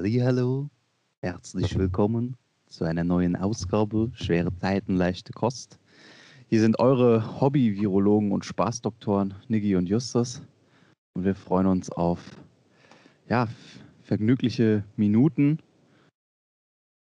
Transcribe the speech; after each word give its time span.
Hallo, 0.00 0.70
herzlich 1.22 1.76
willkommen 1.76 2.36
zu 2.68 2.84
einer 2.84 3.02
neuen 3.02 3.34
Ausgabe 3.34 4.12
Schwere 4.14 4.54
Zeiten, 4.54 4.94
leichte 4.94 5.32
Kost. 5.32 5.80
Hier 6.46 6.60
sind 6.60 6.78
eure 6.78 7.40
Hobby-Virologen 7.40 8.30
und 8.30 8.44
Spaßdoktoren 8.44 9.34
Niggi 9.48 9.74
und 9.74 9.88
Justus 9.88 10.40
und 11.14 11.24
wir 11.24 11.34
freuen 11.34 11.66
uns 11.66 11.90
auf 11.90 12.20
ja, 13.28 13.48
vergnügliche 14.04 14.84
Minuten 14.94 15.58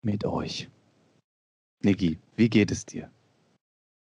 mit 0.02 0.24
euch. 0.24 0.68
Niggi, 1.84 2.18
wie 2.34 2.50
geht 2.50 2.72
es 2.72 2.84
dir? 2.84 3.08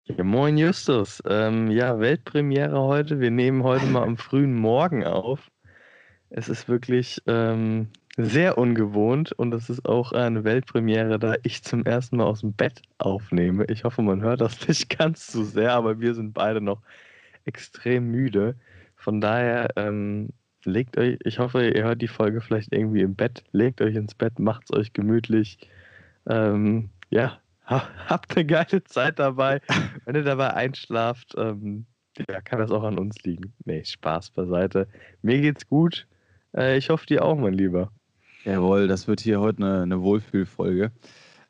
Ja, 0.05 0.23
moin 0.23 0.59
Justus. 0.59 1.23
Ähm, 1.25 1.71
ja, 1.71 1.99
Weltpremiere 1.99 2.79
heute. 2.79 3.19
Wir 3.19 3.31
nehmen 3.31 3.63
heute 3.63 3.87
mal 3.87 4.03
am 4.03 4.19
frühen 4.19 4.55
Morgen 4.55 5.05
auf. 5.05 5.51
Es 6.29 6.51
ist 6.51 6.69
wirklich 6.69 7.23
ähm, 7.27 7.89
sehr 8.21 8.59
ungewohnt 8.59 9.31
und 9.31 9.55
es 9.55 9.71
ist 9.71 9.87
auch 9.87 10.11
eine 10.11 10.43
Weltpremiere, 10.43 11.21
da 11.21 11.37
ich 11.45 11.63
zum 11.63 11.85
ersten 11.85 12.17
Mal 12.17 12.25
aus 12.25 12.41
dem 12.41 12.53
Bett 12.53 12.83
aufnehme. 12.99 13.65
Ich 13.67 13.85
hoffe, 13.85 14.03
man 14.03 14.23
hört 14.23 14.41
das 14.41 14.67
nicht 14.69 14.99
ganz 14.99 15.29
so 15.29 15.45
sehr, 15.45 15.73
aber 15.73 16.01
wir 16.01 16.15
sind 16.15 16.35
beide 16.35 16.61
noch 16.61 16.83
extrem 17.45 18.11
müde. 18.11 18.57
Von 18.97 19.21
daher 19.21 19.69
ähm, 19.77 20.31
legt 20.65 20.99
euch, 20.99 21.19
ich 21.23 21.39
hoffe, 21.39 21.69
ihr 21.69 21.85
hört 21.85 22.03
die 22.03 22.09
Folge 22.09 22.41
vielleicht 22.41 22.73
irgendwie 22.73 23.03
im 23.03 23.15
Bett, 23.15 23.45
legt 23.53 23.81
euch 23.81 23.95
ins 23.95 24.17
Bett, 24.17 24.41
macht 24.41 24.65
es 24.65 24.77
euch 24.77 24.93
gemütlich. 24.93 25.61
Ähm, 26.29 26.91
ja, 27.11 27.39
habt 27.67 28.37
eine 28.37 28.45
geile 28.47 28.83
Zeit 28.83 29.21
dabei. 29.21 29.61
Wenn 30.05 30.17
ihr 30.17 30.25
dabei 30.25 30.55
einschlaft, 30.55 31.37
ähm, 31.39 31.87
ja, 32.29 32.41
kann 32.41 32.59
das 32.59 32.73
auch 32.73 32.83
an 32.83 32.99
uns 32.99 33.23
liegen. 33.23 33.53
Nee, 33.65 33.85
Spaß 33.85 34.31
beiseite. 34.31 34.89
Mir 35.23 35.41
geht's 35.41 35.69
gut. 35.69 36.09
Äh, 36.57 36.79
ich 36.79 36.91
hoffe, 36.91 37.07
dir 37.07 37.25
auch, 37.25 37.37
mein 37.37 37.55
Lieber. 37.55 37.93
Jawohl, 38.45 38.89
das 38.89 39.09
wird 39.09 39.21
hier 39.21 39.41
heute 39.41 39.63
eine, 39.63 39.83
eine 39.83 40.03
Wohlfühlfolge. 40.03 40.93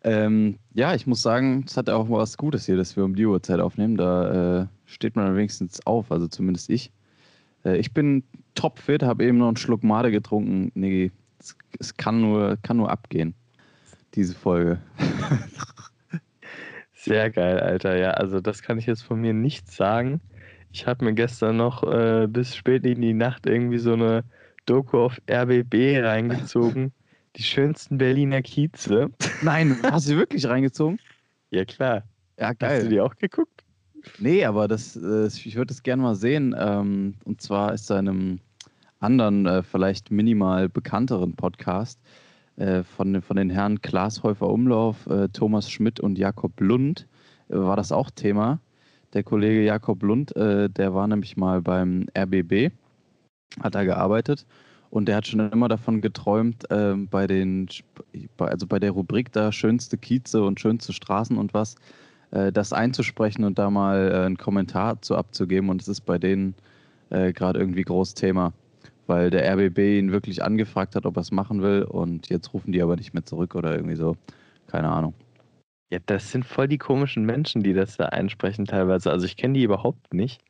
Ähm, 0.05 0.58
ja, 0.75 0.94
ich 0.94 1.06
muss 1.06 1.22
sagen, 1.22 1.64
es 1.67 1.77
hat 1.77 1.91
auch 1.91 2.08
was 2.08 2.36
Gutes 2.36 2.67
hier, 2.67 2.77
dass 2.77 2.97
wir 2.97 3.05
um 3.05 3.14
die 3.14 3.27
Uhrzeit 3.27 3.61
aufnehmen. 3.61 3.97
Da 3.97 4.62
äh, 4.62 4.67
steht 4.86 5.16
man 5.16 5.34
wenigstens 5.36 5.84
auf, 5.86 6.11
also 6.12 6.28
zumindest 6.28 6.70
ich. 6.70 6.92
Äh, 7.64 7.77
ich 7.78 7.92
bin 7.92 8.25
topfit, 8.55 9.03
habe 9.03 9.25
eben 9.25 9.39
noch 9.39 9.48
einen 9.48 9.56
Schluck 9.56 9.83
Made 9.83 10.11
getrunken. 10.11 10.70
Nee, 10.75 11.11
es, 11.39 11.56
es 11.78 11.97
kann, 11.97 12.20
nur, 12.20 12.56
kann 12.62 12.77
nur 12.77 12.91
abgehen, 12.91 13.34
diese 14.14 14.34
Folge. 14.34 14.81
Sehr 16.94 17.31
geil, 17.31 17.61
Alter. 17.61 17.97
Ja, 17.97 18.11
also 18.11 18.41
das 18.41 18.62
kann 18.62 18.78
ich 18.78 18.86
jetzt 18.86 19.03
von 19.03 19.20
mir 19.20 19.34
nicht 19.34 19.70
sagen. 19.70 20.20
Ich 20.72 20.86
habe 20.86 21.05
mir 21.05 21.14
gestern 21.14 21.56
noch 21.56 21.83
äh, 21.83 22.27
bis 22.28 22.55
spät 22.55 22.84
in 22.84 23.00
die 23.00 23.14
Nacht 23.14 23.47
irgendwie 23.47 23.78
so 23.78 23.94
eine 23.94 24.25
Doku 24.69 24.98
auf 24.98 25.19
RBB 25.30 26.05
reingezogen. 26.05 26.92
Die 27.36 27.42
schönsten 27.42 27.97
Berliner 27.97 28.42
Kieze. 28.42 29.10
Nein, 29.41 29.78
hast 29.83 30.10
du 30.10 30.16
wirklich 30.16 30.47
reingezogen? 30.47 30.98
Ja, 31.50 31.64
klar. 31.64 32.02
Ja, 32.38 32.52
geil. 32.52 32.77
Hast 32.77 32.84
du 32.84 32.91
die 32.91 33.00
auch 33.00 33.16
geguckt? 33.16 33.64
Nee, 34.19 34.44
aber 34.44 34.69
das, 34.69 34.94
äh, 34.94 35.27
ich 35.27 35.56
würde 35.56 35.72
es 35.72 35.83
gerne 35.83 36.02
mal 36.02 36.16
sehen. 36.16 36.55
Ähm, 36.58 37.14
und 37.25 37.41
zwar 37.41 37.72
ist 37.72 37.88
da 37.88 37.98
in 37.98 38.08
einem 38.08 38.41
anderen, 39.00 39.47
äh, 39.47 39.62
vielleicht 39.62 40.10
minimal 40.10 40.69
bekannteren 40.69 41.34
Podcast 41.34 41.98
äh, 42.56 42.82
von, 42.82 43.22
von 43.22 43.38
den 43.38 43.48
Herren 43.48 43.80
Klaas 43.80 44.22
Häufer 44.22 44.50
Umlauf, 44.50 45.08
Thomas 45.32 45.70
Schmidt 45.70 45.98
und 45.98 46.19
Jakob 46.19 46.60
Lund 46.60 47.08
war 47.48 47.77
das 47.77 47.91
auch 47.91 48.10
Thema. 48.10 48.60
Der 49.14 49.22
Kollege 49.22 49.62
Jakob 49.62 50.03
Lund, 50.03 50.34
der 50.36 50.92
war 50.92 51.06
nämlich 51.06 51.38
mal 51.38 51.62
beim 51.62 52.06
RBB, 52.14 52.70
hat 53.62 53.75
da 53.75 53.84
gearbeitet 53.84 54.44
und 54.91 55.06
der 55.06 55.16
hat 55.16 55.26
schon 55.26 55.41
immer 55.50 55.69
davon 55.69 56.00
geträumt, 56.00 56.65
ähm, 56.71 57.09
bei 57.09 57.26
den, 57.26 57.69
also 58.38 58.66
bei 58.66 58.78
der 58.78 58.93
Rubrik 58.93 59.32
da 59.32 59.53
schönste 59.53 59.99
Kieze 59.99 60.43
und 60.43 60.60
schönste 60.60 60.93
Straßen 60.93 61.37
und 61.37 61.54
was, 61.54 61.76
das 62.31 62.75
einzusprechen 62.75 63.44
und 63.44 63.59
da 63.59 63.71
mal 63.71 64.12
einen 64.12 64.37
Kommentar 64.37 65.00
zu 65.00 65.16
abzugeben. 65.16 65.71
Und 65.71 65.81
es 65.81 65.88
ist 65.88 66.03
bei 66.03 66.19
denen 66.19 66.54
gerade 67.09 67.59
irgendwie 67.59 67.84
groß 67.84 68.12
Thema 68.12 68.53
weil 69.09 69.31
der 69.31 69.50
RBB 69.54 69.98
ihn 69.98 70.12
wirklich 70.12 70.44
angefragt 70.44 70.94
hat, 70.94 71.06
ob 71.06 71.16
er 71.16 71.22
es 71.22 71.32
machen 71.32 71.62
will 71.62 71.82
und 71.82 72.28
jetzt 72.28 72.53
rufen 72.53 72.72
die 72.72 72.82
aber 72.82 72.94
nicht 72.94 73.15
mehr 73.15 73.25
zurück 73.25 73.54
oder 73.54 73.75
irgendwie 73.75 73.97
so. 73.97 74.16
Keine 74.66 74.88
Ahnung. 74.88 75.15
Ja, 75.91 75.98
das 76.04 76.31
sind 76.31 76.44
voll 76.44 76.69
die 76.69 76.77
komischen 76.77 77.25
Menschen, 77.25 77.62
die 77.62 77.72
das 77.72 77.97
da 77.97 78.06
einsprechen 78.06 78.66
teilweise. 78.66 79.10
Also 79.10 79.25
ich 79.25 79.37
kenne 79.37 79.54
die 79.54 79.62
überhaupt 79.62 80.12
nicht. 80.12 80.43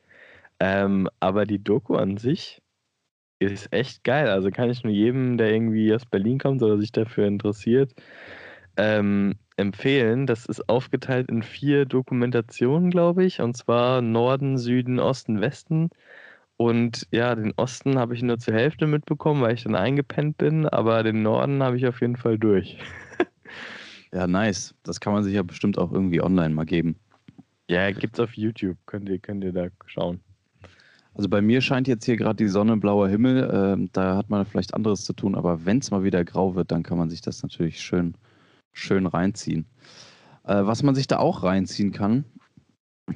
Ähm, 0.59 1.09
aber 1.21 1.47
die 1.47 1.63
Doku 1.63 1.95
an 1.95 2.17
sich 2.17 2.61
ist 3.39 3.73
echt 3.73 4.05
geil. 4.05 4.29
Also 4.29 4.51
kann 4.51 4.71
ich 4.71 4.83
nur 4.83 4.93
jedem, 4.93 5.39
der 5.39 5.53
irgendwie 5.53 5.95
aus 5.95 6.07
Berlin 6.07 6.39
kommt 6.39 6.63
oder 6.63 6.79
sich 6.79 6.93
dafür 6.93 7.27
interessiert, 7.27 7.95
ähm, 8.77 9.35
empfehlen. 9.57 10.27
Das 10.27 10.47
ist 10.47 10.69
aufgeteilt 10.69 11.29
in 11.31 11.43
vier 11.43 11.85
Dokumentationen, 11.85 12.91
glaube 12.91 13.25
ich. 13.25 13.41
Und 13.41 13.57
zwar 13.57 14.03
Norden, 14.03 14.59
Süden, 14.59 14.99
Osten, 14.99 15.41
Westen. 15.41 15.91
Und 16.57 17.07
ja, 17.13 17.35
den 17.37 17.53
Osten 17.57 17.99
habe 17.99 18.15
ich 18.15 18.23
nur 18.23 18.39
zur 18.39 18.55
Hälfte 18.55 18.87
mitbekommen, 18.89 19.43
weil 19.43 19.55
ich 19.55 19.63
dann 19.63 19.77
eingepennt 19.77 20.39
bin, 20.39 20.67
aber 20.67 21.05
den 21.05 21.23
Norden 21.23 21.63
habe 21.63 21.77
ich 21.77 21.87
auf 21.87 22.01
jeden 22.01 22.17
Fall 22.17 22.37
durch. 22.37 22.79
ja, 24.13 24.27
nice. 24.27 24.75
Das 24.83 24.99
kann 24.99 25.13
man 25.13 25.23
sich 25.23 25.35
ja 25.35 25.45
bestimmt 25.45 25.79
auch 25.79 25.93
irgendwie 25.93 26.21
online 26.21 26.55
mal 26.55 26.67
geben. 26.67 26.97
Ja, 27.69 27.91
gibt's 27.93 28.19
auf 28.19 28.33
YouTube. 28.35 28.77
Könnt 28.87 29.09
ihr, 29.09 29.19
könnt 29.21 29.45
ihr 29.45 29.53
da 29.53 29.69
schauen. 29.87 30.21
Also 31.19 31.29
bei 31.29 31.43
mir 31.43 31.61
scheint 31.61 31.89
jetzt 31.89 32.05
hier 32.05 32.17
gerade 32.17 32.37
die 32.37 32.47
Sonne, 32.47 32.77
blauer 32.77 33.09
Himmel. 33.09 33.51
Ähm, 33.53 33.91
da 33.93 34.17
hat 34.17 34.31
man 34.31 34.47
vielleicht 34.47 34.73
anderes 34.73 35.05
zu 35.05 35.13
tun, 35.13 35.35
aber 35.35 35.67
wenn 35.67 35.79
es 35.79 35.91
mal 35.91 36.05
wieder 36.05 36.25
grau 36.25 36.55
wird, 36.55 36.71
dann 36.71 36.85
kann 36.85 36.97
man 36.97 37.11
sich 37.11 37.21
das 37.21 37.43
natürlich 37.43 37.81
schön, 37.81 38.15
schön 38.73 39.05
reinziehen. 39.05 39.67
Äh, 40.45 40.65
was 40.65 40.85
man 40.85 40.95
sich 40.95 41.09
da 41.09 41.19
auch 41.19 41.43
reinziehen 41.43 41.91
kann, 41.91 42.25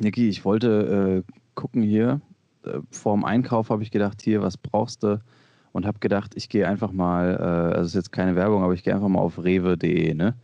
Niki, 0.01 0.29
ich 0.29 0.45
wollte 0.45 1.25
äh, 1.29 1.33
gucken 1.55 1.83
hier, 1.83 2.21
äh, 2.65 2.81
vorm 2.91 3.25
Einkauf 3.25 3.71
habe 3.71 3.85
ich 3.85 3.93
gedacht, 3.93 4.21
hier, 4.21 4.43
was 4.43 4.57
brauchst 4.57 5.05
du? 5.05 5.23
Und 5.71 5.87
habe 5.87 6.01
gedacht, 6.01 6.33
ich 6.35 6.49
gehe 6.49 6.67
einfach 6.67 6.91
mal, 6.91 7.37
äh, 7.37 7.77
also 7.77 7.87
ist 7.87 7.95
jetzt 7.95 8.11
keine 8.11 8.35
Werbung, 8.35 8.65
aber 8.65 8.75
ich 8.75 8.83
gehe 8.83 8.93
einfach 8.97 9.09
mal 9.09 9.21
auf 9.21 9.45
rewe.de, 9.45 10.15
ne? 10.15 10.35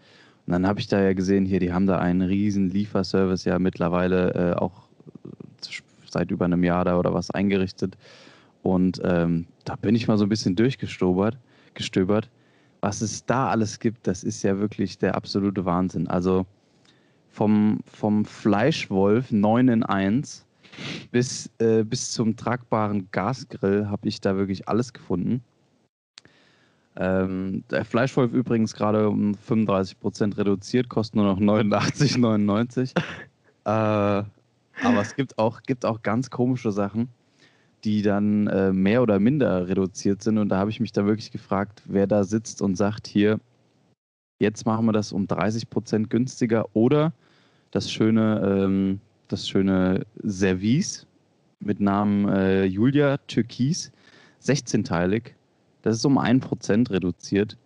Und 0.46 0.52
dann 0.52 0.64
habe 0.64 0.78
ich 0.78 0.86
da 0.86 1.02
ja 1.02 1.12
gesehen, 1.12 1.44
hier, 1.44 1.58
die 1.58 1.72
haben 1.72 1.86
da 1.88 1.98
einen 1.98 2.22
riesen 2.22 2.70
Lieferservice 2.70 3.44
ja 3.44 3.58
mittlerweile 3.58 4.52
äh, 4.52 4.54
auch 4.54 4.88
seit 6.10 6.30
über 6.30 6.44
einem 6.44 6.64
Jahr 6.64 6.84
da 6.84 6.98
oder 6.98 7.14
was 7.14 7.30
eingerichtet. 7.30 7.96
Und 8.62 9.00
ähm, 9.04 9.46
da 9.64 9.76
bin 9.76 9.94
ich 9.94 10.08
mal 10.08 10.18
so 10.18 10.24
ein 10.24 10.28
bisschen 10.28 10.56
durchgestöbert, 10.56 11.38
gestöbert. 11.74 12.28
Was 12.80 13.00
es 13.00 13.24
da 13.24 13.48
alles 13.48 13.78
gibt, 13.80 14.06
das 14.06 14.22
ist 14.24 14.42
ja 14.42 14.58
wirklich 14.58 14.98
der 14.98 15.14
absolute 15.14 15.64
Wahnsinn. 15.64 16.06
Also 16.08 16.46
vom, 17.30 17.80
vom 17.84 18.24
Fleischwolf 18.24 19.30
9 19.30 19.68
in 19.68 19.82
1 19.82 20.46
bis, 21.10 21.50
äh, 21.58 21.82
bis 21.82 22.12
zum 22.12 22.36
tragbaren 22.36 23.08
Gasgrill 23.10 23.88
habe 23.88 24.08
ich 24.08 24.20
da 24.20 24.36
wirklich 24.36 24.68
alles 24.68 24.92
gefunden. 24.92 25.42
Ähm, 26.96 27.62
der 27.70 27.84
Fleischwolf 27.84 28.32
übrigens 28.32 28.74
gerade 28.74 29.08
um 29.08 29.34
35% 29.48 30.36
reduziert, 30.36 30.88
kostet 30.88 31.16
nur 31.16 31.26
noch 31.26 31.38
89,99. 31.40 32.96
äh, 33.64 34.24
aber 34.82 35.00
es 35.00 35.16
gibt 35.16 35.38
auch, 35.38 35.62
gibt 35.62 35.84
auch 35.84 36.02
ganz 36.02 36.30
komische 36.30 36.72
Sachen, 36.72 37.08
die 37.84 38.02
dann 38.02 38.46
äh, 38.48 38.72
mehr 38.72 39.02
oder 39.02 39.18
minder 39.18 39.68
reduziert 39.68 40.22
sind. 40.22 40.38
Und 40.38 40.48
da 40.48 40.58
habe 40.58 40.70
ich 40.70 40.80
mich 40.80 40.92
da 40.92 41.06
wirklich 41.06 41.30
gefragt, 41.30 41.82
wer 41.86 42.06
da 42.06 42.24
sitzt 42.24 42.62
und 42.62 42.76
sagt, 42.76 43.06
hier, 43.06 43.40
jetzt 44.38 44.66
machen 44.66 44.86
wir 44.86 44.92
das 44.92 45.12
um 45.12 45.26
30% 45.26 46.08
günstiger 46.08 46.66
oder 46.74 47.12
das 47.70 47.90
schöne 47.90 48.64
ähm, 48.64 49.00
das 49.28 49.48
schöne 49.48 50.04
Service 50.26 51.06
mit 51.60 51.78
Namen 51.80 52.28
äh, 52.28 52.64
Julia 52.64 53.18
Türkis, 53.26 53.90
16-teilig. 54.42 55.34
Das 55.82 55.96
ist 55.96 56.04
um 56.04 56.18
1% 56.18 56.90
reduziert 56.90 57.56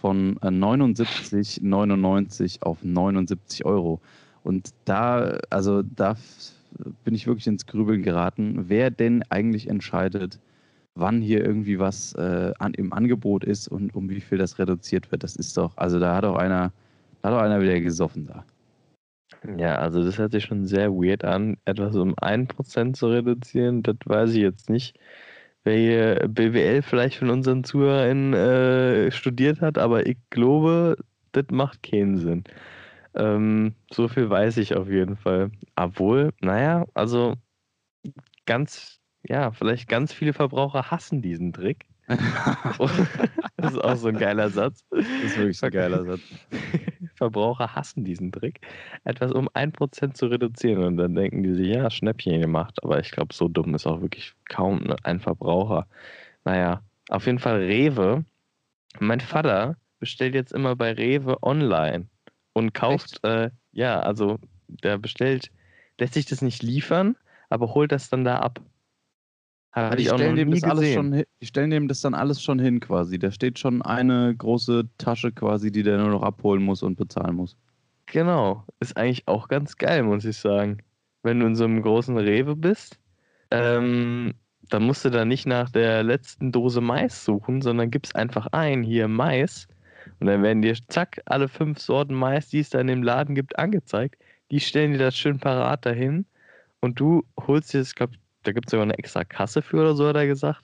von 0.00 0.36
äh, 0.42 0.48
79,99 0.48 2.62
auf 2.62 2.78
79 2.82 3.64
Euro. 3.64 4.00
Und 4.44 4.70
da, 4.84 5.38
also 5.50 5.82
da 5.82 6.16
bin 7.04 7.14
ich 7.14 7.26
wirklich 7.26 7.46
ins 7.46 7.66
Grübeln 7.66 8.02
geraten, 8.02 8.68
wer 8.68 8.90
denn 8.90 9.22
eigentlich 9.30 9.68
entscheidet, 9.68 10.38
wann 10.94 11.20
hier 11.20 11.44
irgendwie 11.44 11.78
was 11.78 12.14
äh, 12.14 12.52
an, 12.58 12.74
im 12.74 12.92
Angebot 12.92 13.44
ist 13.44 13.68
und 13.68 13.94
um 13.94 14.08
wie 14.08 14.20
viel 14.20 14.38
das 14.38 14.58
reduziert 14.58 15.10
wird. 15.12 15.22
Das 15.22 15.36
ist 15.36 15.56
doch, 15.56 15.76
also 15.76 15.98
da 16.00 16.16
hat 16.16 16.24
auch 16.24 16.36
einer, 16.36 16.72
da 17.22 17.30
hat 17.30 17.36
auch 17.36 17.42
einer 17.42 17.60
wieder 17.60 17.80
gesoffen 17.80 18.26
da. 18.26 18.44
Ja, 19.58 19.76
also 19.76 20.02
das 20.02 20.18
hört 20.18 20.32
sich 20.32 20.44
schon 20.44 20.66
sehr 20.66 20.90
weird 20.92 21.24
an, 21.24 21.56
etwas 21.64 21.94
um 21.96 22.14
1% 22.14 22.94
zu 22.94 23.08
reduzieren. 23.08 23.82
Das 23.82 23.96
weiß 24.04 24.30
ich 24.30 24.40
jetzt 24.40 24.70
nicht. 24.70 24.98
Wer 25.64 25.76
hier 25.76 26.28
BWL 26.28 26.82
vielleicht 26.82 27.18
von 27.18 27.30
unseren 27.30 27.64
ZuhörerInnen 27.64 28.34
äh, 28.34 29.10
studiert 29.10 29.60
hat, 29.60 29.78
aber 29.78 30.06
ich 30.06 30.16
glaube, 30.30 30.96
das 31.32 31.46
macht 31.50 31.82
keinen 31.82 32.18
Sinn. 32.18 32.44
Ähm, 33.16 33.74
so 33.90 34.08
viel 34.08 34.28
weiß 34.28 34.58
ich 34.58 34.76
auf 34.76 34.88
jeden 34.88 35.16
Fall. 35.16 35.50
Obwohl, 35.74 36.32
naja, 36.40 36.84
also 36.94 37.34
ganz, 38.44 39.00
ja, 39.22 39.50
vielleicht 39.52 39.88
ganz 39.88 40.12
viele 40.12 40.32
Verbraucher 40.32 40.90
hassen 40.90 41.22
diesen 41.22 41.52
Trick. 41.52 41.86
das 43.56 43.72
ist 43.72 43.82
auch 43.82 43.96
so 43.96 44.08
ein 44.08 44.18
geiler 44.18 44.48
Satz. 44.50 44.84
Das 44.90 45.06
ist 45.06 45.36
wirklich 45.36 45.60
ein 45.62 45.70
geiler 45.70 46.04
Satz. 46.04 46.20
Verbraucher 47.16 47.74
hassen 47.74 48.04
diesen 48.04 48.30
Trick, 48.30 48.60
etwas 49.04 49.32
um 49.32 49.48
1% 49.48 50.14
zu 50.14 50.26
reduzieren. 50.26 50.84
Und 50.84 50.98
dann 50.98 51.14
denken 51.14 51.42
die 51.42 51.54
sich, 51.54 51.68
ja, 51.68 51.90
Schnäppchen 51.90 52.40
gemacht. 52.42 52.78
Aber 52.84 53.00
ich 53.00 53.10
glaube, 53.10 53.34
so 53.34 53.48
dumm 53.48 53.74
ist 53.74 53.86
auch 53.86 54.02
wirklich 54.02 54.34
kaum 54.48 54.84
ne, 54.84 54.96
ein 55.02 55.18
Verbraucher. 55.18 55.88
Naja, 56.44 56.82
auf 57.08 57.26
jeden 57.26 57.38
Fall 57.38 57.56
Rewe. 57.56 58.24
Mein 59.00 59.20
Vater 59.20 59.76
bestellt 59.98 60.34
jetzt 60.34 60.52
immer 60.52 60.76
bei 60.76 60.92
Rewe 60.92 61.42
online 61.42 62.08
und 62.56 62.72
kauft, 62.72 63.22
äh, 63.22 63.50
ja, 63.72 64.00
also 64.00 64.38
der 64.66 64.96
bestellt, 64.96 65.50
lässt 66.00 66.14
sich 66.14 66.24
das 66.24 66.40
nicht 66.40 66.62
liefern, 66.62 67.14
aber 67.50 67.74
holt 67.74 67.92
das 67.92 68.08
dann 68.08 68.24
da 68.24 68.38
ab. 68.38 68.62
Habe 69.72 70.00
ich 70.00 70.10
auch 70.10 70.18
noch 70.18 70.32
nie 70.32 70.46
gesehen. 70.46 70.94
Schon, 70.94 71.24
die 71.42 71.46
stellen 71.46 71.68
dem 71.68 71.86
das 71.86 72.00
dann 72.00 72.14
alles 72.14 72.42
schon 72.42 72.58
hin 72.58 72.80
quasi. 72.80 73.18
Da 73.18 73.30
steht 73.30 73.58
schon 73.58 73.82
eine 73.82 74.34
große 74.34 74.88
Tasche 74.96 75.32
quasi, 75.32 75.70
die 75.70 75.82
der 75.82 75.98
nur 75.98 76.08
noch 76.08 76.22
abholen 76.22 76.62
muss 76.62 76.82
und 76.82 76.96
bezahlen 76.96 77.36
muss. 77.36 77.58
Genau. 78.06 78.64
Ist 78.80 78.96
eigentlich 78.96 79.28
auch 79.28 79.48
ganz 79.48 79.76
geil, 79.76 80.02
muss 80.02 80.24
ich 80.24 80.38
sagen. 80.38 80.78
Wenn 81.22 81.40
du 81.40 81.46
in 81.46 81.56
so 81.56 81.64
einem 81.64 81.82
großen 81.82 82.16
Rewe 82.16 82.56
bist, 82.56 82.98
ähm, 83.50 84.32
dann 84.70 84.82
musst 84.82 85.04
du 85.04 85.10
da 85.10 85.26
nicht 85.26 85.44
nach 85.44 85.68
der 85.68 86.02
letzten 86.02 86.52
Dose 86.52 86.80
Mais 86.80 87.22
suchen, 87.22 87.60
sondern 87.60 87.90
gibst 87.90 88.16
einfach 88.16 88.46
ein, 88.52 88.82
hier 88.82 89.08
Mais. 89.08 89.68
Und 90.20 90.26
dann 90.26 90.42
werden 90.42 90.62
dir 90.62 90.74
zack 90.88 91.20
alle 91.26 91.48
fünf 91.48 91.78
Sorten 91.78 92.14
Mais, 92.14 92.48
die 92.48 92.60
es 92.60 92.70
da 92.70 92.80
in 92.80 92.86
dem 92.86 93.02
Laden 93.02 93.34
gibt, 93.34 93.58
angezeigt. 93.58 94.20
Die 94.50 94.60
stellen 94.60 94.92
dir 94.92 94.98
das 94.98 95.16
schön 95.16 95.38
parat 95.38 95.84
dahin. 95.84 96.26
Und 96.80 97.00
du 97.00 97.24
holst 97.46 97.72
dir, 97.72 97.80
ich 97.80 97.94
glaube, 97.94 98.14
da 98.44 98.52
gibt 98.52 98.68
es 98.68 98.70
sogar 98.70 98.84
eine 98.84 98.98
extra 98.98 99.24
Kasse 99.24 99.62
für 99.62 99.80
oder 99.80 99.94
so, 99.94 100.06
hat 100.06 100.16
er 100.16 100.26
gesagt. 100.26 100.62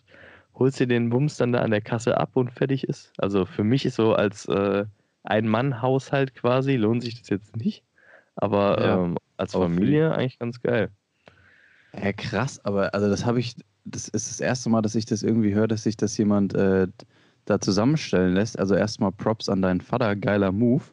Holst 0.55 0.79
dir 0.79 0.87
den 0.87 1.11
Bums 1.11 1.37
dann 1.37 1.53
da 1.53 1.61
an 1.61 1.71
der 1.71 1.81
Kasse 1.81 2.17
ab 2.17 2.31
und 2.35 2.53
fertig 2.53 2.85
ist. 2.85 3.13
Also 3.19 3.45
für 3.45 3.65
mich 3.65 3.85
ist 3.87 3.97
so 3.97 4.15
als 4.15 4.47
äh, 4.47 4.85
Ein-Mann-Haushalt 5.25 6.35
quasi, 6.35 6.77
lohnt 6.77 7.03
sich 7.03 7.19
das 7.19 7.29
jetzt 7.31 7.57
nicht. 7.57 7.83
Aber 8.37 8.81
ja, 8.81 9.05
ähm, 9.05 9.19
als 9.37 9.53
Familie 9.53 10.15
eigentlich 10.15 10.39
ganz 10.39 10.61
geil. 10.61 10.91
Ja, 11.93 12.13
krass, 12.13 12.65
aber 12.65 12.95
also 12.95 13.09
das 13.09 13.27
habe 13.27 13.41
ich, 13.41 13.55
das 13.85 14.09
ist 14.09 14.31
das 14.31 14.41
erste 14.41 14.71
Mal, 14.71 14.83
dass 14.83 14.95
ich 14.95 15.05
das 15.05 15.23
irgendwie 15.23 15.55
höre, 15.55 15.69
dass 15.69 15.83
sich 15.83 15.97
das 15.97 16.17
jemand 16.17 16.55
äh, 16.55 16.87
da 17.45 17.61
zusammenstellen 17.61 18.35
lässt. 18.35 18.59
Also 18.59 18.75
erstmal 18.75 19.13
Props 19.13 19.49
an 19.49 19.63
deinen 19.63 19.81
Vater, 19.81 20.17
geiler 20.17 20.53
Move. 20.53 20.85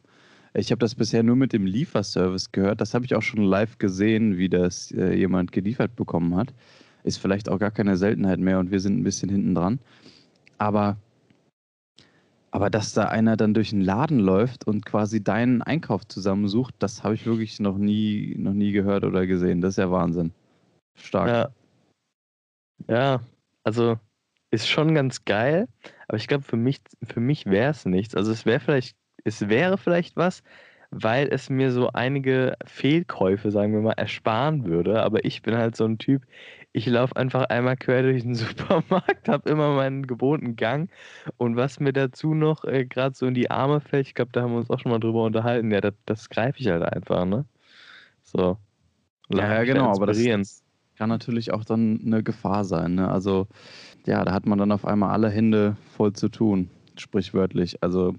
Ich 0.54 0.70
habe 0.72 0.80
das 0.80 0.94
bisher 0.94 1.22
nur 1.22 1.36
mit 1.36 1.52
dem 1.52 1.64
Lieferservice 1.64 2.50
gehört. 2.50 2.80
Das 2.80 2.94
habe 2.94 3.04
ich 3.04 3.14
auch 3.14 3.22
schon 3.22 3.42
live 3.42 3.78
gesehen, 3.78 4.36
wie 4.36 4.48
das 4.48 4.90
äh, 4.92 5.14
jemand 5.14 5.52
geliefert 5.52 5.94
bekommen 5.94 6.34
hat. 6.34 6.52
Ist 7.04 7.18
vielleicht 7.18 7.48
auch 7.48 7.58
gar 7.58 7.70
keine 7.70 7.96
Seltenheit 7.96 8.40
mehr 8.40 8.58
und 8.58 8.70
wir 8.70 8.80
sind 8.80 8.98
ein 8.98 9.04
bisschen 9.04 9.28
hinten 9.28 9.54
dran. 9.54 9.78
Aber, 10.58 10.96
aber 12.50 12.68
dass 12.68 12.92
da 12.92 13.04
einer 13.04 13.36
dann 13.36 13.54
durch 13.54 13.70
den 13.70 13.80
Laden 13.80 14.18
läuft 14.18 14.66
und 14.66 14.84
quasi 14.84 15.22
deinen 15.22 15.62
Einkauf 15.62 16.06
zusammensucht, 16.08 16.74
das 16.80 17.04
habe 17.04 17.14
ich 17.14 17.26
wirklich 17.26 17.60
noch 17.60 17.78
nie, 17.78 18.34
noch 18.36 18.52
nie 18.52 18.72
gehört 18.72 19.04
oder 19.04 19.26
gesehen. 19.26 19.60
Das 19.60 19.74
ist 19.74 19.78
ja 19.78 19.90
Wahnsinn. 19.90 20.32
Stark. 20.96 21.52
Ja, 22.88 22.94
ja 22.94 23.20
also 23.62 23.98
ist 24.50 24.68
schon 24.68 24.94
ganz 24.94 25.24
geil, 25.24 25.68
aber 26.10 26.16
ich 26.16 26.26
glaube, 26.26 26.42
für 26.42 26.56
mich, 26.56 26.80
für 27.04 27.20
mich 27.20 27.46
wäre 27.46 27.70
es 27.70 27.86
nichts. 27.86 28.16
Also 28.16 28.32
es 28.32 28.44
wäre 28.44 28.58
vielleicht 28.58 28.96
es 29.24 29.48
wäre 29.48 29.78
vielleicht 29.78 30.16
was, 30.16 30.42
weil 30.90 31.28
es 31.28 31.50
mir 31.50 31.70
so 31.70 31.90
einige 31.92 32.56
Fehlkäufe, 32.64 33.52
sagen 33.52 33.72
wir 33.72 33.80
mal, 33.80 33.92
ersparen 33.92 34.64
würde. 34.64 35.04
Aber 35.04 35.24
ich 35.24 35.42
bin 35.42 35.56
halt 35.56 35.76
so 35.76 35.84
ein 35.84 35.98
Typ, 35.98 36.24
ich 36.72 36.86
laufe 36.86 37.14
einfach 37.14 37.44
einmal 37.44 37.76
quer 37.76 38.02
durch 38.02 38.22
den 38.22 38.34
Supermarkt, 38.34 39.28
habe 39.28 39.48
immer 39.48 39.76
meinen 39.76 40.08
gewohnten 40.08 40.56
Gang. 40.56 40.90
Und 41.36 41.54
was 41.54 41.78
mir 41.78 41.92
dazu 41.92 42.34
noch 42.34 42.64
äh, 42.64 42.86
gerade 42.86 43.14
so 43.14 43.26
in 43.26 43.34
die 43.34 43.52
Arme 43.52 43.80
fällt, 43.80 44.08
ich 44.08 44.14
glaube, 44.14 44.32
da 44.32 44.42
haben 44.42 44.50
wir 44.50 44.58
uns 44.58 44.70
auch 44.70 44.80
schon 44.80 44.90
mal 44.90 44.98
drüber 44.98 45.22
unterhalten, 45.22 45.70
ja, 45.70 45.80
das, 45.80 45.94
das 46.06 46.28
greife 46.28 46.58
ich 46.58 46.66
halt 46.66 46.82
einfach, 46.82 47.24
ne? 47.24 47.44
So. 48.24 48.58
Ja, 49.28 49.54
ja 49.54 49.62
genau, 49.62 49.92
aber 49.92 50.06
das, 50.06 50.18
kann 51.00 51.08
natürlich 51.08 51.50
auch 51.50 51.64
dann 51.64 51.98
eine 52.04 52.22
Gefahr 52.22 52.64
sein, 52.64 52.96
ne? 52.96 53.10
Also, 53.10 53.46
ja, 54.06 54.24
da 54.24 54.32
hat 54.32 54.46
man 54.46 54.58
dann 54.58 54.72
auf 54.72 54.84
einmal 54.84 55.10
alle 55.10 55.30
Hände 55.30 55.76
voll 55.96 56.12
zu 56.12 56.28
tun, 56.28 56.70
sprichwörtlich. 56.96 57.82
Also, 57.82 58.14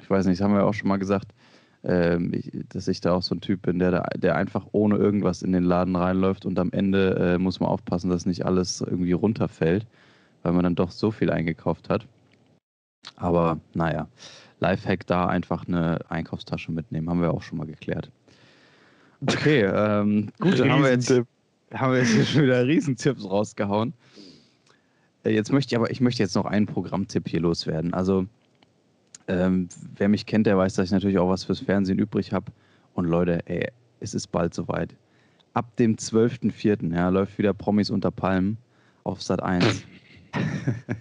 ich 0.00 0.08
weiß 0.08 0.26
nicht, 0.26 0.40
das 0.40 0.44
haben 0.44 0.54
wir 0.54 0.64
auch 0.64 0.74
schon 0.74 0.88
mal 0.88 0.98
gesagt, 0.98 1.32
ähm, 1.82 2.32
ich, 2.34 2.50
dass 2.68 2.88
ich 2.88 3.00
da 3.00 3.14
auch 3.14 3.22
so 3.22 3.34
ein 3.34 3.40
Typ 3.40 3.62
bin, 3.62 3.78
der, 3.78 4.02
der 4.16 4.36
einfach 4.36 4.66
ohne 4.72 4.96
irgendwas 4.96 5.42
in 5.42 5.52
den 5.52 5.64
Laden 5.64 5.96
reinläuft 5.96 6.44
und 6.44 6.58
am 6.58 6.72
Ende 6.72 7.34
äh, 7.34 7.38
muss 7.38 7.60
man 7.60 7.68
aufpassen, 7.68 8.10
dass 8.10 8.26
nicht 8.26 8.44
alles 8.44 8.80
irgendwie 8.80 9.12
runterfällt, 9.12 9.86
weil 10.42 10.52
man 10.52 10.64
dann 10.64 10.74
doch 10.74 10.90
so 10.90 11.10
viel 11.10 11.30
eingekauft 11.30 11.88
hat. 11.88 12.06
Aber 13.16 13.58
naja, 13.74 14.08
Lifehack 14.60 15.06
da 15.06 15.26
einfach 15.26 15.66
eine 15.66 15.98
Einkaufstasche 16.10 16.70
mitnehmen, 16.70 17.08
haben 17.08 17.22
wir 17.22 17.32
auch 17.32 17.42
schon 17.42 17.58
mal 17.58 17.66
geklärt. 17.66 18.10
Okay, 19.22 19.62
ähm, 19.64 20.30
gut, 20.38 20.58
dann 20.58 20.70
haben 20.70 20.82
wir, 20.82 20.90
jetzt, 20.90 21.10
haben 21.72 21.92
wir 21.92 22.00
jetzt 22.00 22.28
schon 22.28 22.42
wieder 22.42 22.66
Riesentipps 22.66 23.24
rausgehauen. 23.24 23.94
Äh, 25.24 25.30
jetzt 25.30 25.52
möchte 25.52 25.74
ich 25.74 25.78
aber, 25.78 25.90
ich 25.90 26.00
möchte 26.00 26.22
jetzt 26.22 26.34
noch 26.34 26.46
einen 26.46 26.66
Programmtipp 26.66 27.28
hier 27.28 27.40
loswerden. 27.40 27.94
Also 27.94 28.26
ähm, 29.28 29.68
wer 29.96 30.08
mich 30.08 30.26
kennt, 30.26 30.46
der 30.46 30.56
weiß, 30.58 30.74
dass 30.74 30.86
ich 30.86 30.92
natürlich 30.92 31.18
auch 31.18 31.28
was 31.28 31.44
fürs 31.44 31.60
Fernsehen 31.60 31.98
übrig 31.98 32.32
habe. 32.32 32.50
Und 32.94 33.04
Leute, 33.06 33.40
ey, 33.46 33.70
es 34.00 34.14
ist 34.14 34.26
bald 34.28 34.54
soweit. 34.54 34.94
Ab 35.54 35.76
dem 35.76 35.96
12.04. 35.96 36.94
Ja, 36.94 37.08
läuft 37.08 37.38
wieder 37.38 37.54
Promis 37.54 37.90
unter 37.90 38.10
Palmen 38.10 38.56
auf 39.04 39.22
Sat 39.22 39.42
1. 39.42 39.84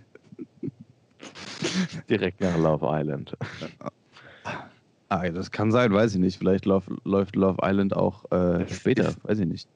Direkt 2.10 2.42
nach 2.42 2.58
Love 2.58 2.86
Island. 2.88 3.38
Ah, 5.10 5.28
das 5.30 5.52
kann 5.52 5.72
sein, 5.72 5.92
weiß 5.92 6.14
ich 6.14 6.20
nicht. 6.20 6.38
Vielleicht 6.38 6.66
läuft, 6.66 6.90
läuft 7.04 7.36
Love 7.36 7.58
Island 7.64 7.96
auch 7.96 8.32
äh, 8.32 8.68
später, 8.68 9.10
ist, 9.10 9.24
weiß 9.24 9.40
ich 9.40 9.48
nicht. 9.48 9.68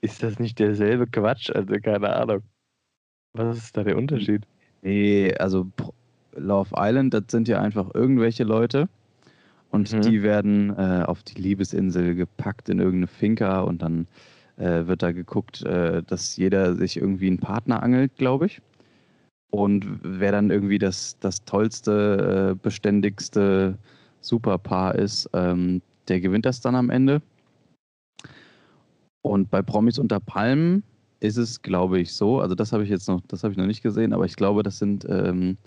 Ist 0.00 0.22
das 0.22 0.38
nicht 0.38 0.58
derselbe 0.58 1.06
Quatsch? 1.06 1.50
Also 1.50 1.74
keine 1.80 2.14
Ahnung. 2.14 2.42
Was 3.32 3.56
ist 3.58 3.76
da 3.76 3.84
der 3.84 3.96
Unterschied? 3.96 4.46
Nee, 4.82 5.34
also 5.34 5.68
Love 6.36 6.74
Island, 6.76 7.14
das 7.14 7.24
sind 7.28 7.48
ja 7.48 7.60
einfach 7.60 7.94
irgendwelche 7.94 8.44
Leute 8.44 8.88
und 9.70 9.92
mhm. 9.92 10.00
die 10.02 10.22
werden 10.22 10.70
äh, 10.70 11.04
auf 11.06 11.22
die 11.22 11.40
Liebesinsel 11.40 12.14
gepackt 12.14 12.68
in 12.68 12.78
irgendeine 12.78 13.06
Finca 13.06 13.60
und 13.60 13.82
dann 13.82 14.06
äh, 14.56 14.86
wird 14.86 15.02
da 15.02 15.12
geguckt, 15.12 15.62
äh, 15.62 16.02
dass 16.02 16.36
jeder 16.36 16.74
sich 16.74 16.96
irgendwie 16.96 17.28
einen 17.28 17.38
Partner 17.38 17.82
angelt, 17.82 18.16
glaube 18.16 18.46
ich. 18.46 18.60
Und 19.50 19.84
wer 20.02 20.32
dann 20.32 20.50
irgendwie 20.50 20.78
das, 20.78 21.18
das 21.18 21.44
tollste, 21.44 22.52
äh, 22.52 22.54
beständigste 22.54 23.76
Superpaar 24.20 24.94
ist, 24.94 25.28
ähm, 25.32 25.82
der 26.08 26.20
gewinnt 26.20 26.46
das 26.46 26.60
dann 26.60 26.76
am 26.76 26.90
Ende. 26.90 27.20
Und 29.22 29.50
bei 29.50 29.60
Promis 29.60 29.98
unter 29.98 30.20
Palmen 30.20 30.82
ist 31.20 31.36
es, 31.36 31.62
glaube 31.62 32.00
ich, 32.00 32.12
so, 32.12 32.40
also 32.40 32.54
das 32.54 32.72
habe 32.72 32.82
ich 32.82 32.88
jetzt 32.88 33.08
noch, 33.08 33.20
das 33.28 33.44
habe 33.44 33.52
ich 33.52 33.58
noch 33.58 33.66
nicht 33.66 33.82
gesehen, 33.82 34.12
aber 34.12 34.24
ich 34.24 34.36
glaube, 34.36 34.62
das 34.62 34.78
sind 34.78 35.06
ähm, 35.08 35.58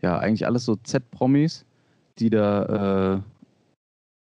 ja, 0.00 0.18
eigentlich 0.18 0.46
alles 0.46 0.64
so 0.64 0.76
Z-Promis, 0.76 1.64
die 2.18 2.30
da 2.30 3.16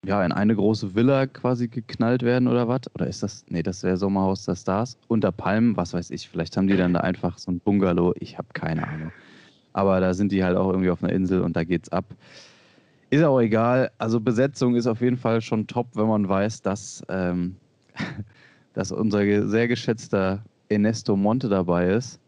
äh, 0.03 0.07
ja 0.07 0.23
in 0.25 0.31
eine 0.31 0.55
große 0.55 0.95
Villa 0.95 1.27
quasi 1.27 1.67
geknallt 1.67 2.23
werden 2.23 2.47
oder 2.47 2.67
was? 2.67 2.81
Oder 2.95 3.07
ist 3.07 3.21
das, 3.21 3.45
nee, 3.49 3.63
das 3.63 3.83
wäre 3.83 3.97
Sommerhaus 3.97 4.45
der 4.45 4.55
Stars. 4.55 4.97
Unter 5.07 5.31
Palmen, 5.31 5.77
was 5.77 5.93
weiß 5.93 6.09
ich, 6.11 6.27
vielleicht 6.27 6.57
haben 6.57 6.67
die 6.67 6.77
dann 6.77 6.93
da 6.93 7.01
einfach 7.01 7.37
so 7.37 7.51
ein 7.51 7.59
Bungalow, 7.59 8.13
ich 8.19 8.37
habe 8.37 8.47
keine 8.53 8.87
Ahnung. 8.87 9.11
Aber 9.73 9.99
da 9.99 10.13
sind 10.13 10.31
die 10.31 10.43
halt 10.43 10.57
auch 10.57 10.71
irgendwie 10.71 10.89
auf 10.89 11.03
einer 11.03 11.13
Insel 11.13 11.41
und 11.41 11.55
da 11.55 11.63
geht's 11.63 11.89
ab. 11.89 12.05
Ist 13.11 13.23
auch 13.23 13.39
egal. 13.39 13.91
Also 13.97 14.19
Besetzung 14.19 14.75
ist 14.75 14.87
auf 14.87 15.01
jeden 15.01 15.17
Fall 15.17 15.41
schon 15.41 15.67
top, 15.67 15.87
wenn 15.93 16.07
man 16.07 16.27
weiß, 16.27 16.61
dass, 16.61 17.03
ähm, 17.09 17.55
dass 18.73 18.91
unser 18.91 19.47
sehr 19.47 19.67
geschätzter 19.67 20.43
Ernesto 20.69 21.15
Monte 21.15 21.49
dabei 21.49 21.89
ist. 21.89 22.19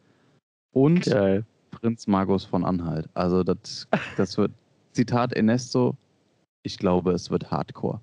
Und 0.73 1.05
Geil. 1.05 1.45
Prinz 1.71 2.07
Magus 2.07 2.45
von 2.45 2.65
Anhalt. 2.65 3.09
Also 3.13 3.43
das, 3.43 3.87
das 4.17 4.37
wird, 4.37 4.51
Zitat 4.91 5.33
Ernesto, 5.33 5.95
ich 6.63 6.77
glaube, 6.77 7.11
es 7.11 7.29
wird 7.29 7.49
Hardcore. 7.49 8.01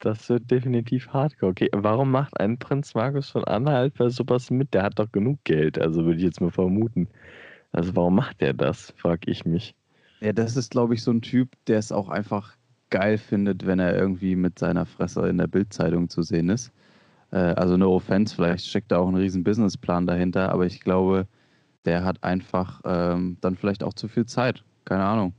Das 0.00 0.28
wird 0.28 0.50
definitiv 0.50 1.08
Hardcore. 1.08 1.52
Okay, 1.52 1.68
warum 1.72 2.10
macht 2.10 2.38
ein 2.40 2.58
Prinz 2.58 2.94
Magus 2.94 3.30
von 3.30 3.44
Anhalt 3.44 3.94
bei 3.94 4.08
sowas 4.08 4.50
mit? 4.50 4.74
Der 4.74 4.82
hat 4.82 4.98
doch 4.98 5.10
genug 5.12 5.38
Geld, 5.44 5.78
also 5.78 6.04
würde 6.04 6.18
ich 6.18 6.24
jetzt 6.24 6.40
mal 6.40 6.50
vermuten. 6.50 7.08
Also 7.72 7.96
warum 7.96 8.16
macht 8.16 8.40
der 8.40 8.52
das, 8.52 8.92
frage 8.96 9.30
ich 9.30 9.44
mich. 9.44 9.74
Ja, 10.20 10.32
das 10.32 10.56
ist, 10.56 10.70
glaube 10.70 10.94
ich, 10.94 11.02
so 11.02 11.10
ein 11.10 11.22
Typ, 11.22 11.50
der 11.66 11.78
es 11.78 11.90
auch 11.90 12.08
einfach 12.08 12.56
geil 12.90 13.16
findet, 13.18 13.66
wenn 13.66 13.78
er 13.78 13.96
irgendwie 13.96 14.36
mit 14.36 14.58
seiner 14.58 14.86
Fresse 14.86 15.28
in 15.28 15.38
der 15.38 15.46
Bildzeitung 15.46 16.08
zu 16.08 16.22
sehen 16.22 16.48
ist. 16.50 16.70
Äh, 17.32 17.38
also 17.38 17.76
no 17.78 17.94
offense, 17.96 18.34
vielleicht 18.36 18.66
steckt 18.66 18.92
da 18.92 18.98
auch 18.98 19.08
ein 19.08 19.16
riesen 19.16 19.44
Businessplan 19.44 20.06
dahinter, 20.06 20.52
aber 20.52 20.66
ich 20.66 20.80
glaube, 20.80 21.28
der 21.86 22.04
hat 22.04 22.22
einfach 22.24 22.80
ähm, 22.84 23.38
dann 23.42 23.56
vielleicht 23.56 23.84
auch 23.84 23.94
zu 23.94 24.08
viel 24.08 24.26
Zeit. 24.26 24.64
Keine 24.86 25.04
Ahnung. 25.04 25.34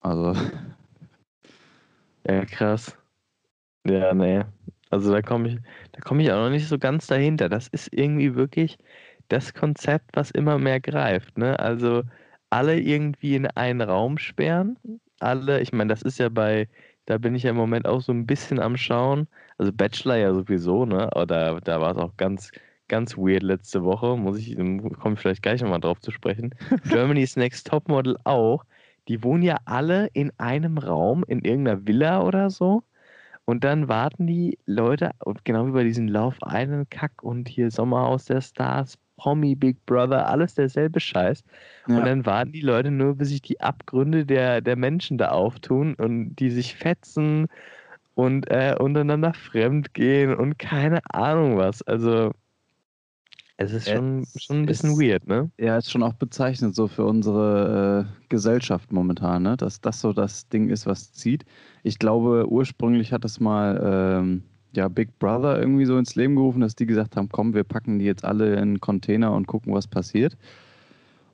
Also. 0.00 0.34
Ja, 2.26 2.44
krass. 2.46 2.96
Ja, 3.86 4.14
nee. 4.14 4.44
Also 4.90 5.12
da 5.12 5.22
komme 5.22 5.48
ich, 5.48 5.58
da 5.92 6.00
komme 6.00 6.22
ich 6.22 6.32
auch 6.32 6.36
noch 6.44 6.50
nicht 6.50 6.68
so 6.68 6.78
ganz 6.78 7.06
dahinter. 7.06 7.48
Das 7.48 7.68
ist 7.68 7.88
irgendwie 7.92 8.34
wirklich 8.34 8.78
das 9.28 9.54
Konzept, 9.54 10.16
was 10.16 10.30
immer 10.30 10.58
mehr 10.58 10.80
greift. 10.80 11.38
Ne? 11.38 11.58
Also 11.58 12.04
alle 12.50 12.80
irgendwie 12.80 13.36
in 13.36 13.46
einen 13.48 13.82
Raum 13.82 14.18
sperren. 14.18 14.78
Alle, 15.20 15.60
ich 15.60 15.72
meine, 15.72 15.88
das 15.92 16.02
ist 16.02 16.18
ja 16.18 16.28
bei, 16.28 16.68
da 17.06 17.18
bin 17.18 17.34
ich 17.34 17.42
ja 17.44 17.50
im 17.50 17.56
Moment 17.56 17.86
auch 17.86 18.00
so 18.02 18.12
ein 18.12 18.26
bisschen 18.26 18.60
am 18.60 18.76
Schauen. 18.76 19.28
Also 19.58 19.72
Bachelor 19.72 20.16
ja 20.16 20.34
sowieso, 20.34 20.84
ne? 20.84 21.10
Aber 21.12 21.26
da, 21.26 21.60
da 21.60 21.80
war 21.80 21.92
es 21.92 21.98
auch 21.98 22.16
ganz, 22.16 22.50
ganz 22.88 23.16
weird 23.16 23.42
letzte 23.42 23.84
Woche. 23.84 24.16
Muss 24.16 24.38
ich, 24.38 24.56
komme 24.56 25.14
ich 25.14 25.20
vielleicht 25.20 25.42
gleich 25.42 25.62
nochmal 25.62 25.80
drauf 25.80 26.00
zu 26.00 26.10
sprechen. 26.10 26.54
Germany's 26.90 27.36
Next 27.36 27.66
Topmodel 27.68 28.16
auch. 28.24 28.64
Die 29.08 29.22
wohnen 29.22 29.42
ja 29.42 29.58
alle 29.66 30.08
in 30.12 30.32
einem 30.38 30.78
Raum, 30.78 31.24
in 31.28 31.40
irgendeiner 31.40 31.86
Villa 31.86 32.22
oder 32.22 32.50
so. 32.50 32.82
Und 33.44 33.62
dann 33.62 33.88
warten 33.88 34.26
die 34.26 34.58
Leute, 34.64 35.10
genau 35.44 35.66
wie 35.66 35.72
bei 35.72 35.84
diesem 35.84 36.08
Lauf 36.08 36.42
einen 36.42 36.88
Kack 36.88 37.22
und 37.22 37.48
hier 37.48 37.70
Sommerhaus 37.70 38.24
der 38.24 38.40
Stars, 38.40 38.98
Promi, 39.16 39.54
Big 39.54 39.84
Brother, 39.84 40.28
alles 40.28 40.54
derselbe 40.54 40.98
Scheiß. 40.98 41.44
Ja. 41.86 41.98
Und 41.98 42.06
dann 42.06 42.26
warten 42.26 42.52
die 42.52 42.62
Leute 42.62 42.90
nur, 42.90 43.16
bis 43.16 43.28
sich 43.28 43.42
die 43.42 43.60
Abgründe 43.60 44.24
der, 44.24 44.62
der 44.62 44.76
Menschen 44.76 45.18
da 45.18 45.28
auftun 45.28 45.94
und 45.94 46.34
die 46.36 46.50
sich 46.50 46.74
fetzen 46.74 47.48
und 48.14 48.50
äh, 48.50 48.76
untereinander 48.78 49.34
fremd 49.34 49.94
gehen 49.94 50.34
und 50.34 50.58
keine 50.58 51.00
Ahnung 51.12 51.56
was. 51.56 51.82
Also 51.82 52.32
es 53.56 53.72
ist 53.72 53.88
schon, 53.88 54.22
es 54.22 54.42
schon 54.42 54.62
ein 54.62 54.66
bisschen 54.66 54.90
ist, 54.90 55.00
weird, 55.00 55.28
ne? 55.28 55.50
Ja, 55.58 55.78
ist 55.78 55.90
schon 55.90 56.02
auch 56.02 56.14
bezeichnend 56.14 56.74
so 56.74 56.88
für 56.88 57.04
unsere 57.04 58.08
äh, 58.08 58.24
Gesellschaft 58.28 58.92
momentan, 58.92 59.44
ne? 59.44 59.56
Dass 59.56 59.80
das 59.80 60.00
so 60.00 60.12
das 60.12 60.48
Ding 60.48 60.70
ist, 60.70 60.86
was 60.86 61.12
zieht. 61.12 61.44
Ich 61.84 61.98
glaube, 62.00 62.46
ursprünglich 62.48 63.12
hat 63.12 63.24
es 63.24 63.38
mal 63.38 63.80
ähm, 64.20 64.42
ja, 64.74 64.88
Big 64.88 65.18
Brother 65.20 65.58
irgendwie 65.58 65.84
so 65.84 65.96
ins 65.98 66.16
Leben 66.16 66.34
gerufen, 66.34 66.60
dass 66.60 66.74
die 66.74 66.86
gesagt 66.86 67.16
haben, 67.16 67.28
komm, 67.28 67.54
wir 67.54 67.62
packen 67.62 68.00
die 68.00 68.04
jetzt 68.06 68.24
alle 68.24 68.54
in 68.54 68.58
einen 68.58 68.80
Container 68.80 69.32
und 69.32 69.46
gucken, 69.46 69.72
was 69.72 69.86
passiert. 69.86 70.36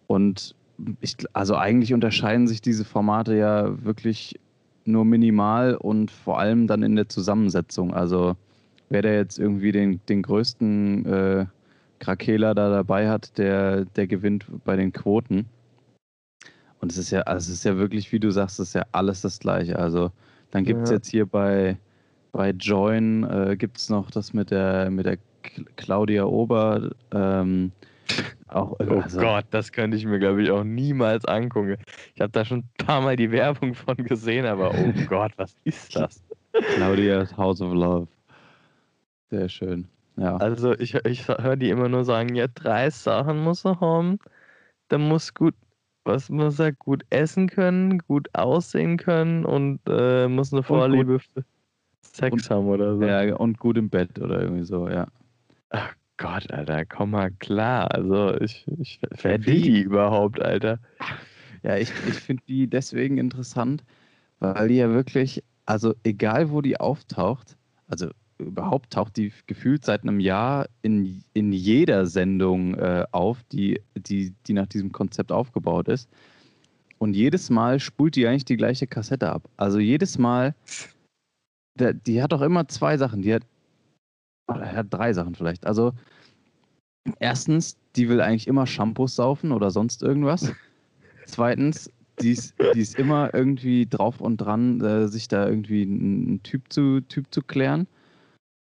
Und 0.07 0.55
ich, 1.01 1.17
also 1.33 1.57
eigentlich 1.57 1.95
unterscheiden 1.95 2.49
sich 2.49 2.61
diese 2.61 2.85
Formate 2.85 3.35
ja 3.35 3.83
wirklich 3.85 4.39
nur 4.85 5.05
minimal 5.05 5.75
und 5.75 6.11
vor 6.11 6.39
allem 6.39 6.67
dann 6.67 6.83
in 6.83 6.97
der 6.97 7.09
Zusammensetzung. 7.09 7.95
Also 7.95 8.37
wer 8.89 9.03
der 9.03 9.15
jetzt 9.17 9.39
irgendwie 9.39 9.73
den, 9.73 10.01
den 10.09 10.23
größten 10.23 11.07
äh, 11.07 11.47
Krakela 11.99 12.55
da 12.55 12.71
dabei 12.71 13.09
hat, 13.09 13.37
der, 13.39 13.85
der 13.85 14.07
gewinnt 14.07 14.47
bei 14.65 14.77
den 14.77 14.93
Quoten. 14.93 15.47
Und 16.81 16.93
es 16.93 16.99
ist 16.99 17.11
ja, 17.11 17.21
also 17.23 17.51
es 17.51 17.59
ist 17.59 17.65
ja 17.65 17.77
wirklich, 17.77 18.11
wie 18.13 18.21
du 18.21 18.31
sagst, 18.31 18.59
es 18.59 18.69
ist 18.69 18.75
ja 18.75 18.87
alles 18.93 19.21
das 19.21 19.39
Gleiche. 19.39 19.79
Also 19.79 20.11
dann 20.51 20.65
gibt 20.65 20.83
es 20.83 20.91
ja. 20.91 20.97
jetzt 20.97 21.09
hier 21.09 21.27
bei, 21.27 21.77
bei 22.33 22.51
Join 22.51 23.25
äh, 23.25 23.57
gibt 23.57 23.77
es 23.79 23.91
noch 23.91 24.11
das 24.11 24.33
mit 24.33 24.51
der 24.51 24.91
mit 24.91 25.07
der 25.07 25.19
Claudia 25.77 26.25
Ober. 26.25 26.91
Ähm, 27.13 27.73
auch, 28.55 28.77
oh 28.79 29.01
also, 29.01 29.21
Gott, 29.21 29.47
das 29.51 29.73
könnte 29.73 29.97
ich 29.97 30.05
mir, 30.05 30.19
glaube 30.19 30.43
ich, 30.43 30.51
auch 30.51 30.65
niemals 30.65 31.25
angucken. 31.25 31.77
Ich 32.15 32.21
habe 32.21 32.33
da 32.33 32.45
schon 32.45 32.61
ein 32.61 32.87
paar 32.87 33.01
Mal 33.01 33.17
die 33.17 33.31
Werbung 33.31 33.75
von 33.75 33.97
gesehen, 33.97 34.47
aber 34.47 34.73
oh 34.75 34.93
Gott, 35.09 35.33
was 35.37 35.57
ist 35.65 35.95
das? 35.97 36.23
Claudia's 36.75 37.37
House 37.37 37.61
of 37.61 37.73
Love. 37.73 38.09
Sehr 39.31 39.49
schön. 39.49 39.89
Ja. 40.17 40.37
Also 40.37 40.73
ich, 40.79 40.95
ich 40.95 41.29
höre 41.29 41.57
die 41.57 41.71
immer 41.71 41.89
nur 41.89 42.05
sagen, 42.05 42.35
ja, 42.35 42.47
drei 42.49 42.91
Sachen 42.91 43.43
muss 43.43 43.65
er 43.65 43.81
haben. 43.81 44.19
Der 44.91 44.99
muss 44.99 45.33
gut, 45.33 45.55
was 46.05 46.29
muss 46.29 46.59
er, 46.59 46.73
gut 46.73 47.05
essen 47.11 47.49
können, 47.49 47.99
gut 47.99 48.29
aussehen 48.35 48.97
können 48.97 49.45
und 49.45 49.81
äh, 49.89 50.29
muss 50.29 50.53
eine 50.53 50.63
Vorliebe 50.63 51.21
für 51.21 51.45
Sex 52.03 52.33
und, 52.33 52.51
haben 52.51 52.67
oder 52.67 52.97
so. 52.97 53.05
Ja, 53.05 53.37
und 53.37 53.59
gut 53.59 53.79
im 53.79 53.89
Bett 53.89 54.19
oder 54.19 54.43
irgendwie 54.43 54.65
so, 54.65 54.89
ja. 54.89 55.07
Ach 55.71 55.95
Gott, 56.21 56.53
Alter, 56.53 56.85
komm 56.85 57.13
mal 57.13 57.31
klar. 57.31 57.91
Also 57.95 58.39
ich, 58.41 58.67
ich 58.79 59.01
wer 59.23 59.39
die 59.39 59.81
überhaupt, 59.81 60.41
Alter? 60.41 60.79
Ja, 61.63 61.77
ich, 61.77 61.93
ich 62.09 62.15
finde 62.15 62.43
die 62.49 62.69
deswegen 62.69 63.19
interessant, 63.19 63.85
weil 64.39 64.69
die 64.69 64.77
ja 64.77 64.89
wirklich, 64.89 65.45
also 65.67 65.95
egal 66.05 66.51
wo 66.51 66.63
die 66.63 66.81
auftaucht, 66.81 67.59
also 67.87 68.09
überhaupt 68.39 68.95
taucht 68.95 69.19
die 69.19 69.31
gefühlt 69.47 69.85
seit 69.85 70.03
einem 70.03 70.21
Jahr 70.21 70.71
in, 70.81 71.23
in 71.35 71.53
jeder 71.53 72.07
Sendung 72.07 72.77
äh, 72.77 73.05
auf, 73.11 73.43
die, 73.53 73.83
die, 73.95 74.33
die 74.47 74.55
nach 74.55 74.69
diesem 74.69 74.91
Konzept 74.91 75.33
aufgebaut 75.33 75.89
ist. 75.89 76.09
Und 76.97 77.13
jedes 77.13 77.51
Mal 77.51 77.79
spult 77.79 78.17
die 78.17 78.27
eigentlich 78.27 78.47
die 78.47 78.57
gleiche 78.57 78.87
Kassette 78.87 79.31
ab. 79.31 79.43
Also 79.59 79.81
jedes 79.81 80.17
Mal, 80.17 80.55
die 81.79 82.23
hat 82.23 82.33
doch 82.33 82.41
immer 82.41 82.69
zwei 82.69 82.97
Sachen. 82.97 83.21
Die 83.21 83.35
hat, 83.35 83.43
oder 84.55 84.73
hat 84.73 84.87
drei 84.91 85.13
Sachen 85.13 85.35
vielleicht. 85.35 85.67
Also 85.67 85.93
erstens, 87.19 87.77
die 87.97 88.09
will 88.09 88.21
eigentlich 88.21 88.47
immer 88.47 88.67
Shampoos 88.67 89.17
saufen 89.17 89.53
oder 89.53 89.71
sonst 89.71 90.03
irgendwas. 90.03 90.53
Zweitens, 91.27 91.91
die 92.21 92.33
ist, 92.33 92.55
die 92.75 92.81
ist 92.81 92.99
immer 92.99 93.33
irgendwie 93.35 93.87
drauf 93.87 94.21
und 94.21 94.39
dran, 94.39 94.81
äh, 94.81 95.09
sich 95.09 95.29
da 95.29 95.49
irgendwie 95.49 95.83
einen 95.83 96.43
Typ 96.43 96.73
zu, 96.73 97.01
typ 97.03 97.27
zu 97.31 97.43
klären. 97.43 97.87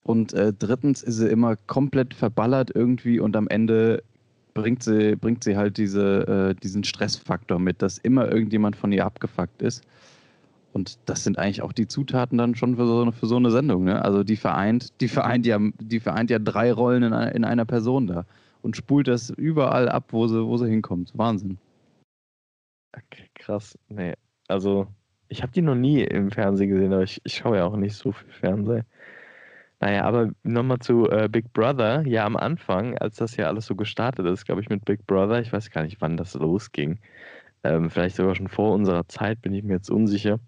Und 0.05 0.33
äh, 0.33 0.53
drittens 0.53 1.03
ist 1.03 1.17
sie 1.17 1.29
immer 1.29 1.57
komplett 1.57 2.15
verballert 2.15 2.71
irgendwie 2.75 3.21
und 3.21 3.37
am 3.37 3.49
Ende 3.49 4.03
bringt 4.55 4.83
sie, 4.83 5.17
bringt 5.17 5.45
sie 5.45 5.57
halt 5.57 5.77
diese, 5.77 6.27
äh, 6.27 6.55
diesen 6.55 6.85
Stressfaktor 6.85 7.59
mit, 7.59 7.83
dass 7.83 7.99
immer 7.99 8.31
irgendjemand 8.31 8.77
von 8.77 8.93
ihr 8.93 9.05
abgefuckt 9.05 9.63
ist. 9.63 9.83
Und 10.79 11.01
das 11.07 11.25
sind 11.25 11.41
eigentlich 11.41 11.61
auch 11.63 11.73
die 11.73 11.89
Zutaten 11.89 12.39
dann 12.39 12.55
schon 12.55 12.77
für 12.77 12.87
so 12.87 13.03
eine, 13.03 13.11
für 13.11 13.27
so 13.27 13.35
eine 13.35 13.51
Sendung. 13.51 13.83
Ne? 13.83 14.01
Also 14.05 14.23
die 14.23 14.37
vereint, 14.37 15.01
die 15.01 15.09
vereint 15.09 15.45
ja, 15.45 15.59
die 15.81 15.99
vereint 15.99 16.31
ja 16.31 16.39
drei 16.39 16.73
Rollen 16.73 17.03
in 17.03 17.13
einer, 17.13 17.35
in 17.35 17.45
einer 17.45 17.65
Person 17.65 18.07
da 18.07 18.27
und 18.63 18.77
spult 18.77 19.09
das 19.09 19.31
überall 19.31 19.89
ab, 19.89 20.05
wo 20.11 20.29
sie, 20.29 20.47
wo 20.47 20.57
sie 20.57 20.69
hinkommt. 20.71 21.11
Wahnsinn. 21.17 21.59
Okay, 22.93 23.29
krass. 23.35 23.77
Nee, 23.89 24.15
also 24.47 24.87
ich 25.29 25.43
habe 25.43 25.51
die 25.51 25.63
noch 25.63 25.75
nie 25.75 26.03
im 26.05 26.31
Fernsehen 26.31 26.71
gesehen, 26.71 26.93
aber 26.93 27.03
ich, 27.03 27.21
ich 27.25 27.35
schaue 27.35 27.57
ja 27.57 27.65
auch 27.65 27.77
nicht 27.77 27.97
so 27.97 28.13
viel 28.13 28.31
Fernsehen. 28.31 28.85
Naja, 29.81 30.05
aber 30.05 30.31
nochmal 30.45 30.79
zu 30.79 31.11
äh, 31.11 31.29
Big 31.29 31.53
Brother. 31.53 32.07
Ja, 32.07 32.25
am 32.25 32.37
Anfang, 32.37 32.97
als 32.99 33.17
das 33.17 33.37
ja 33.37 33.49
alles 33.49 33.67
so 33.67 33.75
gestartet 33.75 34.27
ist, 34.27 34.45
glaube 34.45 34.61
ich, 34.61 34.69
mit 34.69 34.85
Big 34.85 35.09
Brother, 35.09 35.41
ich 35.41 35.53
weiß 35.53 35.71
gar 35.73 35.83
nicht, 35.83 36.01
wann 36.01 36.17
das 36.17 36.35
losging. 36.35 37.01
Ähm, 37.65 37.91
vielleicht 37.91 38.15
sogar 38.15 38.37
schon 38.37 38.47
vor 38.47 38.75
unserer 38.75 39.09
Zeit, 39.09 39.43
bin 39.43 39.55
ich 39.55 39.65
mir 39.65 39.75
jetzt 39.75 39.91
unsicher. 39.91 40.39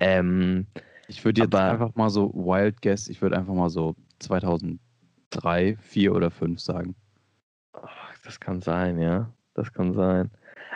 Ähm, 0.00 0.66
ich 1.08 1.24
würde 1.24 1.42
jetzt 1.42 1.54
einfach 1.54 1.94
mal 1.94 2.10
so 2.10 2.32
Wild 2.34 2.82
Guess, 2.82 3.08
ich 3.08 3.22
würde 3.22 3.36
einfach 3.36 3.54
mal 3.54 3.70
so 3.70 3.94
2003, 4.20 5.76
4 5.80 6.14
oder 6.14 6.30
5 6.30 6.60
sagen. 6.60 6.94
das 8.24 8.40
kann 8.40 8.60
sein, 8.60 8.98
ja. 8.98 9.32
Das 9.54 9.72
kann 9.72 9.92
sein. 9.92 10.30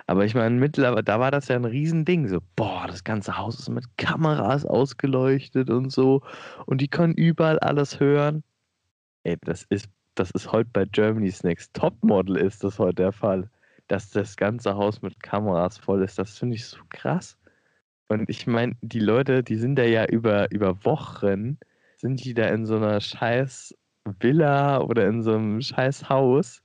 Aber 0.06 0.24
ich 0.24 0.34
meine, 0.34 0.54
mittlerweile, 0.54 1.02
da 1.02 1.18
war 1.18 1.30
das 1.30 1.48
ja 1.48 1.56
ein 1.56 1.64
Riesending. 1.64 2.28
So, 2.28 2.40
boah, 2.54 2.86
das 2.86 3.02
ganze 3.02 3.36
Haus 3.36 3.58
ist 3.58 3.68
mit 3.68 3.84
Kameras 3.96 4.64
ausgeleuchtet 4.64 5.70
und 5.70 5.90
so. 5.90 6.22
Und 6.66 6.80
die 6.80 6.88
können 6.88 7.14
überall 7.14 7.58
alles 7.58 7.98
hören. 7.98 8.44
Ey, 9.24 9.36
das 9.42 9.64
ist, 9.70 9.88
das 10.14 10.30
ist 10.30 10.52
heute 10.52 10.70
bei 10.72 10.84
Germany's 10.84 11.42
Next 11.42 11.74
Topmodel 11.74 12.36
ist 12.36 12.62
das 12.62 12.78
heute 12.78 12.94
der 12.94 13.12
Fall. 13.12 13.50
Dass 13.88 14.10
das 14.10 14.36
ganze 14.36 14.74
Haus 14.76 15.02
mit 15.02 15.20
Kameras 15.22 15.78
voll 15.78 16.02
ist. 16.04 16.18
Das 16.18 16.38
finde 16.38 16.56
ich 16.56 16.66
so 16.66 16.78
krass. 16.90 17.36
Und 18.08 18.28
ich 18.28 18.46
meine, 18.46 18.76
die 18.82 19.00
Leute, 19.00 19.42
die 19.42 19.56
sind 19.56 19.76
da 19.76 19.84
ja 19.84 20.06
über, 20.06 20.50
über 20.52 20.84
Wochen, 20.84 21.58
sind 21.96 22.24
die 22.24 22.34
da 22.34 22.48
in 22.48 22.66
so 22.66 22.76
einer 22.76 23.00
scheiß 23.00 23.74
Villa 24.20 24.80
oder 24.80 25.06
in 25.06 25.22
so 25.22 25.34
einem 25.34 25.60
scheiß 25.60 26.08
Haus. 26.08 26.62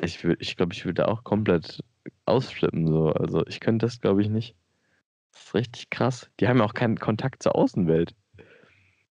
Ich, 0.00 0.24
ich 0.24 0.56
glaube, 0.56 0.72
ich 0.72 0.84
würde 0.84 1.06
auch 1.08 1.22
komplett 1.22 1.82
ausflippen. 2.26 2.86
So. 2.86 3.12
Also 3.12 3.46
ich 3.46 3.60
könnte 3.60 3.86
das, 3.86 4.00
glaube 4.00 4.22
ich, 4.22 4.28
nicht. 4.28 4.56
Das 5.32 5.44
ist 5.44 5.54
richtig 5.54 5.90
krass. 5.90 6.30
Die 6.40 6.48
haben 6.48 6.58
ja 6.58 6.64
auch 6.64 6.74
keinen 6.74 6.98
Kontakt 6.98 7.42
zur 7.42 7.54
Außenwelt. 7.54 8.14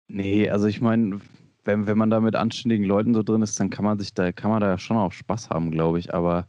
Nee, 0.08 0.50
also 0.50 0.66
ich 0.66 0.80
meine, 0.80 1.20
wenn, 1.64 1.86
wenn 1.86 1.98
man 1.98 2.10
da 2.10 2.20
mit 2.20 2.34
anständigen 2.34 2.84
Leuten 2.84 3.14
so 3.14 3.22
drin 3.22 3.42
ist, 3.42 3.58
dann 3.60 3.70
kann 3.70 3.84
man 3.84 3.98
sich 3.98 4.12
da, 4.14 4.32
kann 4.32 4.50
man 4.50 4.60
da 4.60 4.78
schon 4.78 4.96
auch 4.96 5.12
Spaß 5.12 5.50
haben, 5.50 5.70
glaube 5.70 5.98
ich. 5.98 6.12
Aber 6.12 6.46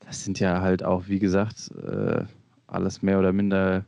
das 0.00 0.24
sind 0.24 0.40
ja 0.40 0.60
halt 0.60 0.82
auch, 0.82 1.06
wie 1.06 1.18
gesagt, 1.18 1.70
äh, 1.76 2.24
alles 2.70 3.02
mehr 3.02 3.18
oder 3.18 3.32
minder 3.32 3.84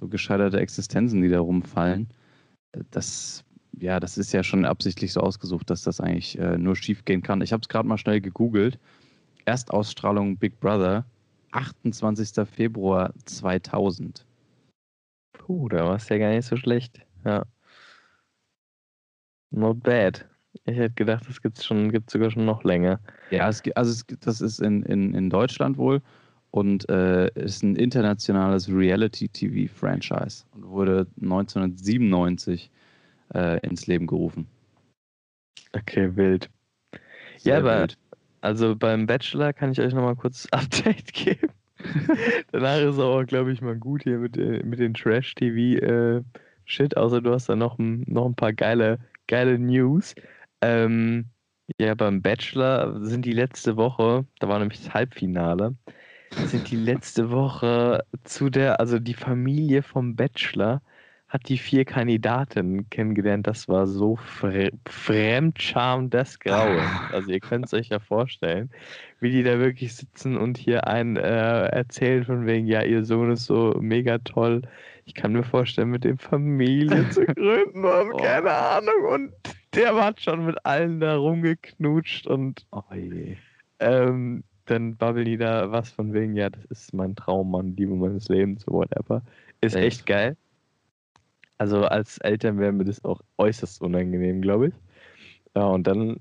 so 0.00 0.08
gescheiterte 0.08 0.60
Existenzen, 0.60 1.22
die 1.22 1.28
da 1.28 1.40
rumfallen. 1.40 2.08
Das, 2.90 3.44
ja, 3.78 4.00
das 4.00 4.18
ist 4.18 4.32
ja 4.32 4.42
schon 4.42 4.64
absichtlich 4.64 5.12
so 5.12 5.20
ausgesucht, 5.20 5.70
dass 5.70 5.82
das 5.82 6.00
eigentlich 6.00 6.38
äh, 6.38 6.58
nur 6.58 6.76
schief 6.76 7.04
gehen 7.04 7.22
kann. 7.22 7.40
Ich 7.40 7.52
habe 7.52 7.60
es 7.62 7.68
gerade 7.68 7.88
mal 7.88 7.98
schnell 7.98 8.20
gegoogelt. 8.20 8.78
Erstausstrahlung 9.44 10.36
Big 10.36 10.58
Brother 10.58 11.04
28. 11.52 12.46
Februar 12.48 13.12
2000. 13.26 14.26
Puh, 15.32 15.68
da 15.68 15.84
war 15.84 15.96
es 15.96 16.08
ja 16.08 16.18
gar 16.18 16.30
nicht 16.30 16.46
so 16.46 16.56
schlecht. 16.56 17.00
Ja. 17.24 17.44
Not 19.50 19.82
bad. 19.82 20.26
Ich 20.64 20.76
hätte 20.76 20.94
gedacht, 20.94 21.28
das 21.28 21.40
gibt 21.42 21.58
es 21.58 21.66
sogar 22.12 22.30
schon 22.30 22.44
noch 22.44 22.64
länger. 22.64 23.00
Ja, 23.30 23.48
es, 23.48 23.62
also 23.74 23.90
es, 23.90 24.18
das 24.20 24.40
ist 24.40 24.60
in, 24.60 24.82
in, 24.84 25.14
in 25.14 25.30
Deutschland 25.30 25.76
wohl 25.78 26.00
und 26.54 26.88
äh, 26.88 27.26
ist 27.34 27.64
ein 27.64 27.74
internationales 27.74 28.68
Reality-TV-Franchise 28.68 30.44
und 30.54 30.68
wurde 30.68 31.04
1997 31.20 32.70
äh, 33.34 33.58
ins 33.66 33.88
Leben 33.88 34.06
gerufen. 34.06 34.46
Okay, 35.72 36.14
wild. 36.14 36.48
Sehr 37.38 37.54
ja, 37.54 37.58
aber 37.58 37.80
wild. 37.80 37.98
Also 38.40 38.76
beim 38.76 39.04
Bachelor 39.04 39.52
kann 39.52 39.72
ich 39.72 39.80
euch 39.80 39.92
nochmal 39.94 40.14
kurz 40.14 40.46
Update 40.52 41.12
geben. 41.12 41.48
Danach 42.52 42.78
ist 42.82 43.00
auch, 43.00 43.24
glaube 43.24 43.50
ich, 43.50 43.60
mal 43.60 43.74
gut 43.74 44.04
hier 44.04 44.18
mit, 44.18 44.36
äh, 44.36 44.62
mit 44.62 44.78
den 44.78 44.94
Trash-TV-Shit, 44.94 46.92
äh, 46.92 46.96
außer 46.96 47.20
du 47.20 47.32
hast 47.32 47.48
da 47.48 47.56
noch, 47.56 47.78
noch 47.78 48.26
ein 48.26 48.36
paar 48.36 48.52
geile, 48.52 49.00
geile 49.26 49.58
News. 49.58 50.14
Ähm, 50.60 51.24
ja, 51.80 51.96
beim 51.96 52.22
Bachelor 52.22 53.04
sind 53.04 53.24
die 53.24 53.32
letzte 53.32 53.76
Woche, 53.76 54.24
da 54.38 54.48
war 54.48 54.60
nämlich 54.60 54.84
das 54.84 54.94
Halbfinale, 54.94 55.74
sind 56.46 56.70
die 56.70 56.76
letzte 56.76 57.30
Woche 57.30 58.04
zu 58.24 58.50
der, 58.50 58.80
also 58.80 58.98
die 58.98 59.14
Familie 59.14 59.82
vom 59.82 60.16
Bachelor 60.16 60.82
hat 61.34 61.48
die 61.48 61.58
vier 61.58 61.84
Kandidaten 61.84 62.88
kennengelernt. 62.90 63.46
Das 63.48 63.68
war 63.68 63.88
so 63.88 64.14
Fre 64.14 64.70
Fremdscham 64.86 66.08
des 66.08 66.38
Grauens. 66.38 66.88
Also 67.12 67.32
ihr 67.32 67.40
könnt 67.40 67.66
es 67.66 67.74
euch 67.74 67.88
ja 67.88 67.98
vorstellen, 67.98 68.70
wie 69.18 69.32
die 69.32 69.42
da 69.42 69.58
wirklich 69.58 69.96
sitzen 69.96 70.36
und 70.36 70.56
hier 70.58 70.86
einen 70.86 71.16
äh, 71.16 71.66
erzählen 71.66 72.24
von 72.24 72.46
wegen, 72.46 72.68
ja, 72.68 72.82
ihr 72.82 73.04
Sohn 73.04 73.32
ist 73.32 73.46
so 73.46 73.74
mega 73.80 74.18
toll. 74.18 74.62
Ich 75.06 75.14
kann 75.14 75.32
mir 75.32 75.42
vorstellen, 75.42 75.90
mit 75.90 76.04
dem 76.04 76.18
Familie 76.18 77.10
zu 77.10 77.26
gründen 77.26 77.84
und 77.84 78.12
oh. 78.12 78.16
keine 78.16 78.52
Ahnung. 78.52 79.04
Und 79.10 79.32
der 79.74 79.92
hat 79.96 80.20
schon 80.20 80.46
mit 80.46 80.64
allen 80.64 81.00
da 81.00 81.16
rumgeknutscht 81.16 82.28
und 82.28 82.64
oh 82.70 82.82
je. 82.94 83.36
Ähm, 83.80 84.44
dann 84.66 84.96
babbeln 84.96 85.26
die 85.26 85.36
da 85.36 85.70
was 85.70 85.90
von 85.90 86.12
wegen, 86.12 86.36
ja, 86.36 86.50
das 86.50 86.64
ist 86.66 86.94
mein 86.94 87.14
Traum, 87.16 87.50
Mann, 87.50 87.76
Liebe 87.76 87.94
meines 87.94 88.28
Lebens, 88.28 88.66
whatever. 88.66 89.22
Ist 89.60 89.76
echt, 89.76 89.84
echt 89.84 90.06
geil. 90.06 90.36
Also 91.58 91.84
als 91.84 92.18
Eltern 92.18 92.58
wäre 92.58 92.72
mir 92.72 92.84
das 92.84 93.04
auch 93.04 93.20
äußerst 93.38 93.80
unangenehm, 93.80 94.40
glaube 94.40 94.68
ich. 94.68 94.74
Ja, 95.54 95.66
und 95.66 95.86
dann 95.86 96.20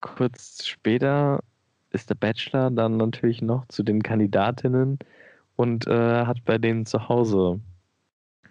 kurz 0.00 0.66
später 0.66 1.40
ist 1.90 2.10
der 2.10 2.14
Bachelor 2.14 2.70
dann 2.70 2.96
natürlich 2.96 3.42
noch 3.42 3.66
zu 3.68 3.82
den 3.82 4.02
Kandidatinnen 4.02 4.98
und 5.56 5.86
äh, 5.86 6.26
hat 6.26 6.44
bei 6.44 6.58
denen 6.58 6.86
zu 6.86 7.08
Hause 7.08 7.60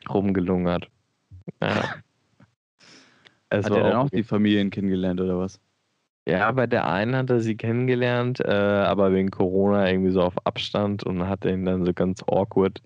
rumgelungert. 0.10 0.90
Ja. 1.62 1.96
Es 3.54 3.66
hat 3.66 3.74
er 3.74 3.84
dann 3.84 3.96
auch 3.98 4.10
die 4.10 4.24
Familien 4.24 4.70
kennengelernt 4.70 5.20
oder 5.20 5.38
was? 5.38 5.60
Ja, 6.32 6.50
bei 6.54 6.66
der 6.66 6.88
einen 6.88 7.14
hat 7.18 7.30
er 7.30 7.42
sie 7.42 7.58
kennengelernt, 7.58 8.40
äh, 8.40 8.54
aber 8.54 9.12
wegen 9.12 9.32
Corona 9.32 9.90
irgendwie 9.90 10.12
so 10.12 10.22
auf 10.22 10.46
Abstand 10.46 11.04
und 11.04 11.28
hat 11.28 11.44
ihn 11.44 11.66
dann 11.66 11.86
so 11.86 11.94
ganz 11.94 12.24
awkward 12.26 12.82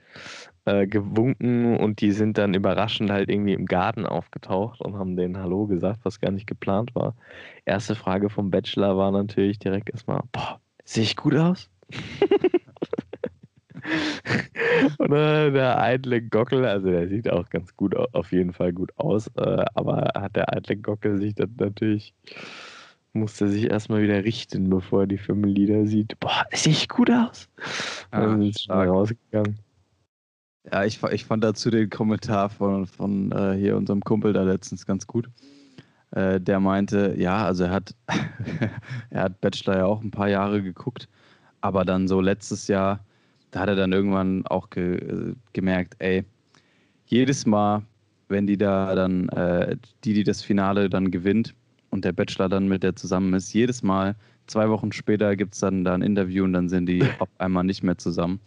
äh, 0.66 0.88
gewunken 0.88 1.78
und 1.78 2.02
die 2.02 2.12
sind 2.12 2.40
dann 2.40 2.56
überraschend 2.56 3.12
halt 3.12 3.30
irgendwie 3.30 3.54
im 3.54 3.68
Garten 3.68 4.08
aufgetaucht 4.08 4.82
und 4.82 4.98
haben 4.98 5.16
denen 5.16 5.38
Hallo 5.38 5.68
gesagt, 5.68 6.00
was 6.02 6.20
gar 6.20 6.32
nicht 6.32 6.48
geplant 6.48 6.96
war. 6.96 7.14
Erste 7.66 7.94
Frage 7.94 8.32
vom 8.32 8.50
Bachelor 8.50 8.98
war 8.98 9.12
natürlich 9.12 9.60
direkt 9.60 9.92
erstmal, 9.92 10.22
boah, 10.32 10.60
sehe 10.84 11.04
ich 11.04 11.16
gut 11.16 11.36
aus? 11.36 11.70
äh, 15.00 15.52
der 15.52 15.80
eitle 15.80 16.24
Gockel, 16.24 16.66
also 16.66 16.90
der 16.90 17.08
sieht 17.10 17.30
auch 17.30 17.48
ganz 17.50 17.76
gut, 17.76 17.96
auf 17.96 18.32
jeden 18.32 18.54
Fall 18.54 18.74
gut 18.74 18.92
aus, 18.98 19.28
äh, 19.38 19.66
aber 19.76 20.14
hat 20.16 20.36
der 20.36 20.52
eitle 20.52 20.78
Gockel 20.78 21.20
sich 21.20 21.36
dann 21.36 21.54
natürlich 21.60 22.16
musste 23.16 23.48
sich 23.48 23.70
erstmal 23.70 24.02
wieder 24.02 24.24
richten, 24.24 24.70
bevor 24.70 25.02
er 25.02 25.08
die 25.08 25.18
Familie 25.18 25.88
sieht. 25.88 26.20
Boah, 26.20 26.46
sehe 26.54 26.74
ich 26.74 26.90
gut 26.90 27.10
aus? 27.10 27.48
Ah, 28.12 28.22
dann 28.22 28.42
ist 28.42 28.64
schnell 28.64 28.88
rausgegangen. 28.88 29.58
Ja, 30.72 30.84
ich, 30.84 31.02
ich 31.04 31.26
fand 31.26 31.44
dazu 31.44 31.70
den 31.70 31.90
Kommentar 31.90 32.50
von, 32.50 32.88
von 32.88 33.32
äh, 33.32 33.54
hier 33.54 33.78
unserem 33.78 34.02
Kumpel 34.02 34.34
da 34.34 34.44
letztens 34.44 34.86
ganz 34.86 35.06
gut. 35.06 35.30
Äh, 36.12 36.40
der 36.42 36.60
meinte, 36.60 37.14
ja, 37.18 37.46
also 37.46 37.66
er 37.66 37.72
hat, 37.72 37.96
er 39.10 39.24
hat 39.24 39.42
Bachelor 39.42 39.78
ja 39.78 39.86
auch 39.86 40.02
ein 40.02 40.12
paar 40.12 40.30
Jahre 40.30 40.62
geguckt, 40.64 41.08
aber 41.62 41.86
dann 41.86 42.08
so 42.08 42.20
letztes 42.20 42.68
Jahr, 42.68 43.06
da 43.52 43.62
hat 43.62 43.70
er 43.70 43.76
dann 43.76 43.94
irgendwann 43.94 44.46
auch 44.48 44.70
ge, 44.70 44.98
äh, 44.98 45.36
gemerkt, 45.54 45.96
ey, 46.00 46.24
jedes 47.06 47.46
Mal, 47.46 47.84
wenn 48.28 48.48
die 48.48 48.58
da 48.58 48.96
dann, 48.96 49.30
äh, 49.30 49.78
die, 50.04 50.14
die 50.14 50.24
das 50.24 50.42
Finale 50.42 50.90
dann 50.90 51.12
gewinnt 51.12 51.54
und 51.96 52.04
der 52.04 52.12
Bachelor 52.12 52.50
dann 52.50 52.68
mit 52.68 52.84
der 52.84 52.96
zusammen 52.96 53.34
ist, 53.34 53.54
jedes 53.54 53.82
Mal, 53.82 54.16
zwei 54.48 54.70
Wochen 54.70 54.92
später 54.92 55.38
gibt 55.38 55.54
es 55.54 55.62
dann 55.62 55.86
da 55.86 55.94
ein 55.94 56.02
Interview 56.02 56.44
und 56.44 56.52
dann 56.52 56.68
sind 56.68 56.88
die 56.88 57.02
auf 57.20 57.30
einmal 57.38 57.64
nicht 57.64 57.84
mehr 57.84 57.98
zusammen. 57.98 58.42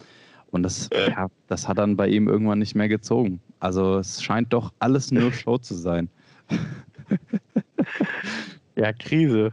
Und 0.50 0.62
das, 0.62 0.90
ja, 0.94 1.28
das 1.46 1.66
hat 1.66 1.78
dann 1.78 1.96
bei 1.96 2.08
ihm 2.08 2.28
irgendwann 2.28 2.58
nicht 2.58 2.74
mehr 2.74 2.88
gezogen. 2.88 3.40
Also 3.58 3.98
es 3.98 4.22
scheint 4.22 4.52
doch 4.52 4.72
alles 4.78 5.10
nur 5.10 5.32
Show 5.32 5.58
zu 5.58 5.74
sein. 5.74 6.08
ja, 8.76 8.92
Krise. 8.92 9.52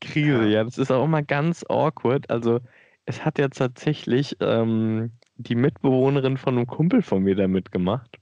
Krise, 0.00 0.48
ja, 0.48 0.64
das 0.64 0.78
ist 0.78 0.90
auch 0.90 1.04
immer 1.04 1.22
ganz 1.22 1.64
awkward. 1.68 2.30
Also 2.30 2.60
es 3.06 3.24
hat 3.24 3.38
ja 3.38 3.48
tatsächlich 3.48 4.36
ähm, 4.40 5.10
die 5.36 5.56
Mitbewohnerin 5.56 6.36
von 6.36 6.56
einem 6.56 6.66
Kumpel 6.66 7.02
von 7.02 7.22
mir 7.22 7.34
da 7.34 7.48
mitgemacht. 7.48 8.18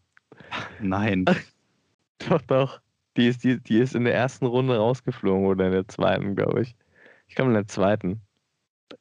Nein. 0.80 1.26
doch, 2.28 2.42
doch. 2.42 2.80
Die 3.16 3.28
ist, 3.28 3.44
die, 3.44 3.60
die 3.60 3.78
ist 3.78 3.94
in 3.94 4.04
der 4.04 4.14
ersten 4.14 4.46
Runde 4.46 4.76
rausgeflogen 4.76 5.46
oder 5.46 5.66
in 5.66 5.72
der 5.72 5.88
zweiten, 5.88 6.36
glaube 6.36 6.62
ich. 6.62 6.76
Ich 7.28 7.34
glaube 7.34 7.50
in 7.50 7.54
der 7.54 7.66
zweiten. 7.66 8.20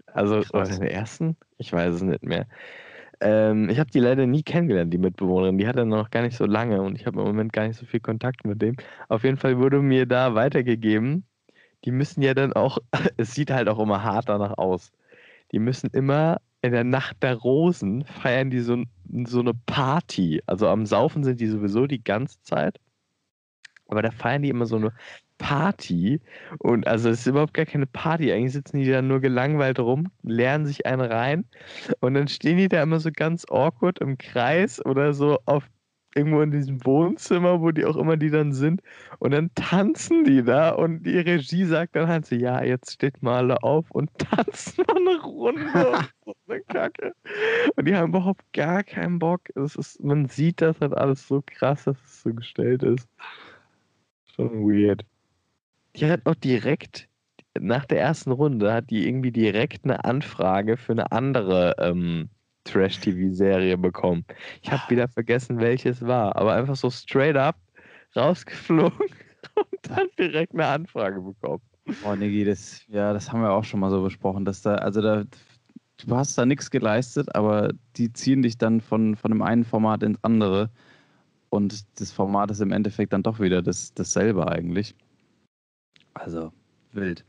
Also, 0.08 0.44
oder 0.54 0.70
in 0.70 0.82
der 0.82 0.94
ersten? 0.94 1.38
Ich 1.58 1.72
weiß 1.72 1.96
es 1.96 2.02
nicht 2.02 2.24
mehr. 2.24 2.48
Ähm, 3.22 3.70
ich 3.70 3.80
habe 3.80 3.92
die 3.92 4.00
leider 4.00 4.26
nie 4.26 4.44
kennengelernt, 4.44 4.94
die 4.94 4.98
Mitbewohnerin. 4.98 5.58
Die 5.58 5.68
hat 5.68 5.78
er 5.78 5.86
noch 5.86 6.10
gar 6.12 6.22
nicht 6.24 6.38
so 6.38 6.46
lange 6.46 6.82
und 6.82 6.96
ich 6.96 7.06
habe 7.06 7.20
im 7.20 7.28
Moment 7.28 7.54
gar 7.54 7.68
nicht 7.68 7.78
so 7.78 7.86
viel 7.86 8.00
Kontakt 8.00 8.46
mit 8.46 8.62
dem. 8.62 8.76
Auf 9.10 9.24
jeden 9.24 9.38
Fall 9.38 9.58
wurde 9.58 9.82
mir 9.82 10.06
da 10.06 10.36
weitergegeben, 10.36 11.26
die 11.86 11.92
müssen 11.92 12.22
ja 12.22 12.34
dann 12.34 12.54
auch, 12.54 12.80
es 13.18 13.34
sieht 13.36 13.52
halt 13.52 13.70
auch 13.70 13.80
immer 13.80 14.04
hart 14.04 14.30
danach 14.30 14.58
aus. 14.58 14.92
Die 15.52 15.60
müssen 15.60 15.90
immer 15.92 16.42
in 16.62 16.72
der 16.72 16.84
Nacht 16.84 17.22
der 17.22 17.36
Rosen 17.36 18.06
feiern 18.06 18.50
die 18.50 18.62
so, 18.62 18.84
so 19.26 19.40
eine 19.40 19.54
Party. 19.54 20.42
Also 20.48 20.68
am 20.68 20.86
Saufen 20.86 21.24
sind 21.24 21.40
die 21.40 21.48
sowieso 21.48 21.86
die 21.88 22.04
ganze 22.04 22.42
Zeit. 22.42 22.80
Aber 23.88 24.02
da 24.02 24.12
feiern 24.12 24.42
die 24.42 24.50
immer 24.50 24.66
so 24.66 24.78
eine 24.78 24.94
Party. 25.38 26.22
Und 26.60 26.88
also 26.88 27.10
es 27.10 27.22
ist 27.22 27.28
überhaupt 27.28 27.54
gar 27.54 27.66
keine 27.66 27.86
Party. 27.88 28.32
Eigentlich 28.32 28.54
sitzen 28.54 28.80
die 28.80 28.90
da 28.90 29.02
nur 29.02 29.20
gelangweilt 29.20 29.80
rum, 29.80 30.12
lernen 30.24 30.66
sich 30.66 30.86
einen 30.86 31.02
rein. 31.02 31.46
Und 32.00 32.14
dann 32.14 32.28
stehen 32.28 32.58
die 32.58 32.68
da 32.70 32.82
immer 32.84 33.00
so 33.00 33.10
ganz 33.14 33.46
awkward 33.50 34.00
im 34.00 34.18
Kreis 34.18 34.84
oder 34.86 35.14
so 35.14 35.40
auf 35.46 35.68
irgendwo 36.16 36.42
in 36.42 36.52
diesem 36.52 36.84
Wohnzimmer, 36.86 37.62
wo 37.62 37.72
die 37.72 37.86
auch 37.86 37.98
immer 37.98 38.16
die 38.18 38.30
dann 38.30 38.54
sind. 38.54 38.82
Und 39.20 39.32
dann 39.32 39.54
tanzen 39.54 40.24
die 40.24 40.44
da 40.44 40.70
und 40.70 41.04
die 41.04 41.20
Regie 41.20 41.66
sagt 41.66 41.96
dann 41.96 42.08
halt 42.08 42.26
so, 42.26 42.36
ja, 42.36 42.64
jetzt 42.64 42.94
steht 42.94 43.22
mal 43.22 43.38
alle 43.38 43.62
auf 43.64 43.92
und 43.92 44.10
tanzen 44.18 44.86
mal 44.88 44.96
eine 44.98 45.22
Runde. 45.22 46.08
so 46.26 46.34
eine 46.48 46.62
Kacke. 46.62 47.14
Und 47.76 47.86
die 47.86 47.96
haben 47.96 48.10
überhaupt 48.10 48.42
gar 48.54 48.84
keinen 48.84 49.20
Bock. 49.20 49.42
Es 49.56 49.76
ist, 49.76 50.02
man 50.04 50.28
sieht 50.28 50.62
das 50.62 50.80
halt 50.80 50.94
alles 50.94 51.28
so 51.28 51.44
krass, 51.46 51.84
dass 51.84 51.98
es 52.02 52.22
so 52.24 52.34
gestellt 52.34 52.84
ist. 52.84 53.10
Schon 54.36 54.68
weird 54.68 55.06
die 55.96 56.10
hat 56.10 56.22
auch 56.26 56.36
direkt 56.36 57.08
nach 57.58 57.86
der 57.86 58.02
ersten 58.02 58.32
Runde 58.32 58.74
hat 58.74 58.90
die 58.90 59.08
irgendwie 59.08 59.32
direkt 59.32 59.86
eine 59.86 60.04
Anfrage 60.04 60.76
für 60.76 60.92
eine 60.92 61.12
andere 61.12 61.76
ähm, 61.80 62.30
Trash-TV-Serie 62.66 63.78
bekommen. 63.78 64.26
Ich 64.62 64.72
habe 64.72 64.82
wieder 64.90 65.08
vergessen, 65.08 65.60
welches 65.60 66.06
war, 66.06 66.36
aber 66.36 66.54
einfach 66.54 66.76
so 66.76 66.90
straight 66.90 67.38
up 67.38 67.56
rausgeflogen 68.16 69.00
und 69.56 69.80
dann 69.84 70.08
direkt 70.20 70.54
eine 70.54 70.66
Anfrage 70.66 71.22
bekommen. 71.22 71.62
Oh, 72.04 72.16
Niggi, 72.16 72.44
das, 72.44 72.84
ja, 72.88 73.14
das 73.14 73.32
haben 73.32 73.42
wir 73.42 73.52
auch 73.52 73.64
schon 73.64 73.80
mal 73.80 73.92
so 73.92 74.02
besprochen, 74.02 74.44
dass 74.44 74.62
da, 74.62 74.76
also 74.76 75.02
da, 75.02 75.24
du 76.06 76.16
hast 76.16 76.38
da 76.38 76.46
nichts 76.46 76.72
geleistet, 76.72 77.34
aber 77.36 77.72
die 77.96 78.12
ziehen 78.12 78.42
dich 78.42 78.58
dann 78.58 78.82
von, 78.82 79.16
von 79.16 79.32
dem 79.32 79.44
einen 79.44 79.64
Format 79.64 80.04
ins 80.04 80.22
andere 80.24 80.72
und 81.56 81.86
das 82.00 82.12
Format 82.12 82.52
ist 82.52 82.62
im 82.62 82.72
Endeffekt 82.72 83.14
dann 83.14 83.24
doch 83.24 83.40
wieder 83.40 83.62
das, 83.62 83.94
dasselbe 83.94 84.48
eigentlich. 84.48 84.96
Also 86.14 86.52
wild. 86.92 87.26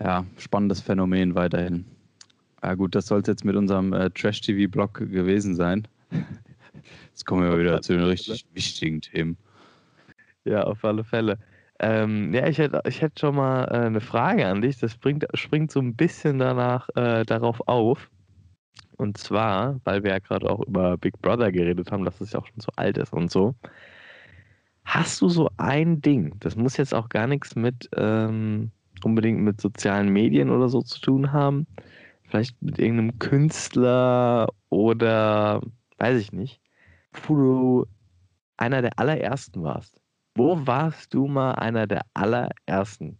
Ja, 0.00 0.24
spannendes 0.38 0.80
Phänomen 0.80 1.34
weiterhin. 1.34 1.84
Ja 2.62 2.74
gut, 2.74 2.94
das 2.94 3.06
soll 3.06 3.20
es 3.20 3.26
jetzt 3.26 3.44
mit 3.44 3.56
unserem 3.56 3.92
äh, 3.92 4.10
Trash-TV-Blog 4.10 4.94
gewesen 4.94 5.54
sein. 5.54 5.86
Jetzt 7.10 7.26
kommen 7.26 7.42
wir 7.48 7.58
wieder 7.58 7.80
zu 7.82 7.92
den 7.92 8.04
richtig 8.04 8.46
wichtigen 8.52 9.00
Themen. 9.00 9.36
Ja, 10.44 10.64
auf 10.64 10.84
alle 10.84 11.04
Fälle. 11.04 11.38
Ähm, 11.78 12.32
ja, 12.34 12.46
ich 12.46 12.58
hätte, 12.58 12.82
ich 12.86 13.00
hätte 13.02 13.20
schon 13.20 13.36
mal 13.36 13.64
äh, 13.64 13.86
eine 13.86 14.00
Frage 14.00 14.46
an 14.46 14.62
dich. 14.62 14.78
Das 14.78 14.96
bringt, 14.96 15.26
springt 15.34 15.70
so 15.70 15.80
ein 15.80 15.94
bisschen 15.94 16.38
danach 16.38 16.88
äh, 16.96 17.24
darauf 17.24 17.60
auf. 17.68 18.10
Und 18.96 19.18
zwar, 19.18 19.80
weil 19.84 20.04
wir 20.04 20.12
ja 20.12 20.18
gerade 20.18 20.48
auch 20.48 20.60
über 20.66 20.96
Big 20.96 21.20
Brother 21.20 21.50
geredet 21.52 21.90
haben, 21.90 22.04
dass 22.04 22.20
es 22.20 22.32
ja 22.32 22.40
auch 22.40 22.46
schon 22.46 22.60
so 22.60 22.70
alt 22.76 22.98
ist 22.98 23.12
und 23.12 23.30
so. 23.30 23.54
Hast 24.84 25.20
du 25.20 25.28
so 25.28 25.50
ein 25.56 26.00
Ding, 26.00 26.36
das 26.40 26.56
muss 26.56 26.76
jetzt 26.76 26.94
auch 26.94 27.08
gar 27.08 27.26
nichts 27.26 27.56
mit 27.56 27.88
ähm, 27.96 28.70
unbedingt 29.02 29.40
mit 29.40 29.60
sozialen 29.60 30.10
Medien 30.10 30.50
oder 30.50 30.68
so 30.68 30.82
zu 30.82 31.00
tun 31.00 31.32
haben, 31.32 31.66
vielleicht 32.22 32.60
mit 32.62 32.78
irgendeinem 32.78 33.18
Künstler 33.18 34.48
oder 34.68 35.62
weiß 35.98 36.20
ich 36.20 36.32
nicht, 36.32 36.60
wo 37.26 37.34
du 37.34 37.86
einer 38.56 38.82
der 38.82 38.98
allerersten 38.98 39.62
warst. 39.62 40.00
Wo 40.34 40.66
warst 40.66 41.14
du 41.14 41.26
mal 41.26 41.52
einer 41.52 41.86
der 41.86 42.02
allerersten? 42.14 43.18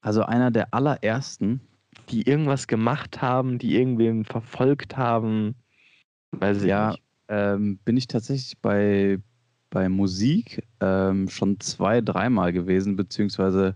Also 0.00 0.22
einer 0.22 0.50
der 0.50 0.72
allerersten. 0.72 1.60
Die 2.08 2.26
irgendwas 2.26 2.66
gemacht 2.66 3.20
haben, 3.22 3.58
die 3.58 3.76
irgendwen 3.76 4.24
verfolgt 4.24 4.96
haben. 4.96 5.56
Weiß 6.32 6.62
ich 6.62 6.68
ja, 6.68 6.90
nicht. 6.90 7.02
Ähm, 7.28 7.78
bin 7.84 7.96
ich 7.96 8.06
tatsächlich 8.06 8.58
bei, 8.58 9.18
bei 9.70 9.88
Musik 9.88 10.62
ähm, 10.80 11.28
schon 11.28 11.58
zwei, 11.60 12.00
dreimal 12.00 12.52
gewesen, 12.52 12.96
beziehungsweise 12.96 13.74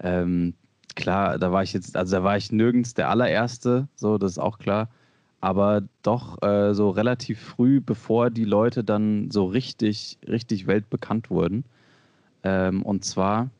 ähm, 0.00 0.54
klar, 0.94 1.38
da 1.38 1.52
war 1.52 1.62
ich 1.62 1.72
jetzt, 1.72 1.96
also 1.96 2.16
da 2.16 2.24
war 2.24 2.36
ich 2.36 2.52
nirgends 2.52 2.94
der 2.94 3.08
allererste, 3.08 3.88
so, 3.94 4.18
das 4.18 4.32
ist 4.32 4.38
auch 4.38 4.58
klar. 4.58 4.88
Aber 5.40 5.82
doch 6.02 6.40
äh, 6.42 6.72
so 6.72 6.90
relativ 6.90 7.40
früh, 7.40 7.80
bevor 7.80 8.30
die 8.30 8.44
Leute 8.44 8.84
dann 8.84 9.30
so 9.30 9.44
richtig, 9.46 10.18
richtig 10.28 10.68
weltbekannt 10.68 11.30
wurden. 11.30 11.64
Ähm, 12.44 12.82
und 12.82 13.04
zwar 13.04 13.50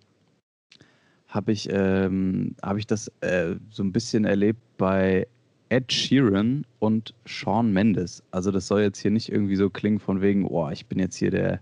habe 1.32 1.52
ich, 1.52 1.68
ähm, 1.72 2.54
hab 2.62 2.76
ich 2.76 2.86
das 2.86 3.08
äh, 3.22 3.56
so 3.70 3.82
ein 3.82 3.92
bisschen 3.92 4.26
erlebt 4.26 4.60
bei 4.76 5.26
Ed 5.70 5.90
Sheeran 5.90 6.66
und 6.78 7.14
Sean 7.26 7.72
Mendes. 7.72 8.22
Also 8.30 8.50
das 8.50 8.66
soll 8.66 8.82
jetzt 8.82 8.98
hier 8.98 9.10
nicht 9.10 9.32
irgendwie 9.32 9.56
so 9.56 9.70
klingen 9.70 9.98
von 9.98 10.20
wegen, 10.20 10.44
oh, 10.44 10.68
ich 10.68 10.86
bin 10.86 10.98
jetzt 10.98 11.16
hier 11.16 11.30
der, 11.30 11.60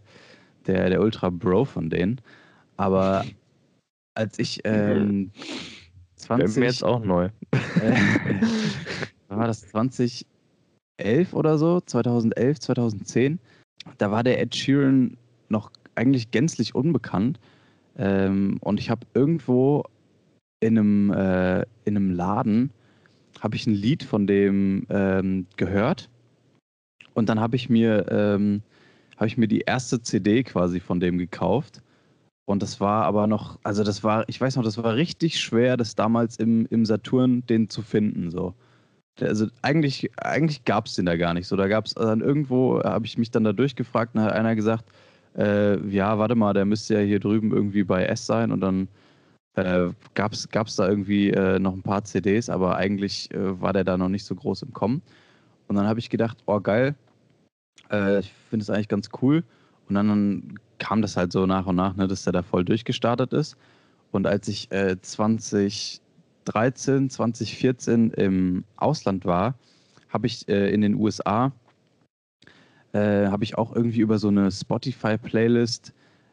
der, 0.66 0.90
der 0.90 1.00
Ultra 1.00 1.30
Bro 1.30 1.66
von 1.66 1.88
denen. 1.88 2.20
Aber 2.76 3.24
als 4.14 4.40
ich 4.40 4.60
ähm, 4.64 5.30
20... 6.16 6.48
Wäre 6.48 6.60
mir 6.60 6.66
jetzt 6.66 6.82
auch 6.82 7.04
neu. 7.04 7.28
Äh, 7.80 7.92
war 9.28 9.46
das 9.46 9.68
2011 9.68 10.24
oder 11.32 11.58
so? 11.58 11.80
2011, 11.80 12.58
2010? 12.58 13.38
Da 13.98 14.10
war 14.10 14.24
der 14.24 14.40
Ed 14.40 14.56
Sheeran 14.56 15.16
noch 15.48 15.70
eigentlich 15.94 16.32
gänzlich 16.32 16.74
unbekannt. 16.74 17.38
Ähm, 17.96 18.58
und 18.60 18.80
ich 18.80 18.90
habe 18.90 19.06
irgendwo 19.14 19.84
in 20.60 20.78
einem, 20.78 21.10
äh, 21.12 21.60
in 21.84 21.96
einem 21.96 22.10
Laden 22.10 22.70
habe 23.40 23.56
ich 23.56 23.66
ein 23.66 23.74
Lied 23.74 24.02
von 24.02 24.26
dem 24.26 24.86
ähm, 24.90 25.46
gehört. 25.56 26.10
Und 27.14 27.28
dann 27.28 27.40
habe 27.40 27.56
ich 27.56 27.68
mir 27.68 28.06
ähm, 28.10 28.62
habe 29.20 29.28
ich 29.28 29.36
mir 29.36 29.48
die 29.48 29.60
erste 29.60 30.00
CD 30.00 30.42
quasi 30.42 30.80
von 30.80 30.98
dem 30.98 31.18
gekauft. 31.18 31.82
Und 32.46 32.62
das 32.62 32.80
war 32.80 33.04
aber 33.04 33.26
noch, 33.26 33.58
also 33.62 33.84
das 33.84 34.02
war, 34.02 34.26
ich 34.28 34.40
weiß 34.40 34.56
noch, 34.56 34.64
das 34.64 34.78
war 34.78 34.96
richtig 34.96 35.38
schwer, 35.38 35.76
das 35.76 35.94
damals 35.94 36.36
im, 36.36 36.66
im 36.70 36.86
Saturn 36.86 37.44
den 37.46 37.68
zu 37.68 37.82
finden. 37.82 38.30
So. 38.30 38.54
Also 39.20 39.48
eigentlich, 39.60 40.10
eigentlich 40.16 40.64
gab 40.64 40.86
es 40.86 40.94
den 40.94 41.04
da 41.04 41.16
gar 41.18 41.34
nicht. 41.34 41.46
So, 41.46 41.54
da 41.54 41.68
gab 41.68 41.84
es 41.84 41.94
dann 41.94 42.22
irgendwo, 42.22 42.82
habe 42.82 43.04
ich 43.04 43.18
mich 43.18 43.30
dann 43.30 43.44
da 43.44 43.52
durchgefragt, 43.52 44.14
und 44.14 44.22
hat 44.22 44.32
einer 44.32 44.56
gesagt, 44.56 44.86
äh, 45.36 45.78
ja, 45.88 46.18
warte 46.18 46.34
mal, 46.34 46.52
der 46.54 46.64
müsste 46.64 46.94
ja 46.94 47.00
hier 47.00 47.20
drüben 47.20 47.52
irgendwie 47.52 47.84
bei 47.84 48.04
S 48.04 48.26
sein 48.26 48.52
und 48.52 48.60
dann 48.60 48.88
äh, 49.54 49.90
gab 50.14 50.32
es 50.32 50.48
da 50.76 50.88
irgendwie 50.88 51.30
äh, 51.30 51.58
noch 51.58 51.74
ein 51.74 51.82
paar 51.82 52.04
CDs, 52.04 52.48
aber 52.48 52.76
eigentlich 52.76 53.32
äh, 53.32 53.60
war 53.60 53.72
der 53.72 53.84
da 53.84 53.96
noch 53.96 54.08
nicht 54.08 54.24
so 54.24 54.34
groß 54.34 54.62
im 54.62 54.72
Kommen. 54.72 55.02
Und 55.68 55.76
dann 55.76 55.86
habe 55.86 56.00
ich 56.00 56.10
gedacht, 56.10 56.38
oh 56.46 56.60
geil, 56.60 56.94
äh, 57.90 58.20
ich 58.20 58.32
finde 58.48 58.62
es 58.62 58.70
eigentlich 58.70 58.88
ganz 58.88 59.10
cool. 59.22 59.44
Und 59.88 59.94
dann, 59.94 60.08
dann, 60.08 60.54
kam 60.80 61.02
das 61.02 61.16
halt 61.16 61.30
so 61.30 61.46
nach 61.46 61.66
und 61.66 61.76
nach, 61.76 61.94
ne, 61.94 62.08
dass 62.08 62.24
der 62.24 62.32
da 62.32 62.42
voll 62.42 62.64
durchgestartet 62.64 63.32
ist. 63.34 63.56
Und 64.12 64.26
als 64.26 64.48
ich 64.48 64.72
äh, 64.72 64.96
2013, 65.00 66.00
2014 67.10 68.10
im 68.12 68.64
Ausland 68.76 69.26
war, 69.26 69.54
habe 70.08 70.26
ich 70.26 70.48
äh, 70.48 70.72
in 70.72 70.80
den 70.80 70.94
USA 70.94 71.52
äh, 72.92 73.26
habe 73.28 73.44
ich 73.44 73.56
auch 73.56 73.74
irgendwie 73.74 74.00
über 74.00 74.18
so 74.18 74.28
eine 74.28 74.50
Spotify-Playlist, 74.50 75.92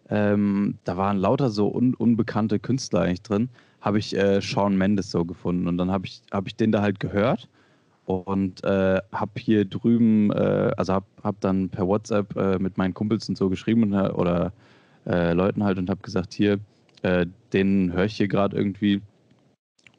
ähm, 0.09 0.75
da 0.83 0.97
waren 0.97 1.17
lauter 1.17 1.49
so 1.49 1.73
un 1.73 1.93
unbekannte 1.93 2.59
Künstler 2.59 3.01
eigentlich 3.01 3.21
drin, 3.21 3.49
habe 3.81 3.99
ich 3.99 4.15
äh, 4.15 4.41
Sean 4.41 4.77
Mendes 4.77 5.11
so 5.11 5.25
gefunden. 5.25 5.67
Und 5.67 5.77
dann 5.77 5.91
habe 5.91 6.05
ich, 6.05 6.21
hab 6.31 6.47
ich 6.47 6.55
den 6.55 6.71
da 6.71 6.81
halt 6.81 6.99
gehört 6.99 7.49
und 8.05 8.63
äh, 8.63 9.01
habe 9.11 9.31
hier 9.37 9.65
drüben, 9.65 10.31
äh, 10.31 10.71
also 10.77 10.93
habe 10.93 11.05
hab 11.23 11.39
dann 11.41 11.69
per 11.69 11.87
WhatsApp 11.87 12.35
äh, 12.37 12.57
mit 12.57 12.77
meinen 12.77 12.93
Kumpels 12.93 13.27
und 13.27 13.37
so 13.37 13.49
geschrieben 13.49 13.83
und, 13.83 13.93
äh, 13.93 14.09
oder 14.11 14.53
äh, 15.05 15.33
Leuten 15.33 15.63
halt 15.63 15.77
und 15.77 15.89
habe 15.89 16.01
gesagt, 16.01 16.33
hier, 16.33 16.59
den 17.53 17.93
höre 17.93 18.05
ich 18.05 18.17
hier 18.17 18.27
gerade 18.27 18.57
irgendwie. 18.57 19.01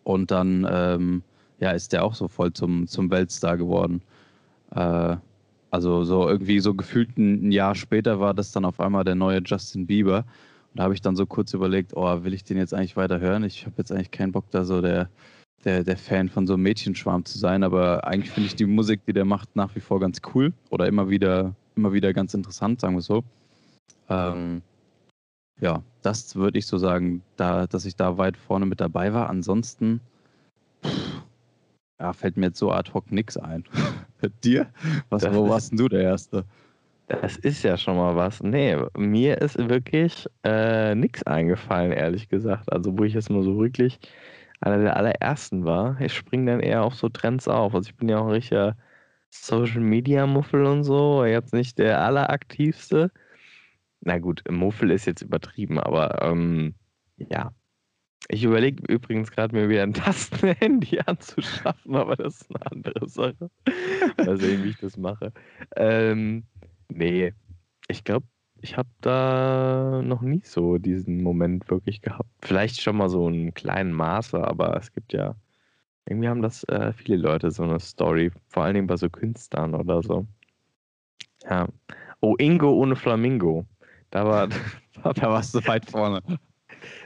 Und 0.03 0.33
dann 0.33 0.67
ähm, 0.69 1.23
ja, 1.61 1.71
ist 1.71 1.93
der 1.93 2.05
auch 2.05 2.15
so 2.15 2.27
voll 2.27 2.53
zum, 2.53 2.89
zum 2.89 3.09
Weltstar 3.09 3.57
geworden. 3.57 4.03
Also 5.71 6.05
so 6.05 6.29
irgendwie 6.29 6.61
so 6.61 6.75
gefühlt 6.75 7.17
ein 7.19 7.53
Jahr 7.53 7.75
später 7.75 8.21
war 8.21 8.35
das 8.35 8.53
dann 8.53 8.65
auf 8.65 8.81
einmal 8.81 9.05
der 9.05 9.15
neue 9.15 9.43
Justin 9.45 9.87
Bieber. 9.87 10.19
Und 10.71 10.79
da 10.79 10.85
habe 10.85 10.95
ich 10.95 11.03
dann 11.03 11.17
so 11.17 11.27
kurz 11.27 11.53
überlegt, 11.53 11.93
oh, 11.95 12.25
will 12.25 12.35
ich 12.35 12.45
den 12.45 12.57
jetzt 12.57 12.73
eigentlich 12.73 12.97
weiter 12.97 13.21
hören? 13.21 13.45
Ich 13.45 13.67
habe 13.67 13.75
jetzt 13.79 13.93
eigentlich 13.93 14.11
keinen 14.11 14.33
Bock, 14.33 14.51
da 14.51 14.65
so 14.65 14.81
der, 14.81 15.11
der, 15.65 15.85
der 15.85 15.97
Fan 15.97 16.29
von 16.29 16.47
so 16.47 16.55
einem 16.55 16.63
Mädchenschwarm 16.63 17.25
zu 17.25 17.39
sein, 17.39 17.63
aber 17.63 18.07
eigentlich 18.07 18.31
finde 18.31 18.47
ich 18.49 18.57
die 18.57 18.67
Musik, 18.67 19.01
die 19.07 19.13
der 19.13 19.25
macht, 19.25 19.55
nach 19.57 19.75
wie 19.75 19.81
vor 19.81 20.01
ganz 20.01 20.21
cool 20.35 20.53
oder 20.71 20.87
immer 20.87 21.11
wieder, 21.11 21.55
immer 21.77 21.93
wieder 21.93 22.13
ganz 22.13 22.33
interessant, 22.35 22.81
sagen 22.81 22.95
wir 22.95 23.03
so. 23.03 23.25
Ähm, 24.09 24.63
ja, 25.61 25.83
das 26.03 26.37
würde 26.37 26.59
ich 26.59 26.67
so 26.67 26.79
sagen, 26.79 27.23
da, 27.37 27.67
dass 27.67 27.85
ich 27.85 27.97
da 27.97 28.17
weit 28.17 28.37
vorne 28.37 28.67
mit 28.67 28.81
dabei 28.81 29.13
war. 29.13 29.29
Ansonsten 29.29 30.01
pff, 30.85 31.23
ja, 32.01 32.13
fällt 32.13 32.37
mir 32.37 32.47
jetzt 32.47 32.59
so 32.59 32.71
ad 32.71 32.93
hoc 32.95 33.11
nichts 33.11 33.37
ein. 33.37 33.65
Dir? 34.45 34.69
Was, 35.09 35.23
wo 35.33 35.49
warst 35.49 35.71
denn 35.71 35.79
du 35.79 35.89
der 35.89 36.03
Erste? 36.03 36.45
Das 37.09 37.37
ist 37.37 37.63
ja 37.63 37.77
schon 37.79 37.97
mal 37.97 38.17
was. 38.17 38.43
Nee, 38.43 38.77
mir 38.97 39.39
ist 39.41 39.57
wirklich 39.57 40.27
äh, 40.45 40.95
nichts 40.95 41.23
eingefallen, 41.27 41.93
ehrlich 41.93 42.29
gesagt. 42.29 42.71
Also, 42.71 42.99
wo 42.99 43.05
ich 43.05 43.15
jetzt 43.15 43.31
mal 43.31 43.43
so 43.43 43.59
wirklich 43.59 43.99
einer 44.61 44.79
der 44.79 44.97
allerersten 44.97 45.65
war. 45.65 45.99
Ich 46.01 46.15
springe 46.15 46.51
dann 46.51 46.61
eher 46.61 46.83
auf 46.83 46.95
so 46.95 47.09
Trends 47.09 47.49
auf. 47.49 47.75
Also, 47.75 47.89
ich 47.89 47.97
bin 47.97 48.11
ja 48.11 48.19
auch 48.19 48.27
ein 48.27 48.33
richtiger 48.33 48.77
Social 49.31 49.81
Media 49.81 50.27
Muffel 50.27 50.65
und 50.67 50.85
so. 50.85 51.25
Jetzt 51.25 51.55
nicht 51.55 51.79
der 51.79 52.01
alleraktivste. 52.01 53.11
Na 54.01 54.19
gut, 54.19 54.43
Muffel 54.51 54.91
ist 54.91 55.07
jetzt 55.07 55.23
übertrieben, 55.23 55.79
aber 55.81 56.23
ähm, 56.23 56.75
ja, 57.17 57.53
ich 58.29 58.45
überlege 58.45 58.83
übrigens 58.93 59.31
gerade, 59.31 59.57
mir 59.57 59.69
wieder 59.69 59.83
ein 59.83 59.95
Tastenhandy 59.95 61.01
anzuschaffen, 61.07 61.97
aber 61.97 62.17
das 62.17 62.43
ist 62.43 62.55
eine 62.55 62.73
andere 62.73 63.09
Sache. 63.09 63.51
Mal 64.19 64.37
sehen, 64.39 64.65
wie 64.65 64.71
ich 64.71 64.79
das 64.79 64.97
mache. 64.99 65.33
Ähm, 65.77 66.45
nee, 66.89 67.33
ich 67.89 68.05
glaube, 68.05 68.27
ich 68.61 68.77
habe 68.77 68.89
da 69.01 70.03
noch 70.05 70.21
nie 70.21 70.43
so 70.45 70.79
diesen 70.79 71.23
Moment 71.23 71.71
wirklich 71.71 72.03
gehabt. 72.03 72.29
Vielleicht 72.43 72.81
schon 72.83 72.97
mal 72.97 73.09
so 73.09 73.27
einen 73.27 73.55
kleinen 73.55 73.93
Maße, 73.93 74.43
aber 74.43 74.77
es 74.77 74.93
gibt 74.93 75.13
ja, 75.15 75.35
irgendwie 76.07 76.29
haben 76.29 76.43
das 76.43 76.65
äh, 76.65 76.93
viele 76.93 77.17
Leute 77.17 77.51
so 77.51 77.63
eine 77.63 77.81
Story, 77.81 78.31
vor 78.49 78.65
allen 78.65 78.75
Dingen 78.75 78.87
bei 78.87 78.97
so 78.97 79.09
Künstlern 79.09 79.75
oder 79.75 80.03
so. 80.03 80.27
Ja. 81.49 81.69
Oh, 82.21 82.35
Ingo 82.37 82.73
ohne 82.73 82.97
Flamingo. 82.97 83.65
Da 84.11 84.27
war, 84.27 84.49
da 85.03 85.31
warst 85.31 85.55
du 85.55 85.67
weit 85.67 85.91
vorne. 85.91 86.23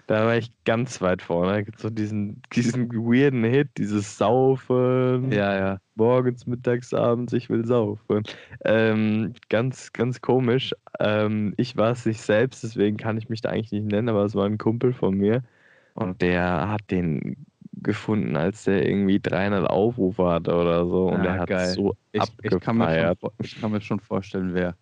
Da 0.07 0.27
war 0.27 0.37
ich 0.37 0.51
ganz 0.65 1.01
weit 1.01 1.23
vorne. 1.23 1.53
Da 1.53 1.63
gibt 1.63 1.79
so 1.79 1.89
diesen, 1.89 2.43
diesen 2.53 2.91
weirden 2.93 3.45
Hit, 3.45 3.71
dieses 3.79 4.19
Saufen. 4.19 5.31
Ja, 5.31 5.57
ja. 5.57 5.79
Morgens, 5.95 6.47
mittags, 6.47 6.93
abends, 6.93 7.33
ich 7.33 7.49
will 7.49 7.65
saufen. 7.65 8.23
Ähm, 8.65 9.35
ganz, 9.49 9.93
ganz 9.93 10.21
komisch. 10.21 10.75
Ähm, 10.99 11.55
ich 11.57 11.77
war 11.77 11.93
es 11.93 12.05
nicht 12.05 12.21
selbst, 12.21 12.65
deswegen 12.65 12.97
kann 12.97 13.17
ich 13.17 13.29
mich 13.29 13.41
da 13.41 13.51
eigentlich 13.51 13.73
nicht 13.73 13.87
nennen, 13.87 14.09
aber 14.09 14.25
es 14.25 14.35
war 14.35 14.47
ein 14.47 14.59
Kumpel 14.59 14.93
von 14.93 15.17
mir. 15.17 15.43
Und 15.95 16.21
der 16.23 16.69
hat 16.69 16.91
den 16.91 17.37
gefunden, 17.83 18.37
als 18.37 18.65
der 18.65 18.89
irgendwie 18.89 19.21
300 19.21 19.69
Aufrufe 19.69 20.25
hatte 20.27 20.55
oder 20.55 20.87
so. 20.87 21.09
Und 21.09 21.19
ja, 21.19 21.23
der 21.23 21.39
hat 21.41 21.49
geil. 21.49 21.69
so 21.69 21.97
ich, 22.13 22.23
ich, 22.43 22.61
kann 22.61 22.79
mir 22.79 23.17
schon, 23.21 23.31
ich 23.39 23.61
kann 23.61 23.73
mir 23.73 23.81
schon 23.81 24.01
vorstellen, 24.01 24.55
wer. 24.55 24.77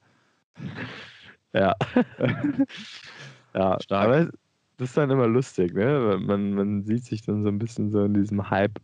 ja. 1.52 1.74
ja, 3.54 3.80
stark. 3.80 4.06
Aber 4.06 4.30
das 4.80 4.88
ist 4.88 4.96
dann 4.96 5.10
immer 5.10 5.26
lustig, 5.26 5.74
ne? 5.74 6.18
Man, 6.22 6.54
man 6.54 6.82
sieht 6.84 7.04
sich 7.04 7.20
dann 7.20 7.42
so 7.42 7.50
ein 7.50 7.58
bisschen 7.58 7.90
so 7.90 8.02
in 8.02 8.14
diesem 8.14 8.48
Hype, 8.48 8.80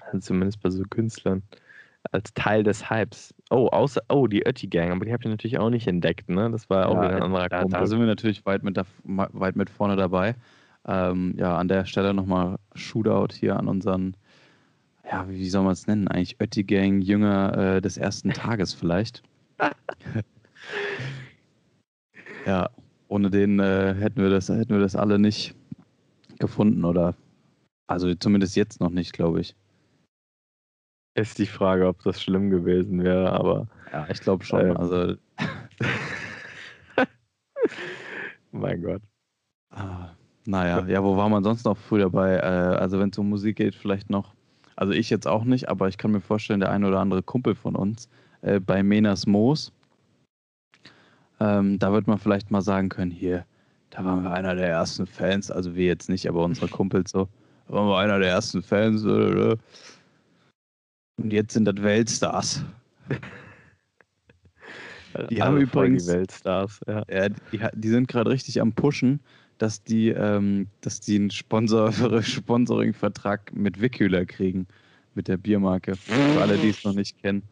also 0.00 0.18
zumindest 0.18 0.60
bei 0.60 0.70
so 0.70 0.82
Künstlern, 0.82 1.44
als 2.10 2.34
Teil 2.34 2.64
des 2.64 2.90
Hypes. 2.90 3.32
Oh, 3.50 3.68
außer, 3.68 4.00
oh, 4.08 4.26
die 4.26 4.44
Ötti 4.44 4.66
Gang, 4.66 4.90
aber 4.90 5.04
die 5.04 5.12
habe 5.12 5.22
ich 5.22 5.28
natürlich 5.28 5.60
auch 5.60 5.70
nicht 5.70 5.86
entdeckt, 5.86 6.28
ne? 6.28 6.50
Das 6.50 6.68
war 6.68 6.80
ja, 6.80 6.86
auch 6.88 6.96
wieder 6.96 7.16
ein 7.16 7.22
anderer 7.22 7.48
da, 7.48 7.64
da 7.66 7.86
sind 7.86 8.00
wir 8.00 8.06
natürlich 8.06 8.44
weit 8.46 8.64
mit, 8.64 8.76
da, 8.76 8.82
weit 9.04 9.54
mit 9.54 9.70
vorne 9.70 9.94
dabei. 9.94 10.34
Ähm, 10.84 11.34
ja, 11.36 11.56
an 11.56 11.68
der 11.68 11.84
Stelle 11.84 12.12
nochmal 12.12 12.56
Shootout 12.74 13.32
hier 13.32 13.56
an 13.56 13.68
unseren, 13.68 14.16
ja, 15.08 15.24
wie 15.28 15.48
soll 15.48 15.62
man 15.62 15.74
es 15.74 15.86
nennen? 15.86 16.08
Eigentlich 16.08 16.40
Ötti 16.40 16.64
Gang, 16.64 17.00
Jünger 17.00 17.76
äh, 17.76 17.80
des 17.80 17.96
ersten 17.96 18.32
Tages 18.32 18.74
vielleicht. 18.74 19.22
ja, 22.44 22.68
ohne 23.10 23.28
den 23.30 23.58
äh, 23.58 23.94
hätten, 23.94 24.22
wir 24.22 24.30
das, 24.30 24.48
hätten 24.48 24.70
wir 24.70 24.80
das 24.80 24.94
alle 24.94 25.18
nicht 25.18 25.54
gefunden, 26.38 26.84
oder? 26.84 27.14
Also 27.88 28.14
zumindest 28.14 28.54
jetzt 28.56 28.80
noch 28.80 28.90
nicht, 28.90 29.12
glaube 29.12 29.40
ich. 29.40 29.56
Ist 31.16 31.38
die 31.38 31.46
Frage, 31.46 31.88
ob 31.88 32.02
das 32.04 32.22
schlimm 32.22 32.50
gewesen 32.50 33.02
wäre, 33.02 33.32
aber. 33.32 33.66
Ja, 33.92 34.08
ich 34.08 34.20
glaube 34.20 34.44
schon. 34.44 34.60
Ähm, 34.60 34.76
also. 34.76 35.16
mein 38.52 38.80
Gott. 38.82 39.02
Ah, 39.70 40.10
Naja, 40.46 40.86
ja, 40.86 41.02
wo 41.02 41.16
war 41.16 41.28
man 41.28 41.42
sonst 41.42 41.64
noch 41.64 41.76
früh 41.76 41.98
dabei? 41.98 42.36
Äh, 42.36 42.76
also 42.78 43.00
wenn 43.00 43.10
es 43.10 43.18
um 43.18 43.28
Musik 43.28 43.56
geht, 43.56 43.74
vielleicht 43.74 44.08
noch, 44.08 44.34
also 44.76 44.92
ich 44.92 45.10
jetzt 45.10 45.26
auch 45.26 45.44
nicht, 45.44 45.68
aber 45.68 45.88
ich 45.88 45.98
kann 45.98 46.12
mir 46.12 46.20
vorstellen, 46.20 46.60
der 46.60 46.70
ein 46.70 46.84
oder 46.84 47.00
andere 47.00 47.22
Kumpel 47.22 47.56
von 47.56 47.74
uns 47.76 48.08
äh, 48.42 48.60
bei 48.60 48.82
Menas 48.84 49.26
Moos, 49.26 49.72
ähm, 51.40 51.78
da 51.78 51.92
wird 51.92 52.06
man 52.06 52.18
vielleicht 52.18 52.50
mal 52.50 52.62
sagen 52.62 52.88
können, 52.88 53.10
hier, 53.10 53.44
da 53.90 54.04
waren 54.04 54.22
wir 54.22 54.32
einer 54.32 54.54
der 54.54 54.68
ersten 54.68 55.06
Fans, 55.06 55.50
also 55.50 55.74
wir 55.74 55.86
jetzt 55.86 56.08
nicht, 56.08 56.28
aber 56.28 56.44
unsere 56.44 56.68
Kumpels 56.68 57.10
so, 57.10 57.28
da 57.66 57.74
waren 57.74 57.88
wir 57.88 57.98
einer 57.98 58.18
der 58.18 58.28
ersten 58.28 58.62
Fans. 58.62 59.04
Äh, 59.04 59.56
und 61.16 61.32
jetzt 61.32 61.54
sind 61.54 61.64
das 61.64 61.82
Weltstars. 61.82 62.64
Die 65.30 65.42
haben 65.42 65.58
übrigens 65.58 66.06
die 66.06 66.12
Weltstars, 66.12 66.80
ja. 66.86 67.02
ja 67.10 67.28
die, 67.28 67.60
die, 67.74 67.88
sind 67.88 68.06
gerade 68.06 68.30
richtig 68.30 68.60
am 68.60 68.72
Pushen, 68.72 69.20
dass 69.58 69.82
die, 69.82 70.08
ähm, 70.10 70.68
dass 70.82 71.00
die 71.00 71.16
einen 71.16 71.30
Sponsor, 71.30 71.92
Sponsoring-Vertrag 72.22 73.52
mit 73.54 73.80
Wickhüler 73.80 74.24
kriegen, 74.24 74.66
mit 75.14 75.26
der 75.26 75.36
Biermarke. 75.36 75.96
Für 75.96 76.40
alle, 76.40 76.58
die 76.58 76.68
es 76.68 76.84
noch 76.84 76.94
nicht 76.94 77.20
kennen. 77.20 77.42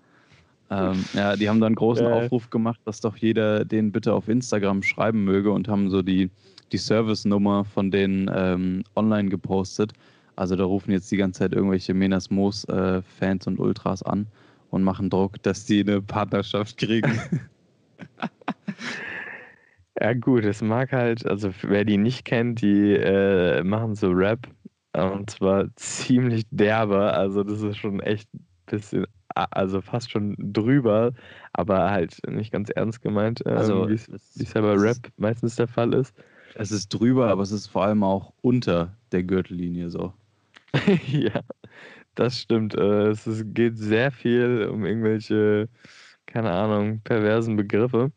Ähm, 0.70 1.04
ja, 1.14 1.36
die 1.36 1.48
haben 1.48 1.60
dann 1.60 1.68
einen 1.68 1.76
großen 1.76 2.06
äh. 2.06 2.10
Aufruf 2.10 2.50
gemacht, 2.50 2.80
dass 2.84 3.00
doch 3.00 3.16
jeder 3.16 3.64
den 3.64 3.92
bitte 3.92 4.12
auf 4.12 4.28
Instagram 4.28 4.82
schreiben 4.82 5.24
möge 5.24 5.50
und 5.50 5.68
haben 5.68 5.90
so 5.90 6.02
die, 6.02 6.30
die 6.72 6.78
Service-Nummer 6.78 7.64
von 7.64 7.90
denen 7.90 8.30
ähm, 8.34 8.84
online 8.94 9.30
gepostet. 9.30 9.92
Also 10.36 10.56
da 10.56 10.64
rufen 10.64 10.92
jetzt 10.92 11.10
die 11.10 11.16
ganze 11.16 11.40
Zeit 11.40 11.52
irgendwelche 11.52 11.94
Menas 11.94 12.30
Moos-Fans 12.30 13.46
äh, 13.46 13.50
und 13.50 13.58
Ultras 13.58 14.02
an 14.02 14.26
und 14.70 14.82
machen 14.82 15.10
Druck, 15.10 15.42
dass 15.42 15.64
die 15.64 15.80
eine 15.80 16.02
Partnerschaft 16.02 16.76
kriegen. 16.76 17.18
ja 20.00 20.12
gut, 20.14 20.44
es 20.44 20.62
mag 20.62 20.92
halt, 20.92 21.26
also 21.26 21.50
wer 21.62 21.84
die 21.84 21.96
nicht 21.96 22.24
kennt, 22.24 22.60
die 22.60 22.92
äh, 22.92 23.62
machen 23.64 23.94
so 23.94 24.10
Rap 24.10 24.46
und 24.92 25.30
zwar 25.30 25.74
ziemlich 25.76 26.44
derbe. 26.50 27.12
Also 27.12 27.42
das 27.42 27.62
ist 27.62 27.78
schon 27.78 28.00
echt 28.00 28.28
ein 28.34 28.46
bisschen 28.66 29.06
also 29.50 29.80
fast 29.80 30.10
schon 30.10 30.34
drüber, 30.38 31.12
aber 31.52 31.90
halt 31.90 32.18
nicht 32.28 32.52
ganz 32.52 32.70
ernst 32.70 33.02
gemeint, 33.02 33.42
ähm, 33.46 33.56
also, 33.56 33.88
wie 33.88 33.94
es 33.94 34.54
ja 34.54 34.60
bei 34.60 34.74
Rap 34.74 34.96
meistens 35.16 35.56
der 35.56 35.68
Fall 35.68 35.94
ist. 35.94 36.14
Es 36.54 36.72
ist 36.72 36.88
drüber, 36.88 37.28
aber 37.28 37.42
es 37.42 37.52
ist 37.52 37.68
vor 37.68 37.84
allem 37.84 38.02
auch 38.02 38.32
unter 38.40 38.96
der 39.12 39.22
Gürtellinie 39.22 39.90
so. 39.90 40.12
ja, 41.06 41.40
das 42.14 42.38
stimmt. 42.38 42.74
Äh, 42.74 43.10
es 43.10 43.44
geht 43.54 43.78
sehr 43.78 44.10
viel 44.10 44.68
um 44.72 44.84
irgendwelche, 44.84 45.68
keine 46.26 46.50
Ahnung, 46.50 47.00
perversen 47.04 47.56
Begriffe 47.56 48.10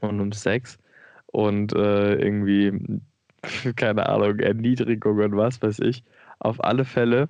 und 0.00 0.20
um 0.20 0.32
Sex 0.32 0.78
und 1.26 1.74
äh, 1.74 2.14
irgendwie, 2.14 3.00
keine 3.76 4.08
Ahnung, 4.08 4.38
Erniedrigung 4.38 5.18
und 5.18 5.36
was 5.36 5.62
weiß 5.62 5.80
ich. 5.80 6.04
Auf 6.38 6.62
alle 6.64 6.84
Fälle 6.84 7.28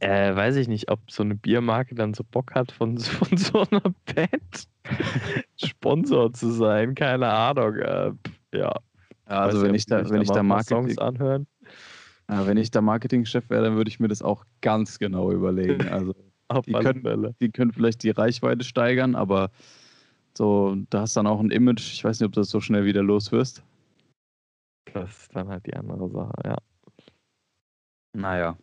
äh, 0.00 0.34
weiß 0.34 0.56
ich 0.56 0.68
nicht, 0.68 0.90
ob 0.90 1.10
so 1.10 1.22
eine 1.22 1.34
Biermarke 1.34 1.94
dann 1.94 2.14
so 2.14 2.24
Bock 2.24 2.54
hat, 2.54 2.72
von, 2.72 2.98
von 2.98 3.36
so 3.36 3.66
einer 3.70 3.94
Band 4.14 4.68
Sponsor 5.56 6.32
zu 6.32 6.50
sein. 6.50 6.94
Keine 6.94 7.28
Ahnung. 7.28 7.76
Äh, 7.76 8.12
ja. 8.52 8.72
Also 9.26 9.62
wenn 9.62 9.74
ich 9.74 9.86
da, 9.86 10.08
wenn 10.10 10.22
ich 10.22 10.30
da 10.30 10.42
Marketing, 10.42 10.88
Songs 10.88 10.98
anhören. 10.98 11.46
Ja, 12.28 12.46
wenn 12.46 12.56
ich 12.56 12.70
da 12.70 12.80
Marketingchef 12.80 13.48
wäre, 13.48 13.64
dann 13.64 13.76
würde 13.76 13.88
ich 13.88 14.00
mir 14.00 14.08
das 14.08 14.22
auch 14.22 14.44
ganz 14.60 14.98
genau 14.98 15.30
überlegen. 15.30 15.88
Also 15.90 16.14
die 16.66 16.72
können, 16.72 17.34
die 17.40 17.50
können 17.50 17.72
vielleicht 17.72 18.02
die 18.02 18.10
Reichweite 18.10 18.64
steigern, 18.64 19.14
aber 19.14 19.52
so, 20.36 20.76
da 20.90 21.02
hast 21.02 21.16
dann 21.16 21.28
auch 21.28 21.38
ein 21.38 21.52
Image. 21.52 21.92
Ich 21.92 22.02
weiß 22.02 22.18
nicht, 22.18 22.26
ob 22.26 22.32
du 22.32 22.40
das 22.40 22.50
so 22.50 22.60
schnell 22.60 22.84
wieder 22.84 23.04
los 23.04 23.30
wirst. 23.30 23.62
Das 24.92 25.10
ist 25.10 25.36
dann 25.36 25.48
halt 25.48 25.64
die 25.66 25.74
andere 25.74 26.08
Sache, 26.08 26.32
ja. 26.44 26.56
Naja. 28.16 28.56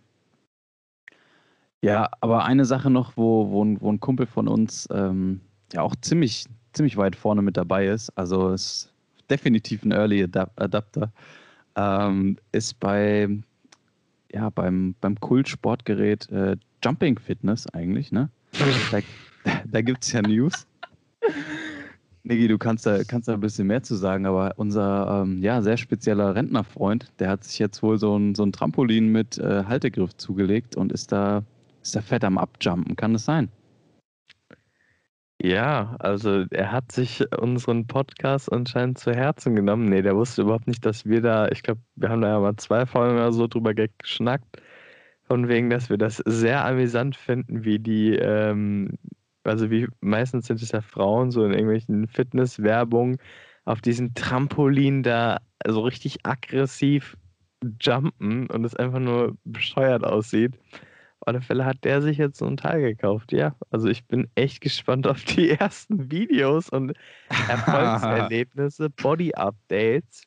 Ja, 1.81 2.09
aber 2.21 2.45
eine 2.45 2.65
Sache 2.65 2.89
noch, 2.89 3.17
wo, 3.17 3.49
wo, 3.51 3.63
ein, 3.63 3.79
wo 3.81 3.91
ein 3.91 3.99
Kumpel 3.99 4.25
von 4.25 4.47
uns 4.47 4.87
ähm, 4.91 5.41
ja 5.73 5.81
auch 5.81 5.95
ziemlich, 6.01 6.45
ziemlich 6.73 6.97
weit 6.97 7.15
vorne 7.15 7.41
mit 7.41 7.57
dabei 7.57 7.87
ist, 7.87 8.09
also 8.17 8.49
ist 8.49 8.91
definitiv 9.29 9.83
ein 9.83 9.91
Early 9.91 10.23
Adapter, 10.23 11.11
ähm, 11.75 12.37
ist 12.51 12.79
bei, 12.79 13.29
ja, 14.31 14.49
beim, 14.49 14.95
beim 15.01 15.19
Kult-Sportgerät 15.19 16.29
äh, 16.31 16.57
Jumping 16.83 17.19
Fitness 17.19 17.67
eigentlich, 17.73 18.11
ne? 18.11 18.29
da 18.91 18.99
da 19.69 19.81
gibt 19.81 20.03
es 20.03 20.11
ja 20.11 20.21
News. 20.21 20.65
Niki, 22.23 22.47
du 22.47 22.57
kannst 22.57 22.85
da, 22.85 23.03
kannst 23.03 23.27
da 23.27 23.33
ein 23.33 23.39
bisschen 23.39 23.67
mehr 23.67 23.83
zu 23.83 23.95
sagen, 23.95 24.25
aber 24.25 24.53
unser 24.57 25.23
ähm, 25.23 25.41
ja, 25.41 25.61
sehr 25.61 25.77
spezieller 25.77 26.35
Rentnerfreund, 26.35 27.11
der 27.19 27.29
hat 27.29 27.43
sich 27.45 27.57
jetzt 27.57 27.81
wohl 27.81 27.97
so 27.97 28.17
ein, 28.17 28.35
so 28.35 28.43
ein 28.43 28.51
Trampolin 28.51 29.09
mit 29.11 29.37
äh, 29.37 29.63
Haltegriff 29.65 30.15
zugelegt 30.17 30.75
und 30.75 30.91
ist 30.91 31.11
da 31.11 31.43
ist 31.87 31.95
der 31.95 32.01
fett 32.01 32.23
am 32.25 32.37
Abjumpen, 32.37 32.95
kann 32.97 33.13
das 33.13 33.25
sein? 33.25 33.49
Ja, 35.41 35.95
also 35.99 36.45
er 36.49 36.71
hat 36.71 36.91
sich 36.91 37.23
unseren 37.37 37.87
Podcast 37.87 38.51
anscheinend 38.51 38.97
zu 38.97 39.11
Herzen 39.11 39.55
genommen. 39.55 39.87
Nee, 39.87 40.01
der 40.01 40.15
wusste 40.15 40.41
überhaupt 40.41 40.67
nicht, 40.67 40.85
dass 40.85 41.05
wir 41.05 41.21
da, 41.21 41.47
ich 41.47 41.63
glaube, 41.63 41.79
wir 41.95 42.09
haben 42.09 42.21
da 42.21 42.29
ja 42.29 42.39
mal 42.39 42.55
zwei 42.57 42.85
Folgen 42.85 43.15
oder 43.15 43.31
so 43.31 43.47
drüber 43.47 43.73
geschnackt, 43.73 44.61
von 45.23 45.47
wegen, 45.47 45.69
dass 45.69 45.89
wir 45.89 45.97
das 45.97 46.17
sehr 46.25 46.65
amüsant 46.65 47.15
finden, 47.15 47.63
wie 47.63 47.79
die, 47.79 48.15
ähm, 48.15 48.97
also 49.43 49.69
wie 49.69 49.87
meistens 50.01 50.47
sind 50.47 50.61
es 50.61 50.71
ja 50.71 50.81
Frauen 50.81 51.31
so 51.31 51.45
in 51.45 51.53
irgendwelchen 51.53 52.07
Fitnesswerbungen 52.07 53.17
auf 53.63 53.79
diesem 53.81 54.13
Trampolin 54.13 55.03
da 55.03 55.37
so 55.65 55.81
richtig 55.81 56.25
aggressiv 56.25 57.15
jumpen 57.79 58.49
und 58.49 58.65
es 58.65 58.75
einfach 58.75 58.99
nur 58.99 59.37
bescheuert 59.45 60.03
aussieht 60.03 60.53
alle 61.27 61.41
Fälle 61.41 61.65
hat 61.65 61.83
der 61.83 62.01
sich 62.01 62.17
jetzt 62.17 62.37
so 62.37 62.45
ein 62.45 62.57
Teil 62.57 62.81
gekauft. 62.81 63.33
Ja, 63.33 63.53
also 63.69 63.89
ich 63.89 64.05
bin 64.05 64.29
echt 64.35 64.61
gespannt 64.61 65.07
auf 65.07 65.23
die 65.25 65.49
ersten 65.59 66.09
Videos 66.09 66.69
und 66.69 66.93
Erfolgserlebnisse, 67.49 68.89
Body-Updates. 69.01 70.23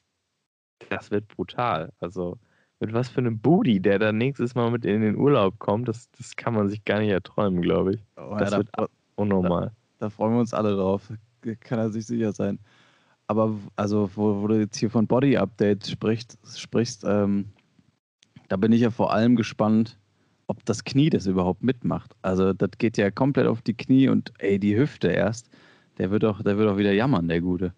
Das 0.90 1.10
wird 1.10 1.28
brutal. 1.28 1.90
Also 2.00 2.38
mit 2.80 2.92
was 2.92 3.08
für 3.08 3.20
einem 3.20 3.38
Booty, 3.38 3.80
der 3.80 3.98
dann 3.98 4.18
nächstes 4.18 4.54
Mal 4.54 4.70
mit 4.70 4.84
in 4.84 5.00
den 5.00 5.16
Urlaub 5.16 5.58
kommt, 5.58 5.88
das, 5.88 6.10
das 6.12 6.36
kann 6.36 6.54
man 6.54 6.68
sich 6.68 6.84
gar 6.84 7.00
nicht 7.00 7.10
erträumen, 7.10 7.62
glaube 7.62 7.94
ich. 7.94 8.00
Oh, 8.16 8.36
das 8.38 8.52
ja, 8.52 8.58
wird 8.58 8.68
da, 8.72 8.86
unnormal. 9.16 9.72
Da, 9.98 10.06
da, 10.06 10.10
freuen 10.10 10.34
wir 10.34 10.40
uns 10.40 10.54
alle 10.54 10.76
drauf. 10.76 11.10
Kann 11.60 11.78
er 11.78 11.90
sich 11.90 12.06
sicher 12.06 12.32
sein. 12.32 12.58
Aber 13.26 13.54
also, 13.76 14.10
wo, 14.14 14.42
wo 14.42 14.48
du 14.48 14.58
jetzt 14.58 14.76
hier 14.76 14.90
von 14.90 15.06
Body-Updates 15.06 15.90
sprichst, 15.90 16.38
sprichst 16.58 17.04
ähm, 17.06 17.46
da 18.48 18.56
bin 18.56 18.72
ich 18.72 18.80
ja 18.80 18.90
vor 18.90 19.12
allem 19.12 19.36
gespannt, 19.36 19.99
ob 20.50 20.64
das 20.64 20.84
Knie 20.84 21.10
das 21.10 21.26
überhaupt 21.26 21.62
mitmacht. 21.62 22.16
Also 22.22 22.52
das 22.52 22.70
geht 22.78 22.96
ja 22.98 23.10
komplett 23.10 23.46
auf 23.46 23.62
die 23.62 23.74
Knie 23.74 24.08
und 24.08 24.32
ey, 24.38 24.58
die 24.58 24.76
Hüfte 24.76 25.08
erst. 25.08 25.48
Der 25.98 26.10
wird 26.10 26.24
auch, 26.24 26.42
der 26.42 26.58
wird 26.58 26.68
auch 26.68 26.76
wieder 26.76 26.92
jammern, 26.92 27.28
der 27.28 27.40
Gute. 27.40 27.72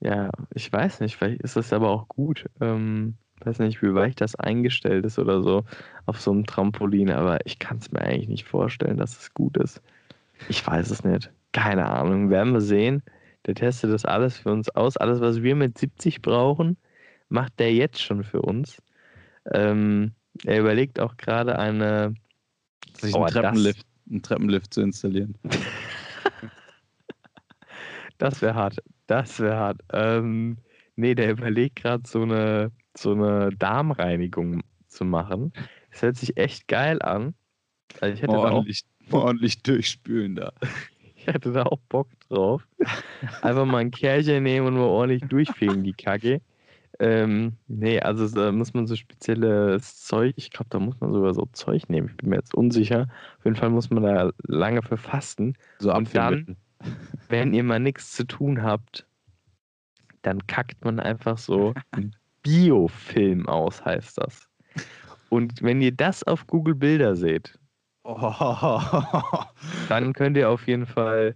Ja, 0.00 0.30
ich 0.54 0.72
weiß 0.72 1.00
nicht, 1.00 1.16
vielleicht 1.16 1.42
ist 1.42 1.56
das 1.56 1.72
aber 1.72 1.90
auch 1.90 2.08
gut. 2.08 2.46
Ähm, 2.60 3.16
weiß 3.44 3.58
nicht, 3.58 3.82
wie 3.82 3.94
weich 3.94 4.14
das 4.14 4.34
eingestellt 4.36 5.04
ist 5.04 5.18
oder 5.18 5.42
so 5.42 5.64
auf 6.06 6.18
so 6.20 6.30
einem 6.32 6.46
Trampolin, 6.46 7.10
aber 7.10 7.44
ich 7.44 7.58
kann 7.58 7.76
es 7.76 7.92
mir 7.92 8.00
eigentlich 8.00 8.28
nicht 8.28 8.48
vorstellen, 8.48 8.96
dass 8.96 9.18
es 9.18 9.34
gut 9.34 9.58
ist. 9.58 9.82
Ich 10.48 10.66
weiß 10.66 10.90
es 10.90 11.04
nicht. 11.04 11.30
Keine 11.52 11.86
Ahnung. 11.86 12.30
Werden 12.30 12.54
wir 12.54 12.62
sehen. 12.62 13.02
Der 13.46 13.54
testet 13.54 13.92
das 13.92 14.06
alles 14.06 14.38
für 14.38 14.50
uns 14.50 14.70
aus. 14.70 14.96
Alles, 14.96 15.20
was 15.20 15.42
wir 15.42 15.56
mit 15.56 15.76
70 15.76 16.22
brauchen, 16.22 16.78
macht 17.28 17.58
der 17.58 17.74
jetzt 17.74 18.00
schon 18.00 18.24
für 18.24 18.40
uns. 18.40 18.82
Ähm, 19.52 20.12
er 20.44 20.60
überlegt 20.60 21.00
auch 21.00 21.16
gerade 21.16 21.58
eine. 21.58 22.14
Sich 22.98 23.14
oh, 23.14 23.24
einen, 23.24 23.32
Treppenlift, 23.32 23.86
einen 24.08 24.22
Treppenlift 24.22 24.74
zu 24.74 24.82
installieren. 24.82 25.34
das 28.18 28.42
wäre 28.42 28.54
hart. 28.54 28.78
Das 29.06 29.40
wäre 29.40 29.56
hart. 29.56 29.80
Ähm, 29.92 30.58
nee, 30.96 31.14
der 31.14 31.30
überlegt 31.30 31.76
gerade 31.76 32.02
so 32.06 32.22
eine, 32.22 32.70
so 32.96 33.12
eine 33.12 33.50
Darmreinigung 33.56 34.62
zu 34.88 35.04
machen. 35.04 35.52
Das 35.90 36.02
hört 36.02 36.16
sich 36.16 36.36
echt 36.36 36.68
geil 36.68 37.00
an. 37.02 37.34
Also 38.00 38.14
ich 38.14 38.22
hätte 38.22 38.32
ordentlich, 38.32 38.84
da 39.08 39.16
auch, 39.16 39.24
ordentlich 39.24 39.62
durchspülen 39.62 40.36
da. 40.36 40.52
Ich 41.16 41.26
hätte 41.26 41.52
da 41.52 41.64
auch 41.64 41.80
Bock 41.90 42.08
drauf. 42.30 42.66
Einfach 43.42 43.66
mal 43.66 43.76
ein 43.76 43.90
Kerlchen 43.90 44.42
nehmen 44.42 44.68
und 44.68 44.74
mal 44.74 44.84
ordentlich 44.84 45.20
durchfegen, 45.28 45.84
die 45.84 45.92
Kacke. 45.92 46.40
Ähm, 47.00 47.56
nee, 47.66 47.98
also 47.98 48.28
da 48.28 48.52
muss 48.52 48.74
man 48.74 48.86
so 48.86 48.94
spezielles 48.94 50.04
Zeug, 50.04 50.34
ich 50.36 50.50
glaube, 50.50 50.68
da 50.68 50.78
muss 50.78 51.00
man 51.00 51.14
sogar 51.14 51.32
so 51.32 51.48
Zeug 51.52 51.88
nehmen. 51.88 52.08
Ich 52.10 52.16
bin 52.18 52.28
mir 52.28 52.36
jetzt 52.36 52.54
unsicher. 52.54 53.08
Auf 53.38 53.44
jeden 53.46 53.56
Fall 53.56 53.70
muss 53.70 53.88
man 53.88 54.02
da 54.02 54.30
lange 54.42 54.82
für 54.82 54.98
fasten. 54.98 55.54
So 55.78 55.94
Und 55.94 56.14
dann, 56.14 56.56
wenn 57.28 57.54
ihr 57.54 57.64
mal 57.64 57.80
nichts 57.80 58.12
zu 58.12 58.24
tun 58.24 58.62
habt, 58.62 59.06
dann 60.20 60.46
kackt 60.46 60.84
man 60.84 61.00
einfach 61.00 61.38
so 61.38 61.72
einen 61.90 62.14
Biofilm 62.42 63.48
aus, 63.48 63.82
heißt 63.82 64.18
das. 64.18 64.46
Und 65.30 65.62
wenn 65.62 65.80
ihr 65.80 65.92
das 65.92 66.22
auf 66.22 66.46
Google 66.46 66.74
Bilder 66.74 67.16
seht, 67.16 67.58
oh. 68.04 68.14
dann 69.88 70.12
könnt 70.12 70.36
ihr 70.36 70.50
auf 70.50 70.66
jeden 70.66 70.86
Fall 70.86 71.34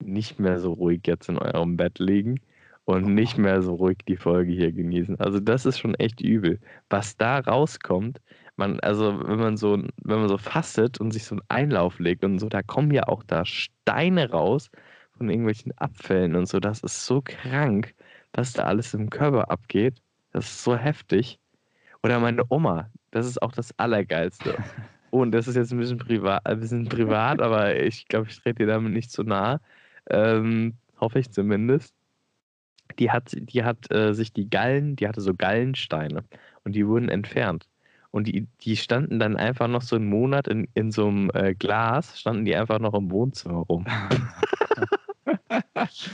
nicht 0.00 0.38
mehr 0.38 0.60
so 0.60 0.72
ruhig 0.72 1.00
jetzt 1.06 1.28
in 1.28 1.38
eurem 1.38 1.76
Bett 1.76 1.98
liegen 1.98 2.40
und 2.84 3.14
nicht 3.14 3.38
mehr 3.38 3.62
so 3.62 3.74
ruhig 3.74 3.98
die 4.06 4.16
Folge 4.16 4.52
hier 4.52 4.72
genießen. 4.72 5.18
Also 5.20 5.40
das 5.40 5.66
ist 5.66 5.78
schon 5.78 5.94
echt 5.94 6.20
übel. 6.20 6.60
Was 6.90 7.16
da 7.16 7.38
rauskommt, 7.38 8.20
man, 8.56 8.78
also 8.80 9.20
wenn 9.26 9.38
man 9.38 9.56
so, 9.56 9.76
wenn 10.02 10.18
man 10.18 10.28
so 10.28 10.38
fastet 10.38 11.00
und 11.00 11.10
sich 11.12 11.24
so 11.24 11.34
einen 11.36 11.42
Einlauf 11.48 11.98
legt 11.98 12.24
und 12.24 12.38
so, 12.38 12.48
da 12.48 12.62
kommen 12.62 12.92
ja 12.92 13.08
auch 13.08 13.22
da 13.24 13.44
Steine 13.44 14.30
raus 14.30 14.70
von 15.16 15.28
irgendwelchen 15.30 15.72
Abfällen 15.78 16.36
und 16.36 16.46
so. 16.46 16.60
Das 16.60 16.80
ist 16.80 17.06
so 17.06 17.22
krank, 17.22 17.94
was 18.32 18.52
da 18.52 18.64
alles 18.64 18.94
im 18.94 19.10
Körper 19.10 19.50
abgeht. 19.50 20.00
Das 20.32 20.46
ist 20.46 20.64
so 20.64 20.76
heftig. 20.76 21.38
Oder 22.02 22.20
meine 22.20 22.42
Oma, 22.50 22.90
das 23.12 23.26
ist 23.26 23.40
auch 23.42 23.52
das 23.52 23.76
Allergeilste. 23.78 24.56
Und 25.10 25.30
das 25.30 25.46
ist 25.46 25.54
jetzt 25.54 25.72
ein 25.72 25.78
bisschen 25.78 25.98
privat, 25.98 26.44
ein 26.44 26.58
bisschen 26.58 26.88
privat 26.88 27.40
aber 27.40 27.76
ich 27.80 28.08
glaube, 28.08 28.26
ich 28.28 28.36
trete 28.40 28.64
dir 28.64 28.66
damit 28.66 28.92
nicht 28.92 29.12
zu 29.12 29.22
nah. 29.22 29.60
Ähm, 30.10 30.76
hoffe 31.00 31.20
ich 31.20 31.30
zumindest. 31.30 31.93
Die 32.98 33.10
hat, 33.10 33.34
die 33.34 33.64
hat 33.64 33.90
äh, 33.90 34.14
sich 34.14 34.32
die 34.32 34.48
Gallen, 34.48 34.96
die 34.96 35.08
hatte 35.08 35.20
so 35.20 35.34
Gallensteine 35.34 36.24
und 36.64 36.74
die 36.74 36.86
wurden 36.86 37.08
entfernt. 37.08 37.68
Und 38.10 38.28
die, 38.28 38.46
die 38.60 38.76
standen 38.76 39.18
dann 39.18 39.36
einfach 39.36 39.66
noch 39.66 39.82
so 39.82 39.96
einen 39.96 40.08
Monat 40.08 40.46
in, 40.46 40.68
in 40.74 40.92
so 40.92 41.08
einem 41.08 41.30
äh, 41.34 41.54
Glas, 41.54 42.20
standen 42.20 42.44
die 42.44 42.54
einfach 42.54 42.78
noch 42.78 42.94
im 42.94 43.10
Wohnzimmer 43.10 43.58
rum. 43.58 43.86
ja, 45.26 45.46
das, 45.74 46.08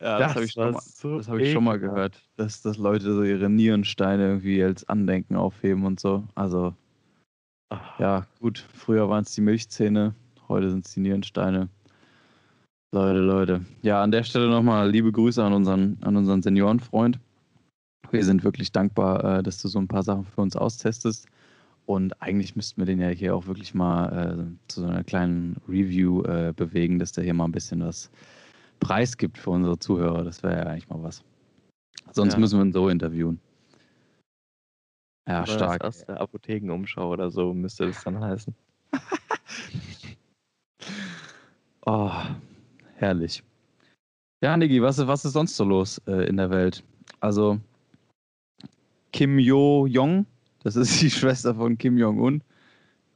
das 0.00 0.34
habe 0.34 0.44
ich, 0.44 0.52
schon 0.52 0.72
mal, 0.72 0.80
so 0.82 1.20
hab 1.20 1.38
ich 1.38 1.52
schon 1.52 1.64
mal 1.64 1.78
gehört, 1.78 2.20
dass, 2.36 2.62
dass 2.62 2.78
Leute 2.78 3.14
so 3.14 3.22
ihre 3.22 3.48
Nierensteine 3.48 4.26
irgendwie 4.26 4.62
als 4.64 4.88
Andenken 4.88 5.36
aufheben 5.36 5.84
und 5.84 6.00
so. 6.00 6.24
Also 6.34 6.74
ja, 7.98 8.26
gut. 8.40 8.64
Früher 8.74 9.08
waren 9.08 9.22
es 9.22 9.34
die 9.34 9.40
Milchzähne, 9.40 10.14
heute 10.48 10.70
sind 10.70 10.86
es 10.86 10.94
die 10.94 11.00
Nierensteine. 11.00 11.68
Leute, 12.92 13.18
Leute. 13.18 13.64
Ja, 13.82 14.02
an 14.02 14.10
der 14.10 14.22
Stelle 14.22 14.48
nochmal 14.48 14.90
liebe 14.90 15.10
Grüße 15.10 15.42
an 15.42 15.52
unseren, 15.52 15.98
an 16.02 16.16
unseren 16.16 16.42
Seniorenfreund. 16.42 17.18
Wir 18.10 18.24
sind 18.24 18.44
wirklich 18.44 18.70
dankbar, 18.70 19.38
äh, 19.38 19.42
dass 19.42 19.60
du 19.60 19.68
so 19.68 19.78
ein 19.78 19.88
paar 19.88 20.04
Sachen 20.04 20.24
für 20.24 20.40
uns 20.40 20.56
austestest. 20.56 21.26
Und 21.84 22.20
eigentlich 22.22 22.56
müssten 22.56 22.80
wir 22.80 22.86
den 22.86 23.00
ja 23.00 23.08
hier 23.08 23.34
auch 23.34 23.46
wirklich 23.46 23.74
mal 23.74 24.48
äh, 24.48 24.68
zu 24.68 24.80
so 24.80 24.86
einer 24.86 25.04
kleinen 25.04 25.56
Review 25.68 26.22
äh, 26.22 26.52
bewegen, 26.54 26.98
dass 26.98 27.12
der 27.12 27.24
hier 27.24 27.34
mal 27.34 27.44
ein 27.44 27.52
bisschen 27.52 27.80
was 27.80 28.10
preisgibt 28.80 29.38
für 29.38 29.50
unsere 29.50 29.78
Zuhörer. 29.78 30.24
Das 30.24 30.42
wäre 30.42 30.56
ja 30.56 30.62
eigentlich 30.64 30.88
mal 30.88 31.02
was. 31.02 31.22
Sonst 32.12 32.34
ja. 32.34 32.38
müssen 32.38 32.58
wir 32.58 32.64
ihn 32.64 32.72
so 32.72 32.88
interviewen. 32.88 33.40
Ja, 35.28 35.42
oder 35.42 35.52
stark. 35.52 35.84
Aus 35.84 36.04
der 36.04 36.20
Apothekenumschau 36.20 37.10
oder 37.10 37.30
so 37.30 37.52
müsste 37.52 37.86
das 37.86 38.02
dann 38.04 38.20
heißen. 38.20 38.54
oh, 41.86 42.10
herrlich. 42.96 43.42
Ja, 44.42 44.56
Niki, 44.56 44.82
was, 44.82 45.04
was 45.06 45.24
ist 45.24 45.32
sonst 45.32 45.56
so 45.56 45.64
los 45.64 46.00
äh, 46.06 46.28
in 46.28 46.36
der 46.36 46.50
Welt? 46.50 46.84
Also, 47.20 47.58
Kim 49.12 49.38
Yo-Jong, 49.38 50.26
das 50.62 50.76
ist 50.76 51.00
die 51.00 51.10
Schwester 51.18 51.54
von 51.54 51.78
Kim 51.78 51.96
Jong-un, 51.96 52.42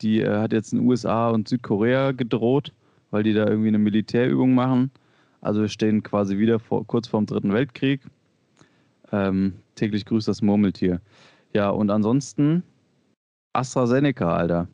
die 0.00 0.20
äh, 0.20 0.38
hat 0.38 0.52
jetzt 0.52 0.72
in 0.72 0.78
den 0.78 0.88
USA 0.88 1.30
und 1.30 1.48
Südkorea 1.48 2.12
gedroht, 2.12 2.72
weil 3.10 3.22
die 3.22 3.34
da 3.34 3.46
irgendwie 3.46 3.68
eine 3.68 3.78
Militärübung 3.78 4.54
machen. 4.54 4.90
Also 5.40 5.62
wir 5.62 5.68
stehen 5.68 6.02
quasi 6.02 6.38
wieder 6.38 6.58
vor, 6.58 6.86
kurz 6.86 7.08
vorm 7.08 7.26
Dritten 7.26 7.52
Weltkrieg. 7.52 8.02
Ähm, 9.12 9.54
täglich 9.74 10.04
grüßt 10.04 10.28
das 10.28 10.42
Murmeltier. 10.42 11.00
Ja, 11.52 11.70
und 11.70 11.90
ansonsten 11.90 12.62
AstraZeneca, 13.52 14.34
Alter. 14.34 14.68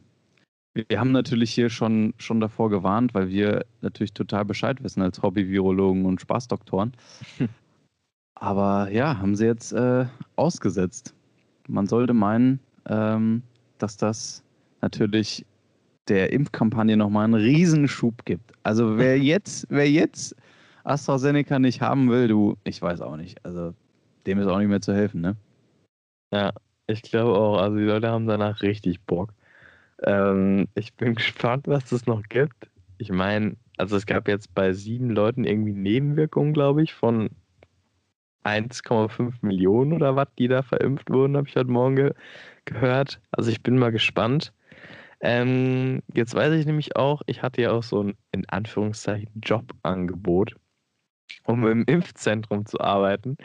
Wir 0.88 1.00
haben 1.00 1.12
natürlich 1.12 1.52
hier 1.52 1.70
schon, 1.70 2.12
schon 2.18 2.38
davor 2.38 2.68
gewarnt, 2.68 3.14
weil 3.14 3.30
wir 3.30 3.64
natürlich 3.80 4.12
total 4.12 4.44
Bescheid 4.44 4.82
wissen 4.82 5.00
als 5.00 5.22
Hobby-Virologen 5.22 6.04
und 6.04 6.20
Spaßdoktoren. 6.20 6.92
Aber 8.34 8.90
ja, 8.90 9.18
haben 9.18 9.34
sie 9.34 9.46
jetzt 9.46 9.72
äh, 9.72 10.04
ausgesetzt. 10.36 11.14
Man 11.66 11.86
sollte 11.86 12.12
meinen, 12.12 12.60
ähm, 12.86 13.42
dass 13.78 13.96
das 13.96 14.44
natürlich 14.82 15.46
der 16.08 16.32
Impfkampagne 16.32 16.96
nochmal 16.96 17.24
einen 17.24 17.34
Riesenschub 17.34 18.26
gibt. 18.26 18.52
Also 18.62 18.98
wer 18.98 19.18
jetzt, 19.20 19.66
wer 19.70 19.90
jetzt 19.90 20.36
AstraZeneca 20.84 21.58
nicht 21.58 21.80
haben 21.80 22.10
will, 22.10 22.28
du, 22.28 22.56
ich 22.64 22.82
weiß 22.82 23.00
auch 23.00 23.16
nicht. 23.16 23.42
Also 23.46 23.72
dem 24.26 24.38
ist 24.38 24.46
auch 24.46 24.58
nicht 24.58 24.68
mehr 24.68 24.82
zu 24.82 24.94
helfen, 24.94 25.22
ne? 25.22 25.36
Ja, 26.32 26.52
ich 26.86 27.00
glaube 27.00 27.32
auch. 27.32 27.58
Also 27.58 27.78
die 27.78 27.84
Leute 27.84 28.10
haben 28.10 28.26
danach 28.26 28.60
richtig 28.60 29.00
Bock. 29.00 29.32
Ähm, 30.02 30.68
ich 30.74 30.94
bin 30.94 31.14
gespannt, 31.16 31.66
was 31.66 31.92
es 31.92 32.06
noch 32.06 32.22
gibt. 32.22 32.68
Ich 32.98 33.10
meine, 33.10 33.56
also 33.76 33.96
es 33.96 34.06
gab 34.06 34.28
jetzt 34.28 34.54
bei 34.54 34.72
sieben 34.72 35.10
Leuten 35.10 35.44
irgendwie 35.44 35.74
Nebenwirkungen, 35.74 36.54
glaube 36.54 36.82
ich, 36.82 36.94
von 36.94 37.30
1,5 38.44 39.34
Millionen 39.42 39.92
oder 39.92 40.16
was, 40.16 40.28
die 40.38 40.48
da 40.48 40.62
verimpft 40.62 41.10
wurden, 41.10 41.36
habe 41.36 41.48
ich 41.48 41.56
heute 41.56 41.70
Morgen 41.70 41.96
ge 41.96 42.14
gehört. 42.64 43.20
Also 43.30 43.50
ich 43.50 43.62
bin 43.62 43.78
mal 43.78 43.92
gespannt. 43.92 44.52
Ähm, 45.20 46.02
jetzt 46.14 46.34
weiß 46.34 46.52
ich 46.54 46.66
nämlich 46.66 46.96
auch, 46.96 47.22
ich 47.26 47.42
hatte 47.42 47.62
ja 47.62 47.72
auch 47.72 47.82
so 47.82 48.02
ein 48.02 48.14
in 48.32 48.48
Anführungszeichen 48.48 49.30
Jobangebot 49.42 50.56
um 51.44 51.66
im 51.66 51.84
Impfzentrum 51.84 52.66
zu 52.66 52.80
arbeiten, 52.80 53.36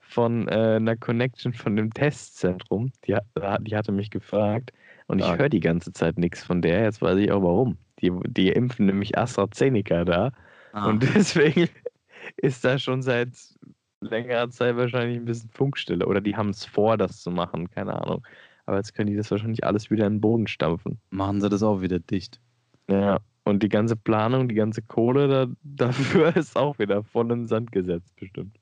von 0.00 0.48
äh, 0.48 0.76
einer 0.76 0.96
Connection 0.96 1.52
von 1.52 1.76
dem 1.76 1.92
Testzentrum. 1.92 2.92
Die, 3.06 3.16
die 3.60 3.76
hatte 3.76 3.92
mich 3.92 4.10
gefragt 4.10 4.72
und 5.12 5.18
ich 5.18 5.36
höre 5.36 5.50
die 5.50 5.60
ganze 5.60 5.92
Zeit 5.92 6.18
nichts 6.18 6.42
von 6.42 6.62
der. 6.62 6.84
Jetzt 6.84 7.02
weiß 7.02 7.18
ich 7.18 7.30
auch 7.30 7.42
warum. 7.42 7.76
Die, 8.00 8.10
die 8.26 8.48
impfen 8.48 8.86
nämlich 8.86 9.18
AstraZeneca 9.18 10.06
da. 10.06 10.32
Ah. 10.72 10.88
Und 10.88 11.02
deswegen 11.14 11.68
ist 12.38 12.64
da 12.64 12.78
schon 12.78 13.02
seit 13.02 13.28
längerer 14.00 14.48
Zeit 14.48 14.76
wahrscheinlich 14.76 15.18
ein 15.18 15.26
bisschen 15.26 15.50
Funkstille. 15.50 16.06
Oder 16.06 16.22
die 16.22 16.34
haben 16.34 16.48
es 16.48 16.64
vor, 16.64 16.96
das 16.96 17.20
zu 17.20 17.30
machen, 17.30 17.68
keine 17.68 18.00
Ahnung. 18.00 18.26
Aber 18.64 18.78
jetzt 18.78 18.94
können 18.94 19.10
die 19.10 19.16
das 19.16 19.30
wahrscheinlich 19.30 19.64
alles 19.64 19.90
wieder 19.90 20.06
in 20.06 20.14
den 20.14 20.20
Boden 20.22 20.46
stampfen. 20.46 20.98
Machen 21.10 21.42
sie 21.42 21.50
das 21.50 21.62
auch 21.62 21.82
wieder 21.82 21.98
dicht. 21.98 22.40
Ja, 22.88 23.20
und 23.44 23.62
die 23.62 23.68
ganze 23.68 23.96
Planung, 23.96 24.48
die 24.48 24.54
ganze 24.54 24.80
Kohle 24.80 25.28
da, 25.28 25.46
dafür 25.62 26.34
ist 26.34 26.56
auch 26.56 26.78
wieder 26.78 27.04
voll 27.04 27.30
in 27.32 27.40
den 27.40 27.48
Sand 27.48 27.70
gesetzt, 27.70 28.16
bestimmt. 28.16 28.56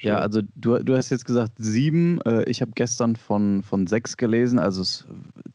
Ja, 0.00 0.18
also 0.18 0.42
du, 0.54 0.78
du 0.78 0.96
hast 0.96 1.10
jetzt 1.10 1.24
gesagt 1.24 1.52
sieben. 1.58 2.20
Äh, 2.22 2.44
ich 2.44 2.60
habe 2.60 2.72
gestern 2.74 3.16
von, 3.16 3.62
von 3.62 3.86
sechs 3.86 4.16
gelesen. 4.16 4.58
Also 4.58 4.82
es 4.82 4.88
ist 4.88 5.06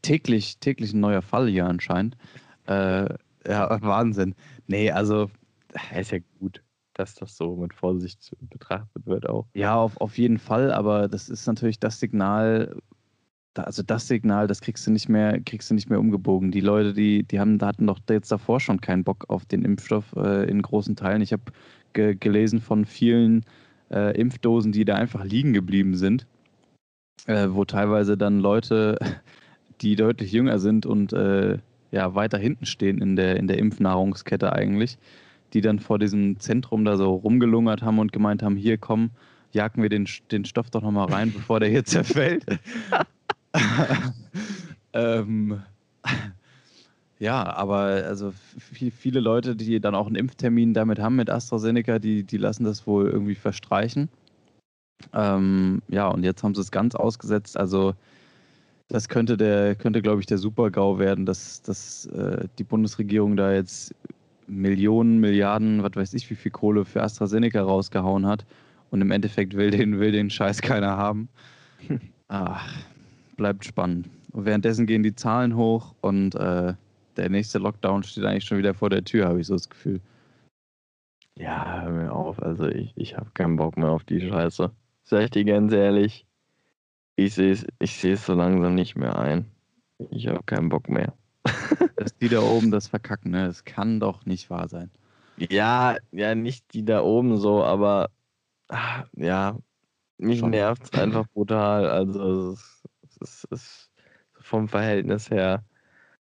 täglich, 0.01 0.57
täglich 0.59 0.93
ein 0.93 0.99
neuer 0.99 1.21
Fall 1.21 1.47
hier 1.47 1.65
anscheinend. 1.65 2.17
Äh, 2.67 3.09
ja, 3.47 3.77
Wahnsinn. 3.81 4.35
Nee, 4.67 4.91
also. 4.91 5.29
ist 5.97 6.11
ja 6.11 6.19
gut, 6.39 6.61
dass 6.93 7.15
das 7.15 7.35
so 7.37 7.55
mit 7.55 7.73
Vorsicht 7.73 8.31
betrachtet 8.41 9.05
wird 9.05 9.27
auch. 9.29 9.47
Ja, 9.53 9.75
auf, 9.75 9.99
auf 9.99 10.17
jeden 10.17 10.39
Fall. 10.39 10.71
Aber 10.71 11.07
das 11.07 11.29
ist 11.29 11.47
natürlich 11.47 11.79
das 11.79 11.99
Signal, 11.99 12.75
also 13.55 13.81
das 13.81 14.07
Signal, 14.07 14.47
das 14.47 14.61
kriegst 14.61 14.85
du 14.87 14.91
nicht 14.91 15.09
mehr, 15.09 15.39
kriegst 15.41 15.69
du 15.69 15.73
nicht 15.73 15.89
mehr 15.89 15.99
umgebogen. 15.99 16.51
Die 16.51 16.61
Leute, 16.61 16.93
die, 16.93 17.23
die 17.23 17.39
haben, 17.39 17.59
hatten 17.61 17.87
doch 17.87 17.99
jetzt 18.09 18.31
davor 18.31 18.59
schon 18.59 18.81
keinen 18.81 19.03
Bock 19.03 19.25
auf 19.29 19.45
den 19.45 19.63
Impfstoff 19.63 20.13
äh, 20.15 20.49
in 20.49 20.61
großen 20.61 20.95
Teilen. 20.95 21.21
Ich 21.21 21.31
habe 21.31 21.43
ge 21.93 22.15
gelesen 22.15 22.59
von 22.59 22.85
vielen 22.85 23.45
äh, 23.91 24.19
Impfdosen, 24.19 24.71
die 24.71 24.85
da 24.85 24.95
einfach 24.95 25.23
liegen 25.23 25.53
geblieben 25.53 25.95
sind, 25.95 26.25
äh, 27.27 27.47
wo 27.49 27.65
teilweise 27.65 28.17
dann 28.17 28.39
Leute, 28.39 28.97
die 29.81 29.95
deutlich 29.95 30.31
jünger 30.31 30.59
sind 30.59 30.85
und 30.85 31.13
äh, 31.13 31.57
ja 31.91 32.15
weiter 32.15 32.37
hinten 32.37 32.65
stehen 32.65 33.01
in 33.01 33.15
der 33.15 33.37
in 33.37 33.47
der 33.47 33.59
Impfnahrungskette 33.59 34.53
eigentlich, 34.53 34.97
die 35.53 35.61
dann 35.61 35.79
vor 35.79 35.99
diesem 35.99 36.39
Zentrum 36.39 36.85
da 36.85 36.97
so 36.97 37.13
rumgelungert 37.13 37.81
haben 37.81 37.99
und 37.99 38.11
gemeint 38.11 38.41
haben, 38.41 38.55
hier 38.55 38.77
komm, 38.77 39.11
jagen 39.51 39.81
wir 39.81 39.89
den, 39.89 40.07
den 40.31 40.45
Stoff 40.45 40.69
doch 40.69 40.81
nochmal 40.81 41.07
rein, 41.07 41.31
bevor 41.31 41.59
der 41.59 41.69
hier 41.69 41.85
zerfällt. 41.85 42.45
ähm, 44.93 45.61
ja, 47.23 47.55
aber 47.55 48.03
also 48.05 48.33
viele 48.67 49.21
Leute, 49.21 49.55
die 49.55 49.79
dann 49.79 49.95
auch 49.95 50.07
einen 50.07 50.17
Impftermin 50.17 50.73
damit 50.73 50.99
haben 50.99 51.15
mit 51.15 51.29
AstraZeneca, 51.29 51.97
die, 51.97 52.23
die 52.23 52.35
lassen 52.35 52.65
das 52.65 52.85
wohl 52.85 53.07
irgendwie 53.09 53.35
verstreichen. 53.35 54.09
Ähm, 55.13 55.81
ja, 55.87 56.09
und 56.09 56.23
jetzt 56.23 56.43
haben 56.43 56.53
sie 56.53 56.59
es 56.59 56.69
ganz 56.69 56.95
ausgesetzt. 56.95 57.55
Also 57.55 57.93
das 58.89 59.07
könnte 59.07 59.37
der, 59.37 59.75
könnte, 59.75 60.01
glaube 60.01 60.19
ich, 60.19 60.25
der 60.25 60.37
Super-GAU 60.37 60.99
werden, 60.99 61.25
dass, 61.25 61.61
dass 61.61 62.07
äh, 62.07 62.45
die 62.57 62.65
Bundesregierung 62.65 63.37
da 63.37 63.53
jetzt 63.53 63.95
Millionen, 64.47 65.19
Milliarden, 65.21 65.81
was 65.81 65.95
weiß 65.95 66.13
ich, 66.15 66.29
wie 66.29 66.35
viel 66.35 66.51
Kohle 66.51 66.83
für 66.83 67.03
AstraZeneca 67.03 67.61
rausgehauen 67.61 68.27
hat. 68.27 68.45
Und 68.91 68.99
im 68.99 69.11
Endeffekt 69.11 69.55
will 69.55 69.71
den, 69.71 69.97
will 69.97 70.11
den 70.11 70.29
Scheiß 70.29 70.61
keiner 70.61 70.97
haben. 70.97 71.29
Ach, 72.27 72.69
bleibt 73.37 73.63
spannend. 73.63 74.09
Und 74.33 74.43
währenddessen 74.43 74.87
gehen 74.87 75.03
die 75.03 75.15
Zahlen 75.15 75.55
hoch 75.55 75.95
und 76.01 76.35
äh, 76.35 76.73
der 77.17 77.29
nächste 77.29 77.59
Lockdown 77.59 78.03
steht 78.03 78.25
eigentlich 78.25 78.45
schon 78.45 78.57
wieder 78.57 78.73
vor 78.73 78.89
der 78.89 79.03
Tür, 79.03 79.27
habe 79.27 79.41
ich 79.41 79.47
so 79.47 79.53
das 79.53 79.69
Gefühl. 79.69 80.01
Ja, 81.37 81.81
hör 81.81 81.91
mir 81.91 82.13
auf. 82.13 82.41
Also 82.41 82.67
ich, 82.67 82.93
ich 82.95 83.17
habe 83.17 83.31
keinen 83.33 83.55
Bock 83.55 83.77
mehr 83.77 83.89
auf 83.89 84.03
die 84.03 84.21
Scheiße. 84.21 84.71
Sag 85.03 85.23
ich 85.23 85.31
dir 85.31 85.43
ganz 85.43 85.73
ehrlich, 85.73 86.25
ich 87.15 87.33
sehe 87.33 87.51
es 87.51 87.65
ich 87.79 88.19
so 88.19 88.33
langsam 88.33 88.75
nicht 88.75 88.95
mehr 88.95 89.17
ein. 89.17 89.45
Ich 90.11 90.27
habe 90.27 90.43
keinen 90.45 90.69
Bock 90.69 90.89
mehr. 90.89 91.13
Dass 91.97 92.15
die 92.17 92.29
da 92.29 92.41
oben 92.41 92.71
das 92.71 92.87
verkacken, 92.87 93.31
ne? 93.31 93.47
Das 93.47 93.65
kann 93.65 93.99
doch 93.99 94.25
nicht 94.25 94.49
wahr 94.49 94.67
sein. 94.67 94.91
Ja, 95.37 95.97
ja, 96.11 96.35
nicht 96.35 96.73
die 96.73 96.85
da 96.85 97.01
oben 97.01 97.37
so, 97.37 97.63
aber 97.63 98.09
Ah, 98.73 99.05
ja, 99.15 99.59
mich 100.17 100.41
nervt 100.41 100.83
es 100.83 100.99
einfach 100.99 101.27
brutal. 101.27 101.87
Also 101.89 102.53
es 102.53 103.17
ist, 103.17 103.21
es 103.21 103.43
ist 103.45 103.91
vom 104.41 104.67
Verhältnis 104.67 105.29
her. 105.29 105.63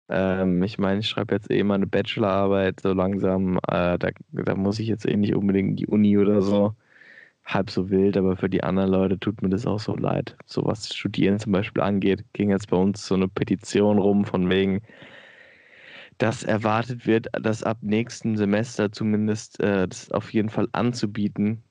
Ähm, 0.09 0.63
ich 0.63 0.77
meine, 0.79 0.99
ich 1.01 1.07
schreibe 1.09 1.35
jetzt 1.35 1.51
eh 1.51 1.63
mal 1.63 1.75
eine 1.75 1.87
Bachelorarbeit 1.87 2.81
so 2.81 2.93
langsam. 2.93 3.57
Äh, 3.67 3.97
da, 3.99 4.09
da 4.31 4.55
muss 4.55 4.79
ich 4.79 4.87
jetzt 4.87 5.05
eh 5.05 5.15
nicht 5.15 5.35
unbedingt 5.35 5.71
in 5.71 5.75
die 5.77 5.87
Uni 5.87 6.17
oder 6.17 6.41
so. 6.41 6.75
Halb 7.45 7.69
so 7.71 7.89
wild, 7.89 8.17
aber 8.17 8.37
für 8.37 8.49
die 8.49 8.63
anderen 8.63 8.91
Leute 8.91 9.19
tut 9.19 9.41
mir 9.41 9.49
das 9.49 9.65
auch 9.65 9.79
so 9.79 9.95
leid. 9.95 10.37
So 10.45 10.65
was 10.65 10.95
Studieren 10.95 11.39
zum 11.39 11.51
Beispiel 11.53 11.81
angeht, 11.83 12.25
ging 12.33 12.51
jetzt 12.51 12.69
bei 12.69 12.77
uns 12.77 13.05
so 13.05 13.15
eine 13.15 13.27
Petition 13.27 13.97
rum 13.99 14.25
von 14.25 14.49
wegen, 14.49 14.81
dass 16.19 16.43
erwartet 16.43 17.07
wird, 17.07 17.27
dass 17.41 17.63
ab 17.63 17.77
nächsten 17.81 18.37
Semester 18.37 18.91
zumindest 18.91 19.59
äh, 19.61 19.87
das 19.87 20.11
auf 20.11 20.31
jeden 20.33 20.49
Fall 20.49 20.67
anzubieten, 20.73 21.63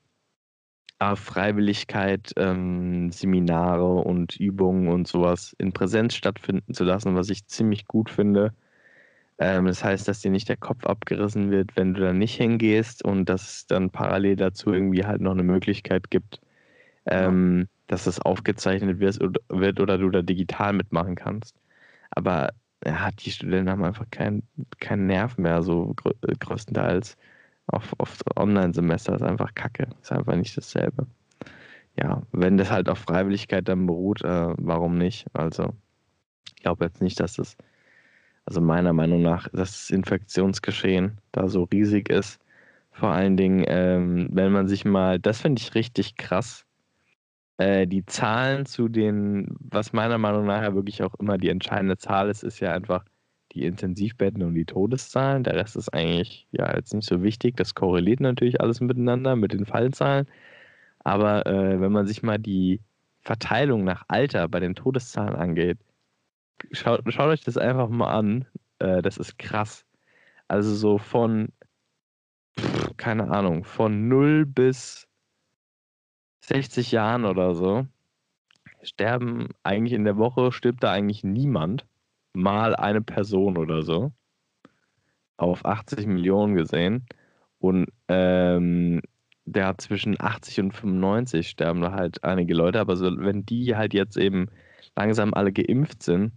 auf 0.98 1.20
Freiwilligkeit 1.20 2.32
ähm, 2.36 3.12
Seminare 3.12 3.94
und 3.94 4.36
Übungen 4.36 4.88
und 4.88 5.06
sowas 5.06 5.54
in 5.58 5.72
Präsenz 5.72 6.14
stattfinden 6.14 6.74
zu 6.74 6.84
lassen, 6.84 7.14
was 7.14 7.30
ich 7.30 7.46
ziemlich 7.46 7.86
gut 7.86 8.10
finde. 8.10 8.52
Ähm, 9.38 9.66
das 9.66 9.84
heißt, 9.84 10.08
dass 10.08 10.20
dir 10.20 10.30
nicht 10.30 10.48
der 10.48 10.56
Kopf 10.56 10.84
abgerissen 10.86 11.50
wird, 11.50 11.76
wenn 11.76 11.94
du 11.94 12.00
da 12.00 12.12
nicht 12.12 12.34
hingehst 12.36 13.04
und 13.04 13.26
dass 13.28 13.48
es 13.48 13.66
dann 13.66 13.90
parallel 13.90 14.36
dazu 14.36 14.72
irgendwie 14.72 15.04
halt 15.04 15.20
noch 15.20 15.32
eine 15.32 15.44
Möglichkeit 15.44 16.10
gibt, 16.10 16.40
ähm, 17.06 17.60
ja. 17.60 17.66
dass 17.86 18.06
es 18.06 18.20
aufgezeichnet 18.20 18.98
wird, 19.00 19.20
oder 19.80 19.98
du 19.98 20.10
da 20.10 20.22
digital 20.22 20.72
mitmachen 20.72 21.14
kannst. 21.14 21.54
Aber 22.10 22.50
ja, 22.84 23.10
die 23.12 23.30
Studenten 23.30 23.70
haben 23.70 23.84
einfach 23.84 24.06
keinen 24.10 24.42
kein 24.80 25.06
Nerv 25.06 25.38
mehr, 25.38 25.62
so 25.62 25.94
grö 25.94 26.12
größtenteils 26.40 27.16
auf, 27.68 27.94
auf 27.98 28.18
Online-Semester 28.36 29.14
ist 29.14 29.22
einfach 29.22 29.54
kacke. 29.54 29.88
Ist 30.02 30.12
einfach 30.12 30.36
nicht 30.36 30.56
dasselbe. 30.56 31.06
Ja, 32.00 32.22
wenn 32.32 32.56
das 32.56 32.70
halt 32.70 32.88
auf 32.88 32.98
Freiwilligkeit 32.98 33.68
dann 33.68 33.86
beruht, 33.86 34.22
äh, 34.22 34.54
warum 34.56 34.98
nicht? 34.98 35.26
Also, 35.32 35.74
ich 36.56 36.62
glaube 36.62 36.84
jetzt 36.84 37.02
nicht, 37.02 37.18
dass 37.20 37.34
das, 37.34 37.56
also 38.46 38.60
meiner 38.60 38.92
Meinung 38.92 39.22
nach, 39.22 39.48
dass 39.48 39.72
das 39.72 39.90
Infektionsgeschehen 39.90 41.18
da 41.32 41.48
so 41.48 41.64
riesig 41.64 42.08
ist. 42.08 42.40
Vor 42.92 43.10
allen 43.10 43.36
Dingen, 43.36 43.64
ähm, 43.68 44.28
wenn 44.32 44.52
man 44.52 44.68
sich 44.68 44.84
mal, 44.84 45.18
das 45.18 45.40
finde 45.40 45.60
ich 45.60 45.74
richtig 45.74 46.16
krass, 46.16 46.66
äh, 47.58 47.86
die 47.86 48.06
Zahlen 48.06 48.66
zu 48.66 48.88
den, 48.88 49.48
was 49.60 49.92
meiner 49.92 50.18
Meinung 50.18 50.46
nach 50.46 50.62
ja 50.62 50.74
wirklich 50.74 51.02
auch 51.02 51.14
immer 51.16 51.38
die 51.38 51.48
entscheidende 51.48 51.96
Zahl 51.98 52.30
ist, 52.30 52.42
ist 52.44 52.60
ja 52.60 52.72
einfach 52.72 53.04
die 53.52 53.64
Intensivbetten 53.64 54.42
und 54.42 54.54
die 54.54 54.64
Todeszahlen. 54.64 55.44
Der 55.44 55.54
Rest 55.54 55.76
ist 55.76 55.92
eigentlich 55.94 56.46
ja 56.52 56.74
jetzt 56.74 56.94
nicht 56.94 57.08
so 57.08 57.22
wichtig. 57.22 57.56
Das 57.56 57.74
korreliert 57.74 58.20
natürlich 58.20 58.60
alles 58.60 58.80
miteinander 58.80 59.36
mit 59.36 59.52
den 59.52 59.66
Fallzahlen. 59.66 60.26
Aber 61.00 61.46
äh, 61.46 61.80
wenn 61.80 61.92
man 61.92 62.06
sich 62.06 62.22
mal 62.22 62.38
die 62.38 62.80
Verteilung 63.20 63.84
nach 63.84 64.04
Alter 64.08 64.48
bei 64.48 64.60
den 64.60 64.74
Todeszahlen 64.74 65.34
angeht, 65.34 65.78
schaut, 66.72 67.02
schaut 67.12 67.28
euch 67.28 67.42
das 67.42 67.56
einfach 67.56 67.88
mal 67.88 68.12
an. 68.12 68.46
Äh, 68.78 69.02
das 69.02 69.18
ist 69.18 69.38
krass. 69.38 69.84
Also 70.48 70.74
so 70.74 70.98
von, 70.98 71.48
pff, 72.58 72.96
keine 72.96 73.30
Ahnung, 73.30 73.64
von 73.64 74.08
0 74.08 74.46
bis 74.46 75.08
60 76.40 76.92
Jahren 76.92 77.24
oder 77.24 77.54
so 77.54 77.86
sterben 78.82 79.48
eigentlich 79.62 79.92
in 79.92 80.04
der 80.04 80.16
Woche, 80.16 80.52
stirbt 80.52 80.82
da 80.82 80.92
eigentlich 80.92 81.24
niemand 81.24 81.86
mal 82.32 82.74
eine 82.76 83.00
Person 83.00 83.56
oder 83.56 83.82
so 83.82 84.12
auf 85.36 85.64
80 85.64 86.06
Millionen 86.06 86.54
gesehen. 86.54 87.06
Und 87.58 87.88
ähm, 88.08 89.00
der 89.44 89.66
hat 89.68 89.80
zwischen 89.80 90.20
80 90.20 90.60
und 90.60 90.72
95 90.72 91.48
sterben 91.48 91.80
da 91.80 91.92
halt 91.92 92.22
einige 92.24 92.54
Leute. 92.54 92.80
Aber 92.80 92.96
so, 92.96 93.18
wenn 93.18 93.46
die 93.46 93.74
halt 93.76 93.94
jetzt 93.94 94.16
eben 94.16 94.48
langsam 94.96 95.32
alle 95.34 95.52
geimpft 95.52 96.02
sind, 96.02 96.32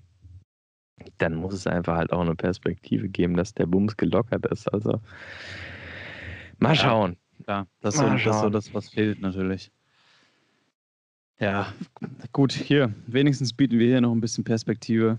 dann 1.18 1.36
muss 1.36 1.54
es 1.54 1.68
einfach 1.68 1.98
halt 1.98 2.14
auch 2.14 2.22
eine 2.22 2.36
Perspektive 2.36 3.10
geben, 3.10 3.36
dass 3.36 3.54
der 3.54 3.66
Bums 3.66 3.98
gelockert 3.98 4.46
ist. 4.46 4.72
Also 4.72 5.02
mal 6.60 6.76
schauen. 6.76 7.18
Ja, 7.48 7.66
das, 7.82 7.96
ist 7.96 8.02
so, 8.02 8.08
das 8.08 8.26
ist 8.26 8.42
so 8.42 8.50
das, 8.50 8.74
was 8.74 8.90
fehlt 8.90 9.20
natürlich. 9.20 9.72
Ja, 11.40 11.74
gut, 12.34 12.52
hier, 12.52 12.94
wenigstens 13.08 13.52
bieten 13.52 13.80
wir 13.80 13.88
hier 13.88 14.02
noch 14.02 14.12
ein 14.12 14.22
bisschen 14.22 14.44
Perspektive. 14.44 15.18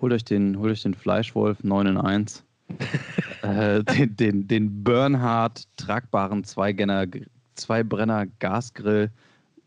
Holt 0.00 0.12
euch 0.12 0.24
den, 0.24 0.58
holt 0.58 0.72
euch 0.72 0.82
den 0.82 0.94
Fleischwolf 0.94 1.62
9 1.62 1.86
in 1.86 1.96
1. 1.96 2.44
äh, 3.42 3.84
den, 3.84 4.16
den, 4.16 4.48
den 4.48 4.84
Bernhard 4.84 5.64
tragbaren 5.76 6.42
Zwei-Brenner 6.44 8.26
Gasgrill 8.38 9.10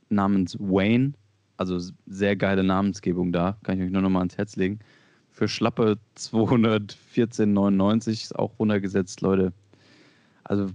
namens 0.09 0.57
Wayne. 0.59 1.13
Also 1.57 1.79
sehr 2.05 2.35
geile 2.35 2.63
Namensgebung 2.63 3.31
da. 3.31 3.57
Kann 3.63 3.77
ich 3.77 3.85
euch 3.85 3.91
nur 3.91 4.01
noch 4.01 4.09
mal 4.09 4.19
ans 4.19 4.37
Herz 4.37 4.55
legen. 4.55 4.79
Für 5.31 5.47
schlappe 5.47 5.97
214,99 6.17 8.09
ist 8.09 8.37
auch 8.37 8.57
runtergesetzt, 8.59 9.21
Leute. 9.21 9.53
Also 10.43 10.71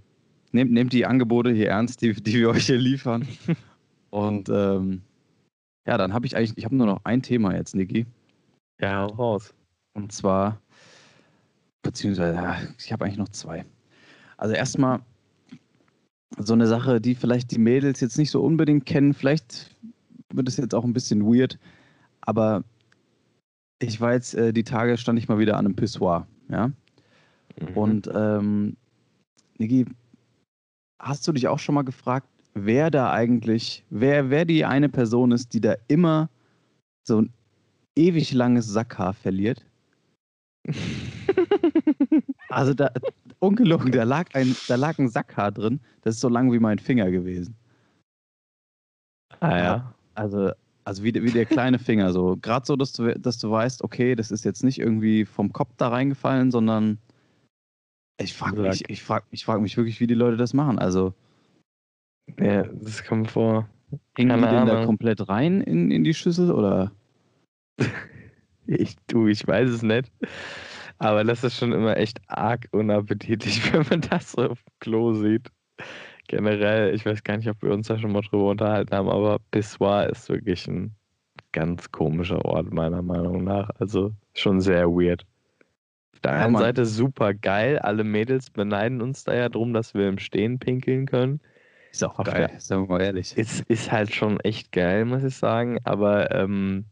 nehmt, 0.52 0.72
nehmt 0.72 0.92
die 0.92 1.06
Angebote 1.06 1.52
hier 1.52 1.68
ernst, 1.68 2.00
die, 2.02 2.14
die 2.14 2.34
wir 2.34 2.50
euch 2.50 2.66
hier 2.66 2.78
liefern. 2.78 3.26
Und 4.10 4.48
ähm, 4.48 5.02
ja, 5.86 5.98
dann 5.98 6.14
habe 6.14 6.26
ich 6.26 6.36
eigentlich, 6.36 6.56
ich 6.56 6.64
habe 6.64 6.76
nur 6.76 6.86
noch 6.86 7.00
ein 7.04 7.22
Thema 7.22 7.54
jetzt, 7.54 7.74
Niki. 7.74 8.06
Ja, 8.80 9.02
hau 9.02 9.14
raus. 9.14 9.54
Und 9.94 10.12
zwar, 10.12 10.60
beziehungsweise, 11.82 12.74
ich 12.78 12.92
habe 12.92 13.04
eigentlich 13.04 13.18
noch 13.18 13.28
zwei. 13.28 13.64
Also 14.36 14.54
erstmal 14.54 15.00
so 16.38 16.52
eine 16.52 16.66
Sache, 16.66 17.00
die 17.00 17.14
vielleicht 17.14 17.50
die 17.52 17.58
Mädels 17.58 18.00
jetzt 18.00 18.18
nicht 18.18 18.30
so 18.30 18.42
unbedingt 18.42 18.86
kennen. 18.86 19.14
Vielleicht 19.14 19.74
wird 20.32 20.48
es 20.48 20.56
jetzt 20.56 20.74
auch 20.74 20.84
ein 20.84 20.92
bisschen 20.92 21.24
weird, 21.24 21.58
aber 22.22 22.64
ich 23.78 24.00
war 24.00 24.14
jetzt, 24.14 24.34
äh, 24.34 24.52
die 24.52 24.64
Tage 24.64 24.96
stand 24.96 25.18
ich 25.18 25.28
mal 25.28 25.38
wieder 25.38 25.56
an 25.56 25.66
einem 25.66 25.76
Pissoir, 25.76 26.26
ja. 26.48 26.68
Mhm. 27.60 27.76
Und 27.76 28.10
ähm, 28.12 28.76
Niki, 29.58 29.86
hast 31.00 31.26
du 31.28 31.32
dich 31.32 31.46
auch 31.46 31.58
schon 31.58 31.74
mal 31.74 31.82
gefragt, 31.82 32.28
wer 32.54 32.90
da 32.90 33.12
eigentlich, 33.12 33.84
wer, 33.90 34.30
wer 34.30 34.44
die 34.44 34.64
eine 34.64 34.88
Person 34.88 35.32
ist, 35.32 35.54
die 35.54 35.60
da 35.60 35.74
immer 35.86 36.30
so 37.06 37.22
ein 37.22 37.32
ewig 37.96 38.32
langes 38.32 38.66
Sackhaar 38.66 39.14
verliert. 39.14 39.64
also 42.48 42.74
da, 42.74 42.90
ungelogen, 43.38 43.92
da 43.92 44.04
lag, 44.04 44.34
ein, 44.34 44.56
da 44.68 44.76
lag 44.76 44.98
ein 44.98 45.08
Sackhaar 45.08 45.52
drin, 45.52 45.80
das 46.02 46.14
ist 46.16 46.20
so 46.20 46.28
lang 46.28 46.52
wie 46.52 46.58
mein 46.58 46.78
Finger 46.78 47.10
gewesen. 47.10 47.56
Ah 49.40 49.58
ja. 49.58 49.94
Also, 50.14 50.52
also 50.84 51.02
wie, 51.02 51.14
wie 51.14 51.30
der 51.30 51.46
kleine 51.46 51.78
Finger, 51.78 52.12
so. 52.12 52.36
Gerade 52.40 52.66
so, 52.66 52.76
dass 52.76 52.92
du, 52.92 53.18
dass 53.18 53.38
du 53.38 53.50
weißt, 53.50 53.82
okay, 53.82 54.14
das 54.14 54.30
ist 54.30 54.44
jetzt 54.44 54.64
nicht 54.64 54.78
irgendwie 54.78 55.24
vom 55.24 55.52
Kopf 55.52 55.74
da 55.76 55.88
reingefallen, 55.88 56.50
sondern 56.50 56.98
ich 58.20 58.32
frage 58.32 58.62
mich, 58.62 58.88
ich 58.88 59.02
frag, 59.02 59.24
ich 59.30 59.44
frag 59.44 59.60
mich 59.60 59.76
wirklich, 59.76 60.00
wie 60.00 60.06
die 60.06 60.14
Leute 60.14 60.36
das 60.36 60.54
machen. 60.54 60.78
Also. 60.78 61.14
Ja, 62.38 62.62
das 62.62 63.04
kommt 63.04 63.30
vor. 63.30 63.68
Hängen 64.16 64.40
die 64.40 64.48
denn 64.48 64.66
da 64.66 64.84
komplett 64.84 65.28
rein 65.28 65.60
in, 65.60 65.90
in 65.90 66.04
die 66.04 66.14
Schüssel 66.14 66.50
oder? 66.50 66.92
Ich, 68.66 68.96
du, 69.08 69.26
ich 69.26 69.46
weiß 69.46 69.68
es 69.68 69.82
nicht. 69.82 70.10
Aber 70.98 71.24
das 71.24 71.44
ist 71.44 71.58
schon 71.58 71.72
immer 71.72 71.96
echt 71.96 72.20
arg 72.28 72.66
unappetitlich, 72.72 73.60
wenn 73.72 73.84
man 73.90 74.00
das 74.00 74.32
so 74.32 74.50
auf 74.50 74.62
dem 74.62 74.72
Klo 74.80 75.12
sieht. 75.12 75.50
Generell, 76.28 76.94
ich 76.94 77.04
weiß 77.04 77.22
gar 77.24 77.36
nicht, 77.36 77.48
ob 77.48 77.60
wir 77.62 77.72
uns 77.72 77.88
da 77.88 77.98
schon 77.98 78.12
mal 78.12 78.22
drüber 78.22 78.48
unterhalten 78.48 78.94
haben, 78.94 79.10
aber 79.10 79.38
Pissoir 79.50 80.08
ist 80.08 80.30
wirklich 80.30 80.66
ein 80.66 80.96
ganz 81.52 81.92
komischer 81.92 82.42
Ort, 82.44 82.72
meiner 82.72 83.02
Meinung 83.02 83.44
nach. 83.44 83.68
Also 83.78 84.12
schon 84.32 84.60
sehr 84.60 84.88
weird. 84.88 85.26
Auf 86.14 86.20
der 86.20 86.32
einen 86.32 86.54
ja, 86.54 86.60
Seite 86.60 86.86
super 86.86 87.34
geil. 87.34 87.78
Alle 87.80 88.04
Mädels 88.04 88.50
beneiden 88.50 89.02
uns 89.02 89.24
da 89.24 89.34
ja 89.34 89.48
drum, 89.48 89.74
dass 89.74 89.92
wir 89.92 90.08
im 90.08 90.18
Stehen 90.18 90.58
pinkeln 90.58 91.06
können. 91.06 91.40
Ist 91.92 92.02
auch 92.02 92.18
Auf 92.18 92.26
geil, 92.26 92.50
sagen 92.58 92.88
wir 92.88 92.96
mal 92.96 93.02
ehrlich. 93.02 93.36
Ist, 93.36 93.60
ist 93.68 93.92
halt 93.92 94.14
schon 94.14 94.40
echt 94.40 94.72
geil, 94.72 95.04
muss 95.04 95.22
ich 95.22 95.36
sagen. 95.36 95.78
Aber 95.84 96.30
ähm, 96.34 96.86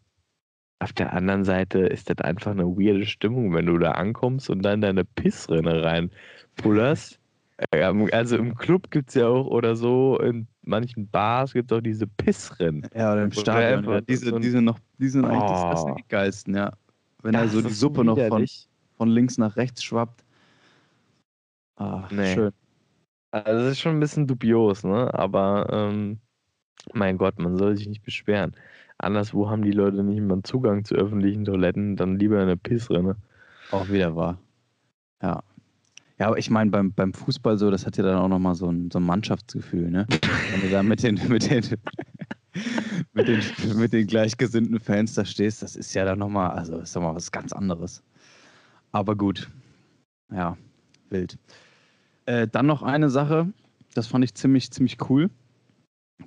auf 0.82 0.92
der 0.92 1.12
anderen 1.12 1.44
Seite 1.44 1.80
ist 1.80 2.10
das 2.10 2.18
einfach 2.18 2.50
eine 2.50 2.66
weirde 2.66 3.06
Stimmung, 3.06 3.54
wenn 3.54 3.66
du 3.66 3.78
da 3.78 3.92
ankommst 3.92 4.50
und 4.50 4.62
dann 4.62 4.80
deine 4.80 5.04
Pissrinne 5.04 5.82
reinpullerst. 5.84 7.20
Ähm, 7.70 8.08
also 8.12 8.36
im 8.36 8.56
Club 8.56 8.90
gibt 8.90 9.10
es 9.10 9.14
ja 9.14 9.28
auch 9.28 9.46
oder 9.46 9.76
so, 9.76 10.18
in 10.18 10.48
manchen 10.62 11.08
Bars 11.08 11.52
gibt 11.52 11.70
es 11.70 11.78
auch 11.78 11.82
diese 11.82 12.06
Pissrinnen. 12.06 12.88
Ja, 12.94 13.12
oder 13.12 13.24
im 13.24 13.32
Stadion. 13.32 13.84
Ja, 13.84 14.00
diese, 14.00 14.30
so 14.30 14.38
diese, 14.38 14.60
noch, 14.60 14.78
die 14.98 15.08
sind 15.08 15.24
eigentlich 15.24 15.42
oh. 15.42 15.70
das, 15.70 15.84
das 15.84 15.94
die 15.94 16.04
geilsten, 16.08 16.56
ja. 16.56 16.72
Wenn 17.22 17.34
da 17.34 17.46
so 17.46 17.62
die 17.62 17.72
Suppe 17.72 18.04
noch 18.04 18.18
von, 18.18 18.44
von 18.96 19.08
links 19.08 19.38
nach 19.38 19.56
rechts 19.56 19.84
schwappt. 19.84 20.24
Ah, 21.76 22.08
nee. 22.10 22.34
schön. 22.34 22.52
Also 23.30 23.52
das 23.52 23.72
ist 23.72 23.80
schon 23.80 23.96
ein 23.96 24.00
bisschen 24.00 24.26
dubios, 24.26 24.82
ne? 24.82 25.14
Aber 25.14 25.68
ähm, 25.70 26.18
mein 26.92 27.16
Gott, 27.16 27.38
man 27.38 27.56
soll 27.56 27.76
sich 27.76 27.86
nicht 27.86 28.02
beschweren 28.02 28.56
anderswo 28.99 29.51
haben 29.51 29.62
die 29.62 29.72
Leute 29.72 30.03
nicht 30.03 30.20
mal 30.20 30.43
Zugang 30.43 30.84
zu 30.84 30.95
öffentlichen 30.95 31.45
Toiletten, 31.45 31.97
dann 31.97 32.18
lieber 32.18 32.40
eine 32.40 32.57
Pissrinne. 32.57 33.16
Auch 33.70 33.88
wieder 33.88 34.14
wahr. 34.16 34.38
Ja. 35.22 35.43
Ja, 36.18 36.28
aber 36.28 36.38
ich 36.38 36.51
meine, 36.51 36.70
beim, 36.70 36.93
beim 36.93 37.12
Fußball 37.12 37.59
so, 37.59 37.70
das 37.70 37.84
hat 37.84 37.97
ja 37.97 38.05
dann 38.05 38.18
auch 38.18 38.28
nochmal 38.28 38.55
so 38.55 38.70
ein, 38.70 38.90
so 38.93 39.01
ein 39.01 39.05
Mannschaftsgefühl, 39.05 39.90
ne? 39.90 40.07
Wenn 40.53 40.61
du 40.61 40.70
da 40.70 40.82
mit 40.82 41.03
den, 41.03 41.20
mit 41.28 41.51
den, 41.51 41.64
mit 43.12 43.28
den, 43.28 43.40
mit 43.76 43.93
den 43.93 44.07
gleichgesinnten 44.07 44.78
Fans 44.78 45.14
da 45.14 45.24
stehst, 45.24 45.62
das 45.62 45.74
ist 45.74 45.95
ja 45.95 46.05
dann 46.05 46.18
nochmal, 46.18 46.51
also 46.51 46.78
ist 46.78 46.95
doch 46.95 47.03
mal 47.03 47.14
was 47.14 47.32
ganz 47.32 47.53
anderes. 47.53 48.05
Aber 48.93 49.16
gut. 49.16 49.51
Ja, 50.30 50.57
wild. 51.11 51.38
Äh, 52.26 52.47
dann 52.47 52.66
noch 52.66 52.82
eine 52.82 53.11
Sache, 53.11 53.53
das 53.95 54.07
fand 54.07 54.24
ich 54.24 54.34
ziemlich, 54.34 54.70
ziemlich 54.70 54.99
cool. 55.11 55.30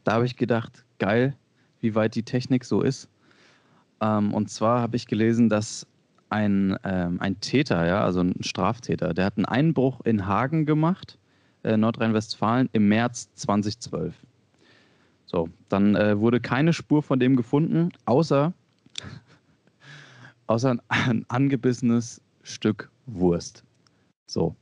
Da 0.04 0.14
habe 0.14 0.26
ich 0.26 0.36
gedacht, 0.36 0.84
geil, 1.00 1.38
wie 1.86 1.96
weit 1.96 2.16
die 2.16 2.24
Technik 2.24 2.66
so 2.66 2.82
ist. 2.82 3.08
Ähm, 4.02 4.34
und 4.34 4.50
zwar 4.50 4.82
habe 4.82 4.96
ich 4.96 5.06
gelesen, 5.06 5.50
dass 5.50 5.86
ein, 6.30 6.76
ähm, 6.84 7.22
ein 7.22 7.40
Täter, 7.40 7.86
ja, 7.86 8.04
also 8.04 8.22
ein 8.22 8.42
Straftäter, 8.42 9.14
der 9.14 9.26
hat 9.26 9.38
einen 9.38 9.46
Einbruch 9.46 10.02
in 10.04 10.26
Hagen 10.26 10.66
gemacht, 10.66 11.20
äh, 11.64 11.78
Nordrhein-Westfalen, 11.78 12.70
im 12.74 12.88
März 12.88 13.30
2012. 13.36 14.16
So, 15.28 15.50
dann 15.70 15.96
äh, 15.96 16.20
wurde 16.20 16.40
keine 16.40 16.74
Spur 16.74 17.04
von 17.04 17.20
dem 17.20 17.36
gefunden, 17.36 17.92
außer, 18.06 18.54
außer 20.48 20.72
ein, 20.72 20.82
ein 20.88 21.26
angebissenes 21.28 22.22
Stück 22.42 22.90
Wurst. 23.06 23.64
So. 24.26 24.56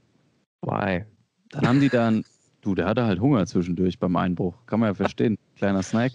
Why? 0.62 1.06
Dann 1.50 1.68
haben 1.68 1.80
die 1.80 1.90
dann, 1.90 2.26
du, 2.62 2.76
der 2.76 2.86
hatte 2.86 3.06
halt 3.06 3.20
Hunger 3.20 3.46
zwischendurch 3.46 4.00
beim 4.00 4.16
Einbruch. 4.16 4.56
Kann 4.66 4.80
man 4.80 4.90
ja 4.90 4.94
verstehen. 4.94 5.38
Kleiner 5.56 5.84
Snack. 5.84 6.14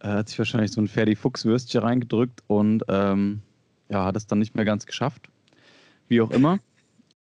Er 0.00 0.14
hat 0.14 0.28
sich 0.28 0.38
wahrscheinlich 0.38 0.72
so 0.72 0.80
ein 0.80 0.88
Ferdi-Fuchs-Würstchen 0.88 1.82
reingedrückt 1.82 2.42
und 2.46 2.84
ähm, 2.88 3.42
ja, 3.88 4.04
hat 4.04 4.16
es 4.16 4.26
dann 4.26 4.38
nicht 4.38 4.56
mehr 4.56 4.64
ganz 4.64 4.86
geschafft. 4.86 5.30
Wie 6.08 6.20
auch 6.20 6.30
immer. 6.30 6.58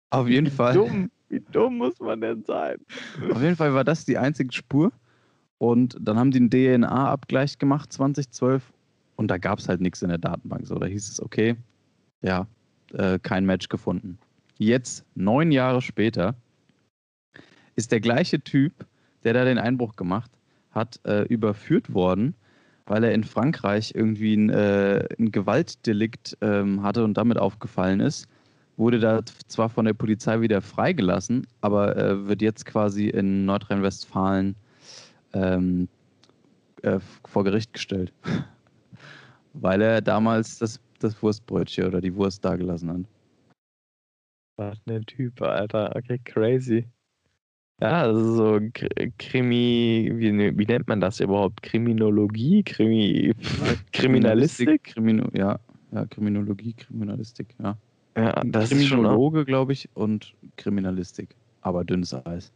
Auf 0.09 0.27
jeden 0.27 0.47
Wie 0.47 0.51
Fall. 0.51 0.73
dumm, 0.73 1.11
wie 1.27 1.41
dumm 1.51 1.77
muss 1.77 1.99
man 1.99 2.21
denn 2.21 2.43
sein? 2.43 2.77
Auf 3.31 3.41
jeden 3.41 3.55
Fall 3.55 3.73
war 3.73 3.83
das 3.83 4.05
die 4.05 4.17
einzige 4.17 4.51
Spur. 4.53 4.91
Und 5.57 5.97
dann 5.99 6.17
haben 6.17 6.31
die 6.31 6.39
einen 6.39 6.49
DNA-Abgleich 6.49 7.57
gemacht 7.59 7.91
2012 7.91 8.63
und 9.17 9.27
da 9.27 9.37
gab 9.37 9.59
es 9.59 9.67
halt 9.67 9.81
nichts 9.81 10.01
in 10.01 10.07
der 10.07 10.17
Datenbank. 10.17 10.65
So, 10.65 10.75
da 10.79 10.85
hieß 10.85 11.09
es, 11.09 11.21
okay, 11.21 11.57
ja, 12.21 12.47
äh, 12.93 13.19
kein 13.19 13.45
Match 13.45 13.67
gefunden. 13.67 14.17
Jetzt, 14.57 15.05
neun 15.15 15.51
Jahre 15.51 15.81
später, 15.81 16.35
ist 17.75 17.91
der 17.91 17.99
gleiche 17.99 18.41
Typ, 18.41 18.85
der 19.23 19.33
da 19.33 19.43
den 19.43 19.57
Einbruch 19.57 19.97
gemacht 19.97 20.31
hat, 20.71 21.01
äh, 21.05 21.23
überführt 21.23 21.93
worden, 21.93 22.35
weil 22.89 23.03
er 23.03 23.13
in 23.13 23.23
Frankreich 23.23 23.93
irgendwie 23.95 24.35
ein, 24.35 24.49
äh, 24.49 25.07
ein 25.17 25.31
Gewaltdelikt 25.31 26.37
ähm, 26.41 26.83
hatte 26.83 27.03
und 27.03 27.15
damit 27.15 27.37
aufgefallen 27.37 27.99
ist. 27.99 28.27
Wurde 28.77 28.99
da 28.99 29.21
zwar 29.47 29.69
von 29.69 29.85
der 29.85 29.93
Polizei 29.93 30.41
wieder 30.41 30.61
freigelassen, 30.61 31.45
aber 31.61 31.95
äh, 31.95 32.27
wird 32.27 32.41
jetzt 32.41 32.65
quasi 32.65 33.09
in 33.09 33.45
Nordrhein-Westfalen 33.45 34.55
ähm, 35.33 35.87
äh, 36.81 36.99
vor 37.25 37.43
Gericht 37.43 37.73
gestellt. 37.73 38.11
weil 39.53 39.81
er 39.81 40.01
damals 40.01 40.59
das, 40.59 40.79
das 40.99 41.21
Wurstbrötchen 41.21 41.85
oder 41.85 42.01
die 42.01 42.15
Wurst 42.15 42.43
dagelassen 42.43 42.89
hat. 42.89 43.01
Was 44.57 44.79
ein 44.87 45.05
Typ, 45.05 45.41
Alter. 45.41 45.95
Okay, 45.95 46.19
crazy. 46.25 46.85
Ja, 47.81 48.01
also 48.01 48.35
so 48.35 48.59
Krimi, 49.17 50.11
wie, 50.13 50.31
ne- 50.31 50.57
wie 50.57 50.65
nennt 50.65 50.87
man 50.87 50.99
das 50.99 51.19
überhaupt? 51.21 51.63
Kriminologie? 51.63 52.63
Krimi, 52.63 53.33
Kriminalistik? 53.93 54.83
Krimino, 54.83 55.29
ja, 55.33 55.59
ja, 55.91 56.05
Kriminologie, 56.05 56.73
Kriminalistik, 56.73 57.47
ja. 57.63 57.77
Ja, 58.17 58.41
das 58.45 58.69
Kriminologe, 58.69 59.45
glaube 59.45 59.71
ich, 59.71 59.87
und 59.93 60.33
Kriminalistik. 60.57 61.35
Aber 61.61 61.85
dünnes 61.85 62.13
Eis. 62.13 62.51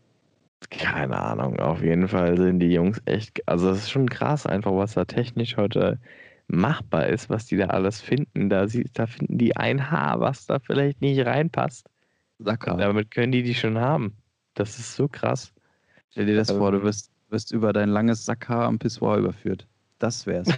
keine 0.70 1.18
Ahnung. 1.18 1.58
Auf 1.60 1.82
jeden 1.82 2.08
Fall 2.10 2.38
sind 2.38 2.60
die 2.60 2.74
Jungs 2.74 3.02
echt, 3.06 3.48
also 3.48 3.70
das 3.70 3.80
ist 3.80 3.92
schon 3.92 4.10
krass 4.10 4.46
einfach, 4.46 4.74
was 4.74 4.96
da 4.96 5.06
technisch 5.06 5.56
heute 5.56 6.00
machbar 6.48 7.08
ist, 7.08 7.30
was 7.30 7.46
die 7.46 7.56
da 7.56 7.68
alles 7.68 8.02
finden. 8.02 8.50
Da, 8.50 8.68
sie, 8.68 8.86
da 8.94 9.08
finden 9.08 9.38
die 9.38 9.56
ein 9.56 9.90
Haar, 9.90 10.20
was 10.20 10.46
da 10.46 10.60
vielleicht 10.60 11.00
nicht 11.02 11.26
reinpasst. 11.26 11.90
Sacker. 12.40 12.76
Damit 12.76 13.12
können 13.12 13.32
die 13.32 13.44
die 13.44 13.56
schon 13.56 13.78
haben. 13.80 14.18
Das 14.54 14.78
ist 14.80 14.96
so 14.96 15.08
krass. 15.08 15.54
Stell 16.12 16.26
dir 16.28 16.36
das 16.36 16.50
Ähm. 16.50 16.58
vor, 16.58 16.72
du 16.72 16.84
wirst, 16.84 17.12
wirst 17.30 17.52
über 17.52 17.74
dein 17.74 17.90
langes 17.90 18.26
Sackhaar 18.26 18.66
am 18.66 18.80
Pissoir 18.80 19.18
überführt. 19.18 19.68
Das 20.00 20.26
wär's. 20.26 20.48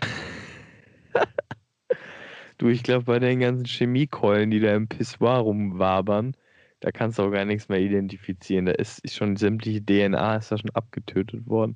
Du, 2.57 2.69
ich 2.69 2.83
glaube, 2.83 3.03
bei 3.03 3.19
den 3.19 3.41
ganzen 3.41 3.65
Chemiekeulen, 3.65 4.49
die 4.49 4.61
da 4.61 4.73
im 4.73 4.87
Pissoir 4.87 5.39
rumwabern, 5.39 6.35
da 6.79 6.91
kannst 6.91 7.19
du 7.19 7.23
auch 7.23 7.31
gar 7.31 7.43
nichts 7.43 7.67
mehr 7.67 7.81
identifizieren. 7.81 8.65
Da 8.65 8.71
ist, 8.71 8.99
ist 8.99 9.15
schon 9.15 9.35
sämtliche 9.35 9.83
DNA 9.83 10.37
ist 10.37 10.51
da 10.53 10.57
schon 10.57 10.69
abgetötet 10.69 11.45
worden. 11.47 11.75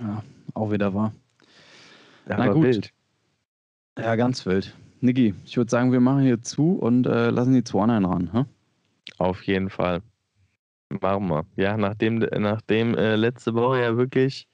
ja, 0.00 0.22
auch 0.52 0.70
wieder 0.70 0.92
wahr. 0.92 1.14
Ja, 2.28 2.36
Na 2.36 2.48
gut. 2.48 2.64
wild. 2.64 2.92
Ja, 3.98 4.14
ganz 4.16 4.44
wild. 4.44 4.76
Niki, 5.00 5.34
ich 5.46 5.56
würde 5.56 5.70
sagen, 5.70 5.92
wir 5.92 6.00
machen 6.00 6.22
hier 6.24 6.42
zu 6.42 6.74
und 6.74 7.06
äh, 7.06 7.30
lassen 7.30 7.54
die 7.54 7.64
2 7.64 7.86
ran. 7.86 8.30
Hä? 8.32 8.44
Auf 9.16 9.42
jeden 9.44 9.70
Fall. 9.70 10.02
Machen 11.00 11.28
wir. 11.28 11.46
Ja, 11.56 11.76
nachdem, 11.76 12.18
nachdem 12.18 12.94
äh, 12.94 13.16
letzte 13.16 13.54
Woche 13.54 13.80
ja 13.80 13.96
wirklich 13.96 14.48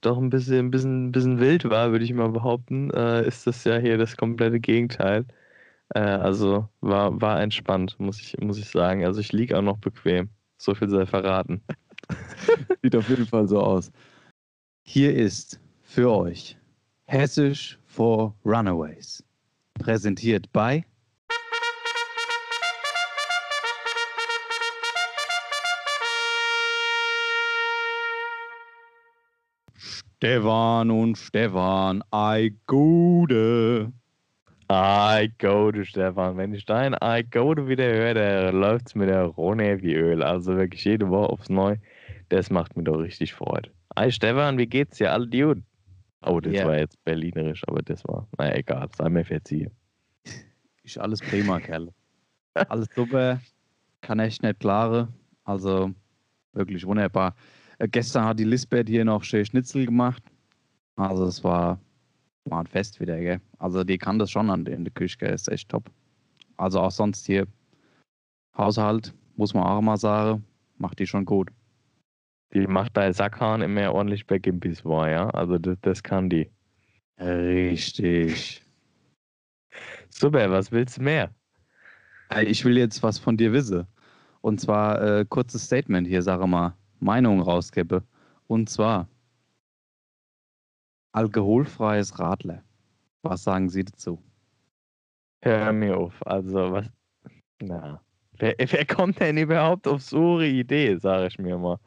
doch 0.00 0.18
ein 0.18 0.30
bisschen, 0.30 0.66
ein 0.66 0.70
bisschen, 0.70 1.06
ein 1.06 1.12
bisschen 1.12 1.40
wild 1.40 1.68
war, 1.70 1.90
würde 1.92 2.04
ich 2.04 2.12
mal 2.12 2.30
behaupten, 2.30 2.90
äh, 2.90 3.26
ist 3.26 3.46
das 3.46 3.64
ja 3.64 3.78
hier 3.78 3.98
das 3.98 4.16
komplette 4.16 4.60
Gegenteil. 4.60 5.24
Äh, 5.94 6.00
also 6.00 6.68
war, 6.80 7.20
war 7.20 7.40
entspannt, 7.40 7.98
muss 7.98 8.20
ich, 8.20 8.36
muss 8.38 8.58
ich 8.58 8.68
sagen. 8.68 9.04
Also 9.04 9.20
ich 9.20 9.32
liege 9.32 9.56
auch 9.58 9.62
noch 9.62 9.78
bequem. 9.78 10.30
So 10.58 10.74
viel 10.74 10.88
sei 10.88 11.06
verraten. 11.06 11.62
Sieht 12.82 12.96
auf 12.96 13.08
jeden 13.08 13.26
Fall 13.26 13.48
so 13.48 13.60
aus. 13.60 13.90
Hier 14.84 15.14
ist 15.14 15.60
für 15.82 16.10
euch 16.10 16.56
Hessisch 17.06 17.78
for 17.86 18.34
Runaways. 18.44 19.24
Präsentiert 19.74 20.50
bei 20.52 20.84
Stefan 30.18 30.90
und 30.90 31.18
Stefan, 31.18 32.02
ei 32.10 32.54
Gude. 32.66 33.92
I 34.72 35.30
go 35.38 35.70
to 35.70 35.84
Stefan. 35.84 36.38
Wenn 36.38 36.54
ich 36.54 36.64
dein 36.64 36.94
I 37.04 37.22
go 37.22 37.54
to 37.54 37.68
wieder 37.68 37.84
höre, 37.84 38.14
der 38.14 38.50
läuft's 38.50 38.94
mit 38.94 39.10
der 39.10 39.24
Rone 39.24 39.82
wie 39.82 39.92
Öl. 39.94 40.22
Also 40.22 40.56
wirklich 40.56 40.82
jede 40.86 41.10
Woche 41.10 41.28
aufs 41.28 41.50
Neu. 41.50 41.76
Das 42.30 42.48
macht 42.48 42.78
mir 42.78 42.84
doch 42.84 42.96
richtig 42.96 43.34
Freude. 43.34 43.70
Hi 43.94 44.10
Stefan, 44.10 44.56
wie 44.56 44.66
geht's 44.66 44.96
dir? 44.96 45.12
Alle 45.12 45.26
Dude? 45.26 45.62
Oh, 46.22 46.40
das 46.40 46.54
Ja. 46.54 46.66
war 46.66 46.78
jetzt 46.78 47.04
berlinerisch, 47.04 47.62
aber 47.66 47.82
das 47.82 48.02
war, 48.08 48.26
naja, 48.38 48.54
egal, 48.56 48.88
sei 48.96 49.10
mir 49.10 49.24
verziehen. 49.26 49.70
Ist 50.82 50.96
alles 50.98 51.20
prima, 51.20 51.60
Kerl. 51.60 51.92
Alles 52.54 52.88
super. 52.96 53.38
Kann 54.00 54.18
echt 54.20 54.42
nicht 54.42 54.60
klare. 54.60 55.08
Also 55.44 55.92
wirklich 56.54 56.86
wunderbar. 56.86 57.36
Äh, 57.78 57.88
gestern 57.88 58.24
hat 58.24 58.38
die 58.38 58.44
Lisbeth 58.44 58.88
hier 58.88 59.04
noch 59.04 59.22
schön 59.22 59.44
Schnitzel 59.44 59.86
gemacht. 59.86 60.22
Also 60.96 61.26
es 61.26 61.44
war, 61.44 61.78
war 62.44 62.60
ein 62.60 62.66
Fest 62.66 63.00
wieder, 63.00 63.18
gell? 63.18 63.40
Also 63.58 63.84
die 63.84 63.98
kann 63.98 64.18
das 64.18 64.30
schon 64.30 64.50
an 64.50 64.64
der- 64.64 64.74
in 64.74 64.84
der 64.84 64.92
Küche, 64.92 65.18
gell? 65.18 65.34
Ist 65.34 65.48
echt 65.48 65.68
top. 65.68 65.90
Also 66.56 66.80
auch 66.80 66.90
sonst 66.90 67.26
hier 67.26 67.46
Haushalt, 68.56 69.12
muss 69.36 69.52
man 69.52 69.64
auch 69.64 69.82
mal 69.82 69.98
sagen, 69.98 70.44
macht 70.78 70.98
die 70.98 71.06
schon 71.06 71.26
gut. 71.26 71.50
Die 72.54 72.66
macht 72.66 72.96
dein 72.96 73.12
Sackhahn 73.12 73.60
immer 73.60 73.92
ordentlich 73.92 74.26
back 74.26 74.46
im 74.46 74.60
Pissoir, 74.60 75.10
ja? 75.10 75.30
Also 75.30 75.58
das, 75.58 75.76
das 75.82 76.02
kann 76.02 76.30
die. 76.30 76.50
Richtig. 77.18 78.62
Super, 80.08 80.50
was 80.50 80.72
willst 80.72 80.96
du 80.96 81.02
mehr? 81.02 81.34
Ich 82.42 82.64
will 82.64 82.78
jetzt 82.78 83.02
was 83.02 83.18
von 83.18 83.36
dir 83.36 83.52
wissen. 83.52 83.86
Und 84.40 84.60
zwar 84.60 85.02
äh, 85.02 85.24
kurzes 85.28 85.64
Statement 85.64 86.06
hier, 86.06 86.22
sage 86.22 86.46
mal, 86.46 86.74
Meinung 87.00 87.40
rauskippe. 87.40 88.02
Und 88.46 88.68
zwar 88.70 89.08
alkoholfreies 91.12 92.18
Radler. 92.18 92.62
Was 93.22 93.44
sagen 93.44 93.68
Sie 93.68 93.84
dazu? 93.84 94.22
Hör 95.42 95.72
mir 95.72 95.96
auf. 95.96 96.14
Also, 96.26 96.72
was. 96.72 96.90
Na. 97.60 98.00
Wer, 98.38 98.54
wer 98.70 98.86
kommt 98.86 99.20
denn 99.20 99.38
überhaupt 99.38 99.88
auf 99.88 100.02
so 100.02 100.36
eine 100.36 100.46
Idee, 100.46 100.96
sage 100.96 101.28
ich 101.28 101.38
mir 101.38 101.56
mal. 101.56 101.78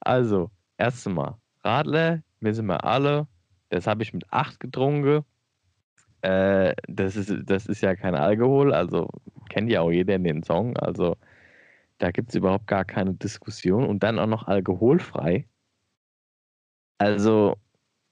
Also, 0.00 0.50
erst 0.78 1.08
mal, 1.08 1.36
Radler, 1.62 2.22
wissen 2.40 2.66
wir 2.66 2.84
alle, 2.84 3.26
das 3.68 3.86
habe 3.86 4.02
ich 4.02 4.14
mit 4.14 4.24
8 4.32 4.58
getrunken. 4.60 5.24
Äh, 6.22 6.74
das, 6.88 7.16
ist, 7.16 7.32
das 7.44 7.66
ist 7.66 7.82
ja 7.82 7.94
kein 7.94 8.14
Alkohol, 8.14 8.72
also 8.72 9.08
kennt 9.48 9.70
ja 9.70 9.80
auch 9.80 9.90
jeder 9.90 10.18
den 10.18 10.42
Song. 10.42 10.76
Also, 10.78 11.16
da 12.00 12.10
gibt 12.10 12.30
es 12.30 12.34
überhaupt 12.34 12.66
gar 12.66 12.84
keine 12.84 13.14
Diskussion. 13.14 13.86
Und 13.86 14.02
dann 14.02 14.18
auch 14.18 14.26
noch 14.26 14.48
alkoholfrei. 14.48 15.46
Also, 16.98 17.56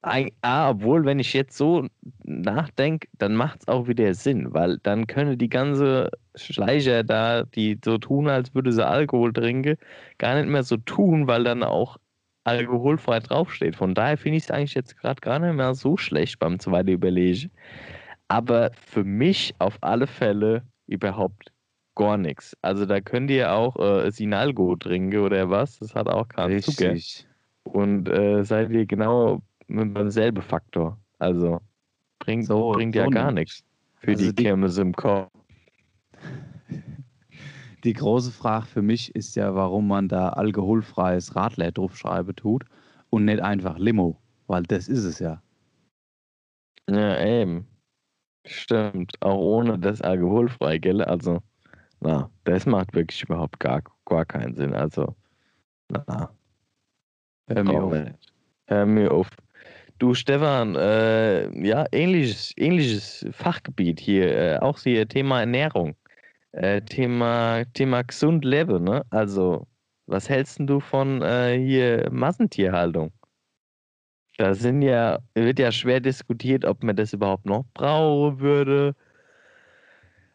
ah, 0.03 0.71
obwohl, 0.71 1.05
wenn 1.05 1.19
ich 1.19 1.33
jetzt 1.33 1.57
so 1.57 1.87
nachdenke, 2.25 3.09
dann 3.19 3.35
macht 3.35 3.63
es 3.63 3.69
auch 3.69 3.89
wieder 3.89 4.15
Sinn, 4.15 4.53
weil 4.55 4.79
dann 4.79 5.07
können 5.07 5.39
die 5.39 5.49
ganze 5.49 6.11
Schleicher 6.35 7.05
da, 7.05 7.45
die 7.45 7.79
so 7.85 7.99
tun, 7.99 8.29
als 8.29 8.55
würde 8.55 8.73
sie 8.73 8.87
Alkohol 8.87 9.33
trinken, 9.33 9.77
gar 10.19 10.37
nicht 10.37 10.49
mehr 10.49 10.63
so 10.63 10.77
tun, 10.79 11.27
weil 11.27 11.45
dann 11.45 11.63
auch 11.63 11.99
alkoholfrei 12.45 13.21
draufsteht. 13.21 13.77
Von 13.77 13.95
daher 13.95 14.19
finde 14.19 14.39
ich 14.39 14.45
es 14.45 14.51
eigentlich 14.51 14.75
jetzt 14.75 14.97
gerade 14.99 15.21
gar 15.21 15.39
nicht 15.39 15.55
mehr 15.55 15.75
so 15.75 15.97
schlecht 15.97 16.39
beim 16.39 16.59
zweiten 16.59 16.91
Überlegen. 16.91 17.51
Aber 18.29 18.71
für 18.75 19.05
mich 19.05 19.55
auf 19.59 19.79
alle 19.83 20.07
Fälle 20.07 20.65
überhaupt 20.87 21.53
gar 21.99 22.17
nichts. 22.17 22.57
Also 22.63 22.87
da 22.87 23.01
könnt 23.01 23.31
ihr 23.31 23.53
auch 23.53 23.77
äh, 23.77 24.11
Sinalgo 24.11 24.77
trinken 24.77 25.19
oder 25.19 25.51
was, 25.51 25.79
das 25.79 25.95
hat 25.95 26.09
auch 26.09 26.29
keinen 26.29 26.63
Zucker. 26.63 26.95
Und 27.65 28.09
äh, 28.09 28.45
seid 28.45 28.71
ihr 28.71 28.87
genau 28.87 29.43
mit 29.67 29.97
demselben 29.97 30.43
Faktor. 30.43 30.99
Also 31.19 31.61
bringt, 32.19 32.47
so, 32.47 32.73
bringt 32.73 32.95
ja 32.95 33.07
gar 33.09 33.33
nichts 33.33 33.63
für 34.01 34.13
also 34.13 34.25
die, 34.25 34.35
die 34.35 34.45
Kirmes 34.45 34.79
im 34.79 34.95
Kopf. 34.95 35.31
Die 37.85 37.93
große 37.93 38.33
Frage 38.33 38.67
für 38.67 38.83
mich 38.83 39.15
ist 39.15 39.37
ja, 39.37 39.55
warum 39.55 39.87
man 39.87 40.09
da 40.09 40.31
alkoholfreies 40.31 41.37
Radler 41.37 41.71
draufschreiben 41.71 42.35
tut 42.35 42.65
und 43.11 43.25
nicht 43.25 43.41
einfach 43.41 43.79
Limo, 43.79 44.21
weil 44.49 44.65
das 44.65 44.89
ist 44.89 45.05
es 45.05 45.21
ja. 45.21 45.41
Ja, 46.91 47.25
eben. 47.25 47.69
Stimmt. 48.45 49.13
Auch 49.21 49.39
ohne 49.39 49.79
das 49.79 50.03
alkoholfrei, 50.03 50.79
gell? 50.79 51.03
Also, 51.03 51.41
na, 52.01 52.31
das 52.45 52.67
macht 52.67 52.95
wirklich 52.95 53.23
überhaupt 53.23 53.59
gar, 53.61 53.83
gar 54.07 54.25
keinen 54.25 54.55
Sinn. 54.55 54.75
Also, 54.75 55.15
na. 55.89 56.31
Hör 57.49 57.65
mir 57.65 57.83
auf. 57.83 57.97
Hör 58.67 58.87
mir 58.87 59.11
auf. 59.13 59.29
Du, 59.99 60.15
Stefan, 60.15 60.77
äh, 60.77 61.49
ja, 61.67 61.85
ähnliches, 61.91 62.53
ähnliches 62.57 63.27
Fachgebiet 63.33 63.99
hier, 63.99 64.37
äh, 64.37 64.59
auch 64.59 64.79
hier 64.79 65.09
Thema 65.09 65.41
Ernährung. 65.41 65.97
Äh, 66.53 66.83
Thema, 66.83 67.65
Thema 67.75 68.03
gesund 68.03 68.45
leben, 68.45 68.85
ne? 68.85 69.05
Also, 69.11 69.67
was 70.07 70.29
hältst 70.29 70.59
du 70.61 70.81
von 70.81 71.23
äh, 71.23 71.59
hier 71.59 72.09
Massentierhaltung? 72.11 73.13
Da 74.39 74.55
sind 74.55 74.83
ja, 74.83 75.19
wird 75.35 75.59
ja 75.59 75.73
schwer 75.73 76.01
diskutiert, 76.01 76.65
ob 76.65 76.83
man 76.85 76.97
das 76.97 77.13
überhaupt 77.13 77.45
noch 77.45 77.65
brauchen 77.75 78.39
würde. 78.41 78.95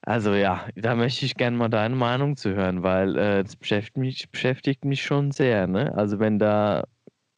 Also 0.05 0.33
ja, 0.33 0.67
da 0.75 0.95
möchte 0.95 1.25
ich 1.25 1.35
gerne 1.35 1.55
mal 1.55 1.69
deine 1.69 1.95
Meinung 1.95 2.35
zu 2.35 2.53
hören, 2.53 2.83
weil 2.83 3.17
äh, 3.17 3.43
das 3.43 3.55
beschäftigt 3.55 3.97
mich, 3.97 4.29
beschäftigt 4.29 4.83
mich 4.83 5.01
schon 5.01 5.31
sehr. 5.31 5.65
Ne? 5.65 5.95
Also 5.95 6.19
wenn 6.19 6.39
da 6.39 6.83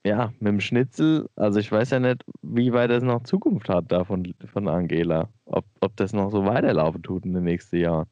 ja, 0.06 0.34
mit 0.40 0.48
dem 0.50 0.60
Schnitzel, 0.62 1.30
also 1.36 1.60
ich 1.60 1.72
weiß 1.72 1.92
ja 1.92 2.00
nicht, 2.00 2.24
wie 2.42 2.74
weit 2.74 2.92
das 2.92 3.04
noch 3.04 3.24
Zukunft 3.24 3.70
hat 3.70 3.92
da 3.92 4.04
von, 4.04 4.34
von 4.52 4.68
Angela. 4.68 5.30
Ob, 5.46 5.66
ob 5.82 5.96
das 5.98 6.14
noch 6.14 6.32
so 6.32 6.46
weiterlaufen 6.46 7.04
tut 7.04 7.26
in 7.26 7.34
den 7.34 7.44
nächsten 7.44 7.78
Jahren. 7.78 8.08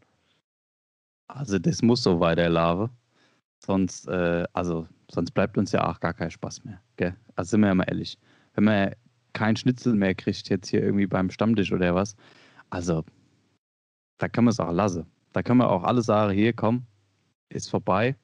Also 1.28 1.60
das 1.60 1.82
muss 1.82 2.04
so 2.04 2.20
weiterlaufen. 2.20 2.90
Sonst, 3.60 4.08
äh, 4.08 4.46
also, 4.54 4.88
sonst 5.10 5.32
bleibt 5.32 5.58
uns 5.58 5.72
ja 5.72 5.90
auch 5.90 6.00
gar 6.00 6.14
kein 6.14 6.32
Spaß 6.32 6.64
mehr. 6.66 6.80
Gell? 6.98 7.16
Also 7.36 7.52
sind 7.52 7.62
wir 7.62 7.68
ja 7.68 7.76
mal 7.76 7.86
ehrlich. 7.86 8.20
Wenn 8.56 8.66
man 8.66 8.92
kein 9.34 9.56
Schnitzel 9.56 9.96
mehr 9.96 10.16
kriegt, 10.16 10.50
jetzt 10.50 10.70
hier 10.70 10.84
irgendwie 10.84 11.08
beim 11.08 11.30
Stammtisch 11.32 11.72
oder 11.72 11.96
was, 11.96 12.16
also 12.70 13.04
da 14.24 14.30
kann 14.30 14.46
man 14.46 14.54
es 14.54 14.60
auch 14.60 14.72
lassen. 14.72 15.06
Da 15.34 15.44
kann 15.44 15.58
man 15.58 15.68
auch 15.68 15.84
alle 15.84 16.02
sagen, 16.02 16.34
hier 16.34 16.54
komm, 16.54 16.84
ist 17.50 17.70
vorbei 17.70 18.16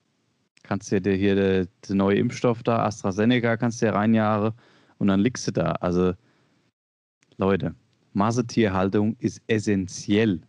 kannst 0.64 0.92
dir 0.92 1.02
hier 1.14 1.36
der, 1.36 1.68
der 1.88 1.96
neue 1.96 2.18
Impfstoff 2.18 2.64
da, 2.64 2.86
AstraZeneca, 2.86 3.58
kannst 3.58 3.82
dir 3.82 3.94
reinjahren 3.94 4.54
und 4.98 5.08
dann 5.08 5.20
liegst 5.20 5.48
du 5.48 5.52
da. 5.52 5.72
Also, 5.82 6.14
Leute, 7.38 7.74
Massetierhaltung 8.14 9.16
ist 9.20 9.42
essentiell, 9.48 10.42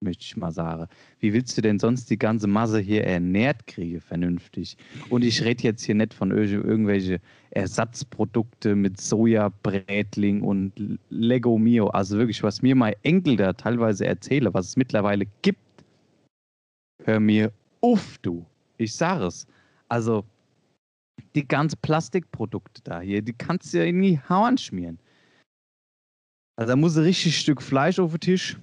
möchte 0.00 0.24
ich 0.24 0.36
mal 0.36 0.52
sagen. 0.52 0.86
Wie 1.20 1.32
willst 1.32 1.56
du 1.56 1.62
denn 1.62 1.78
sonst 1.78 2.10
die 2.10 2.18
ganze 2.18 2.46
Masse 2.46 2.80
hier 2.80 3.04
ernährt 3.04 3.66
kriegen, 3.66 4.00
vernünftig? 4.00 4.76
Und 5.10 5.24
ich 5.24 5.42
rede 5.42 5.62
jetzt 5.64 5.84
hier 5.84 5.94
nicht 5.94 6.14
von 6.14 6.30
irgendwelchen 6.30 7.18
Ersatzprodukte 7.50 8.74
mit 8.74 9.00
Sojabrätling 9.00 10.42
und 10.42 10.98
Lego 11.08 11.58
Mio. 11.58 11.88
Also 11.88 12.18
wirklich, 12.18 12.42
was 12.42 12.62
mir 12.62 12.74
mein 12.74 12.94
Enkel 13.02 13.36
da 13.36 13.52
teilweise 13.52 14.06
erzähle, 14.06 14.52
was 14.52 14.68
es 14.68 14.76
mittlerweile 14.76 15.26
gibt, 15.42 15.60
hör 17.04 17.20
mir 17.20 17.52
auf, 17.80 18.18
du. 18.22 18.44
Ich 18.78 18.94
sage 18.94 19.26
es. 19.26 19.46
Also, 19.88 20.24
die 21.34 21.46
ganzen 21.46 21.78
Plastikprodukte 21.80 22.82
da 22.82 23.00
hier, 23.00 23.22
die 23.22 23.32
kannst 23.32 23.72
du 23.72 23.78
ja 23.78 23.84
in 23.84 24.02
die 24.02 24.20
Hauern 24.28 24.58
schmieren. 24.58 24.98
Also, 26.56 26.72
da 26.72 26.76
muss 26.76 26.96
ein 26.96 27.04
richtig 27.04 27.38
Stück 27.38 27.62
Fleisch 27.62 27.98
auf 27.98 28.10
den 28.12 28.20
Tisch. 28.20 28.58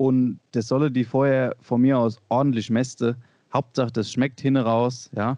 Und 0.00 0.40
das 0.52 0.68
solle 0.68 0.90
die 0.90 1.04
vorher 1.04 1.54
von 1.60 1.82
mir 1.82 1.98
aus 1.98 2.16
ordentlich 2.30 2.70
mäste. 2.70 3.18
Hauptsache, 3.52 3.92
das 3.92 4.10
schmeckt 4.10 4.40
hin 4.40 4.56
raus, 4.56 5.10
ja. 5.14 5.36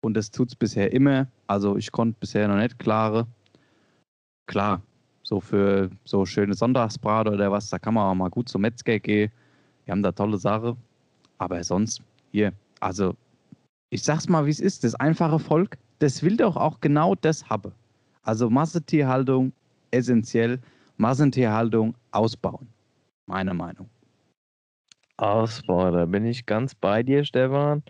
Und 0.00 0.14
das 0.14 0.30
tut 0.30 0.48
es 0.48 0.56
bisher 0.56 0.94
immer. 0.94 1.26
Also, 1.46 1.76
ich 1.76 1.92
konnte 1.92 2.16
bisher 2.18 2.48
noch 2.48 2.56
nicht 2.56 2.78
klare. 2.78 3.26
Klar, 4.46 4.80
so 5.22 5.40
für 5.40 5.90
so 6.06 6.24
schöne 6.24 6.54
Sonntagsbrate 6.54 7.32
oder 7.32 7.52
was, 7.52 7.68
da 7.68 7.78
kann 7.78 7.92
man 7.92 8.04
auch 8.04 8.14
mal 8.14 8.30
gut 8.30 8.48
zum 8.48 8.62
Metzger 8.62 8.98
gehen. 8.98 9.30
Wir 9.84 9.92
haben 9.92 10.02
da 10.02 10.10
tolle 10.10 10.38
Sache. 10.38 10.74
Aber 11.36 11.62
sonst, 11.62 12.00
hier, 12.30 12.54
also 12.80 13.14
ich 13.90 14.02
sag's 14.02 14.26
mal, 14.26 14.46
wie 14.46 14.52
es 14.52 14.60
ist, 14.60 14.84
das 14.84 14.94
einfache 14.94 15.38
Volk, 15.38 15.76
das 15.98 16.22
will 16.22 16.38
doch 16.38 16.56
auch 16.56 16.80
genau 16.80 17.14
das 17.14 17.50
haben. 17.50 17.72
Also 18.22 18.48
Massentierhaltung 18.48 19.52
essentiell, 19.90 20.60
Massentierhaltung 20.96 21.94
ausbauen. 22.10 22.66
Meine 23.26 23.54
Meinung. 23.54 23.88
Ausbau, 25.16 25.90
da 25.90 26.06
bin 26.06 26.26
ich 26.26 26.46
ganz 26.46 26.74
bei 26.74 27.02
dir, 27.02 27.24
Stefan. 27.24 27.82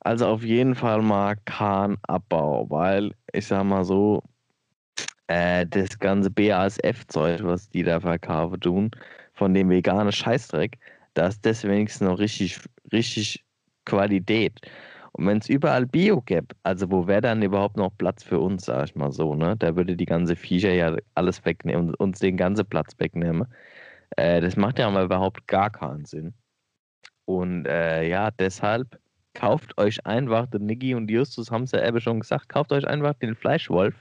Also 0.00 0.26
auf 0.26 0.42
jeden 0.42 0.74
Fall 0.74 1.02
mal 1.02 1.36
Kahnabbau, 1.44 2.68
weil 2.70 3.12
ich 3.32 3.46
sag 3.46 3.64
mal 3.64 3.84
so, 3.84 4.22
äh, 5.28 5.66
das 5.66 5.98
ganze 5.98 6.30
BASF-Zeug, 6.30 7.42
was 7.44 7.68
die 7.70 7.82
da 7.82 8.00
verkaufen 8.00 8.60
tun, 8.60 8.90
von 9.34 9.54
dem 9.54 9.70
veganen 9.70 10.12
Scheißdreck, 10.12 10.78
da 11.14 11.28
ist 11.28 11.44
das 11.46 11.64
wenigstens 11.64 12.06
noch 12.08 12.18
richtig, 12.18 12.60
richtig 12.92 13.44
Qualität. 13.84 14.60
Und 15.12 15.26
wenn 15.26 15.38
es 15.38 15.48
überall 15.48 15.86
Bio 15.86 16.22
gäbe, 16.22 16.48
also 16.62 16.90
wo 16.90 17.06
wäre 17.06 17.20
dann 17.20 17.42
überhaupt 17.42 17.76
noch 17.76 17.90
Platz 17.98 18.22
für 18.22 18.38
uns, 18.40 18.64
sag 18.64 18.86
ich 18.86 18.94
mal 18.96 19.12
so, 19.12 19.34
ne? 19.34 19.56
Da 19.58 19.76
würde 19.76 19.96
die 19.96 20.06
ganze 20.06 20.36
Viecher 20.36 20.72
ja 20.72 20.96
alles 21.14 21.44
wegnehmen 21.44 21.88
und 21.90 21.94
uns 21.96 22.18
den 22.20 22.36
ganzen 22.38 22.66
Platz 22.66 22.94
wegnehmen. 22.98 23.46
Äh, 24.16 24.40
das 24.40 24.56
macht 24.56 24.78
ja 24.78 24.90
mal 24.90 25.04
überhaupt 25.04 25.46
gar 25.46 25.70
keinen 25.70 26.04
Sinn. 26.04 26.34
Und 27.24 27.66
äh, 27.66 28.08
ja, 28.08 28.30
deshalb 28.30 28.98
kauft 29.34 29.78
euch 29.78 30.04
einfach, 30.06 30.46
der 30.46 30.60
Niggi 30.60 30.94
und 30.94 31.10
Justus 31.10 31.50
haben 31.50 31.64
es 31.64 31.72
ja 31.72 31.86
eben 31.86 32.00
schon 32.00 32.20
gesagt, 32.20 32.48
kauft 32.48 32.72
euch 32.72 32.86
einfach 32.86 33.14
den 33.14 33.34
Fleischwolf. 33.34 33.94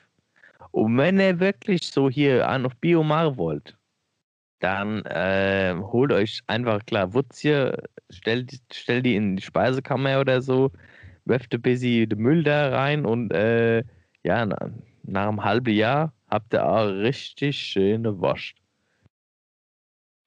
Und 0.71 0.97
wenn 0.97 1.19
ihr 1.19 1.39
wirklich 1.39 1.83
so 1.91 2.09
hier 2.09 2.47
an 2.47 2.65
auf 2.65 2.75
Bio 2.77 3.03
wollt, 3.37 3.77
dann 4.59 5.03
äh, 5.05 5.75
holt 5.75 6.11
euch 6.11 6.41
einfach 6.47 6.85
klar 6.85 7.13
Wutzie, 7.13 7.71
stellt, 8.09 8.53
stellt 8.71 9.05
die 9.05 9.15
in 9.15 9.37
die 9.37 9.43
Speisekammer 9.43 10.19
oder 10.19 10.41
so, 10.41 10.71
werft 11.25 11.53
ein 11.53 11.61
bisschen 11.61 12.09
den 12.09 12.19
Müll 12.19 12.43
da 12.43 12.69
rein 12.69 13.05
und 13.05 13.31
äh, 13.33 13.83
ja, 14.23 14.45
nach, 14.45 14.69
nach 15.03 15.27
einem 15.27 15.43
halben 15.43 15.73
Jahr 15.73 16.13
habt 16.29 16.53
ihr 16.53 16.65
auch 16.65 16.85
richtig 16.85 17.57
schöne 17.57 18.19
Wurst. 18.19 18.60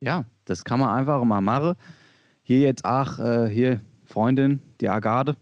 Ja, 0.05 0.24
das 0.44 0.64
kann 0.64 0.80
man 0.80 0.90
einfach 0.90 1.22
mal 1.24 1.40
machen. 1.40 1.74
Hier 2.42 2.61
jetzt 2.61 2.84
auch, 2.84 3.18
äh, 3.18 3.48
hier 3.48 3.80
Freundin, 4.05 4.61
die 4.80 4.88
Agade, 4.88 5.36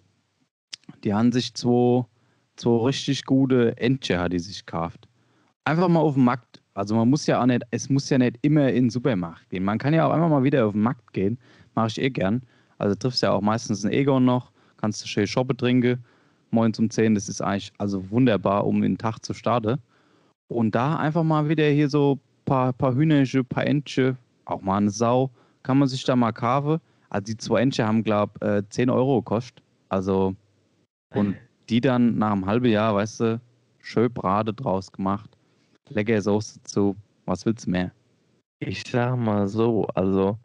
die 1.02 1.12
haben 1.12 1.32
sich 1.32 1.52
zwei, 1.54 2.04
zwei 2.56 2.86
richtig 2.86 3.24
gute 3.24 3.76
Entche, 3.76 4.28
die 4.28 4.38
sich 4.38 4.64
gekauft. 4.64 5.08
Einfach 5.64 5.88
mal 5.88 6.00
auf 6.00 6.14
den 6.14 6.24
Markt 6.24 6.62
also 6.74 6.94
man 6.94 7.10
muss 7.10 7.26
ja 7.26 7.40
auch 7.40 7.46
nicht, 7.46 7.62
es 7.70 7.90
muss 7.90 8.08
ja 8.08 8.18
nicht 8.18 8.38
immer 8.42 8.68
in 8.68 8.84
den 8.84 8.90
Supermarkt 8.90 9.50
gehen. 9.50 9.64
Man 9.64 9.78
kann 9.78 9.92
ja 9.92 10.06
auch 10.06 10.12
einfach 10.12 10.28
mal 10.28 10.42
wieder 10.42 10.66
auf 10.66 10.72
den 10.72 10.82
Markt 10.82 11.12
gehen. 11.12 11.38
Mache 11.74 11.88
ich 11.88 12.00
eh 12.00 12.10
gern. 12.10 12.42
Also 12.78 12.94
triffst 12.94 13.22
ja 13.22 13.32
auch 13.32 13.42
meistens 13.42 13.84
einen 13.84 13.92
Egon 13.92 14.24
noch, 14.24 14.50
kannst 14.78 15.02
du 15.02 15.06
schön 15.06 15.26
shoppen 15.26 15.56
trinken. 15.56 16.02
Morgens 16.50 16.78
um 16.78 16.90
10, 16.90 17.14
das 17.14 17.28
ist 17.28 17.40
eigentlich 17.40 17.72
also 17.78 18.10
wunderbar, 18.10 18.66
um 18.66 18.80
den 18.80 18.98
Tag 18.98 19.18
zu 19.20 19.34
starten. 19.34 19.78
Und 20.48 20.74
da 20.74 20.96
einfach 20.96 21.22
mal 21.22 21.48
wieder 21.48 21.66
hier 21.68 21.88
so 21.88 22.14
ein 22.14 22.44
paar, 22.44 22.72
paar 22.72 22.96
ein 22.96 23.44
paar 23.48 23.66
Entchen, 23.66 24.16
auch 24.52 24.62
mal 24.62 24.78
eine 24.78 24.90
Sau, 24.90 25.30
kann 25.62 25.78
man 25.78 25.88
sich 25.88 26.04
da 26.04 26.16
mal 26.16 26.32
kaufen. 26.32 26.80
Also 27.10 27.24
die 27.24 27.36
zwei 27.36 27.60
Entchen 27.62 27.86
haben, 27.86 28.02
glaube 28.04 28.32
ich, 28.40 28.48
äh, 28.48 28.68
10 28.68 28.90
Euro 28.90 29.22
gekostet. 29.22 29.62
Also, 29.88 30.34
und 31.14 31.36
die 31.68 31.80
dann 31.80 32.18
nach 32.18 32.32
einem 32.32 32.46
halben 32.46 32.66
Jahr, 32.66 32.94
weißt 32.94 33.20
du, 33.20 33.40
schön 33.80 34.12
Brate 34.12 34.54
draus 34.54 34.90
gemacht 34.92 35.36
leckere 35.92 36.20
Soße 36.22 36.62
zu. 36.62 36.96
Was 37.26 37.46
willst 37.46 37.66
du 37.66 37.70
mehr? 37.70 37.92
Ich 38.60 38.82
sag 38.84 39.16
mal 39.16 39.46
so, 39.48 39.86
also 39.94 40.38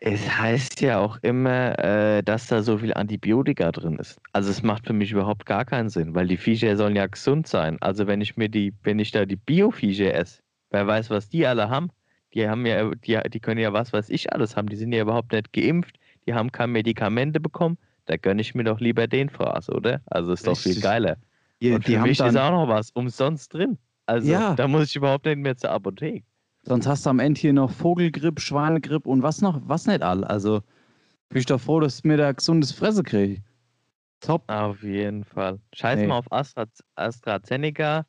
Es 0.00 0.28
heißt 0.38 0.82
ja 0.82 0.98
auch 0.98 1.18
immer, 1.22 1.78
äh, 1.78 2.22
dass 2.22 2.48
da 2.48 2.62
so 2.62 2.78
viel 2.78 2.92
Antibiotika 2.94 3.72
drin 3.72 3.96
ist. 3.98 4.20
Also 4.32 4.50
es 4.50 4.62
macht 4.62 4.86
für 4.86 4.92
mich 4.92 5.10
überhaupt 5.10 5.46
gar 5.46 5.64
keinen 5.64 5.88
Sinn, 5.88 6.14
weil 6.14 6.28
die 6.28 6.36
Viecher 6.36 6.76
sollen 6.76 6.96
ja 6.96 7.06
gesund 7.06 7.46
sein. 7.46 7.78
Also 7.80 8.06
wenn 8.06 8.20
ich 8.20 8.36
mir 8.36 8.48
die, 8.48 8.74
wenn 8.82 8.98
ich 8.98 9.10
da 9.10 9.24
die 9.24 9.36
Bio-Viecher 9.36 10.14
esse, 10.14 10.42
wer 10.70 10.86
weiß, 10.86 11.10
was 11.10 11.28
die 11.30 11.46
alle 11.46 11.70
haben. 11.70 11.90
Die 12.36 12.46
haben 12.48 12.66
ja, 12.66 12.90
die, 12.94 13.18
die 13.32 13.40
können 13.40 13.60
ja 13.60 13.72
was 13.72 13.92
weiß 13.94 14.10
ich 14.10 14.32
alles 14.32 14.56
haben. 14.56 14.68
Die 14.68 14.76
sind 14.76 14.92
ja 14.92 15.00
überhaupt 15.02 15.32
nicht 15.32 15.52
geimpft, 15.54 15.98
die 16.26 16.34
haben 16.34 16.52
keine 16.52 16.70
Medikamente 16.72 17.40
bekommen. 17.40 17.78
Da 18.04 18.16
gönne 18.18 18.42
ich 18.42 18.54
mir 18.54 18.62
doch 18.64 18.78
lieber 18.78 19.06
den 19.08 19.30
Fraß, 19.30 19.70
oder? 19.70 20.02
Also 20.06 20.32
ist 20.32 20.46
doch 20.46 20.56
viel 20.56 20.72
Richtig. 20.72 20.84
geiler. 20.84 21.16
Die, 21.62 21.72
Und 21.72 21.84
für 21.84 21.98
mich 21.98 22.20
ist 22.20 22.36
auch 22.36 22.50
noch 22.50 22.68
was 22.68 22.90
umsonst 22.90 23.54
drin. 23.54 23.78
Also 24.04 24.30
Ja. 24.30 24.54
da 24.54 24.68
muss 24.68 24.90
ich 24.90 24.96
überhaupt 24.96 25.24
nicht 25.24 25.38
mehr 25.38 25.56
zur 25.56 25.70
Apotheke. 25.70 26.24
sonst 26.62 26.86
hast 26.86 27.06
du 27.06 27.10
am 27.10 27.20
Ende 27.20 27.40
hier 27.40 27.52
noch 27.54 27.70
Vogelgripp, 27.70 28.38
Schweinegripp 28.40 29.06
und 29.06 29.22
was 29.22 29.40
noch, 29.40 29.60
was 29.64 29.86
nicht 29.86 30.02
all. 30.02 30.22
Also 30.24 30.60
bin 31.30 31.38
ich 31.38 31.46
doch 31.46 31.60
froh, 31.60 31.80
dass 31.80 31.98
ich 32.00 32.04
mir 32.04 32.18
da 32.18 32.30
gesundes 32.32 32.70
Fresse 32.72 33.02
kriege. 33.02 33.42
Top. 34.20 34.44
Auf 34.50 34.82
jeden 34.82 35.24
Fall. 35.24 35.58
Scheiß 35.74 36.00
Nee. 36.00 36.06
mal 36.06 36.18
auf 36.18 36.30
Astra, 36.30 36.66
AstraZeneca. 36.96 38.04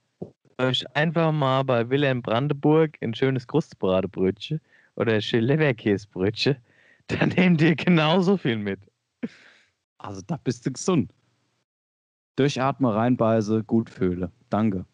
Euch 0.59 0.83
einfach 0.95 1.31
mal 1.31 1.63
bei 1.63 1.87
Wilhelm 1.89 2.21
Brandenburg 2.21 2.97
ein 3.01 3.13
schönes 3.13 3.45
Krustbratebrötchen 3.47 4.59
oder 4.95 5.19
Leberkäsebrötchen. 5.19 6.57
Dann 7.07 7.29
nehmt 7.29 7.61
ihr 7.61 7.75
genauso 7.75 8.37
viel 8.37 8.57
mit. 8.57 8.79
Also 9.99 10.21
da 10.25 10.37
bist 10.37 10.65
du 10.65 10.71
gesund. 10.71 11.13
Durchatme, 12.35 12.93
reinbeiße, 12.93 13.63
gut 13.63 13.89
fühle. 13.89 14.31
Danke. 14.49 14.85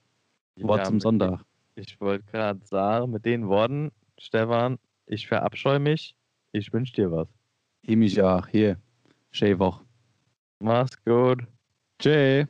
Wort 0.57 0.79
Ja, 0.79 0.83
zum 0.85 0.95
mit- 0.95 1.01
Sonntag. 1.03 1.45
Ich 1.75 1.99
wollte 1.99 2.23
gerade 2.31 2.59
sagen, 2.65 3.11
mit 3.11 3.25
den 3.25 3.47
Worten, 3.47 3.91
Stefan, 4.19 4.77
ich 5.07 5.27
verabscheue 5.27 5.79
mich. 5.79 6.15
Ich 6.51 6.71
wünsche 6.71 6.93
dir 6.93 7.11
was. 7.11 7.27
Ich 7.81 7.95
mich 7.95 8.21
auch. 8.21 8.47
Hier. 8.47 8.77
Schöne 9.31 9.57
Woche. 9.57 9.83
Mach's 10.59 11.03
gut. 11.03 11.47
Tschüss. 11.99 12.47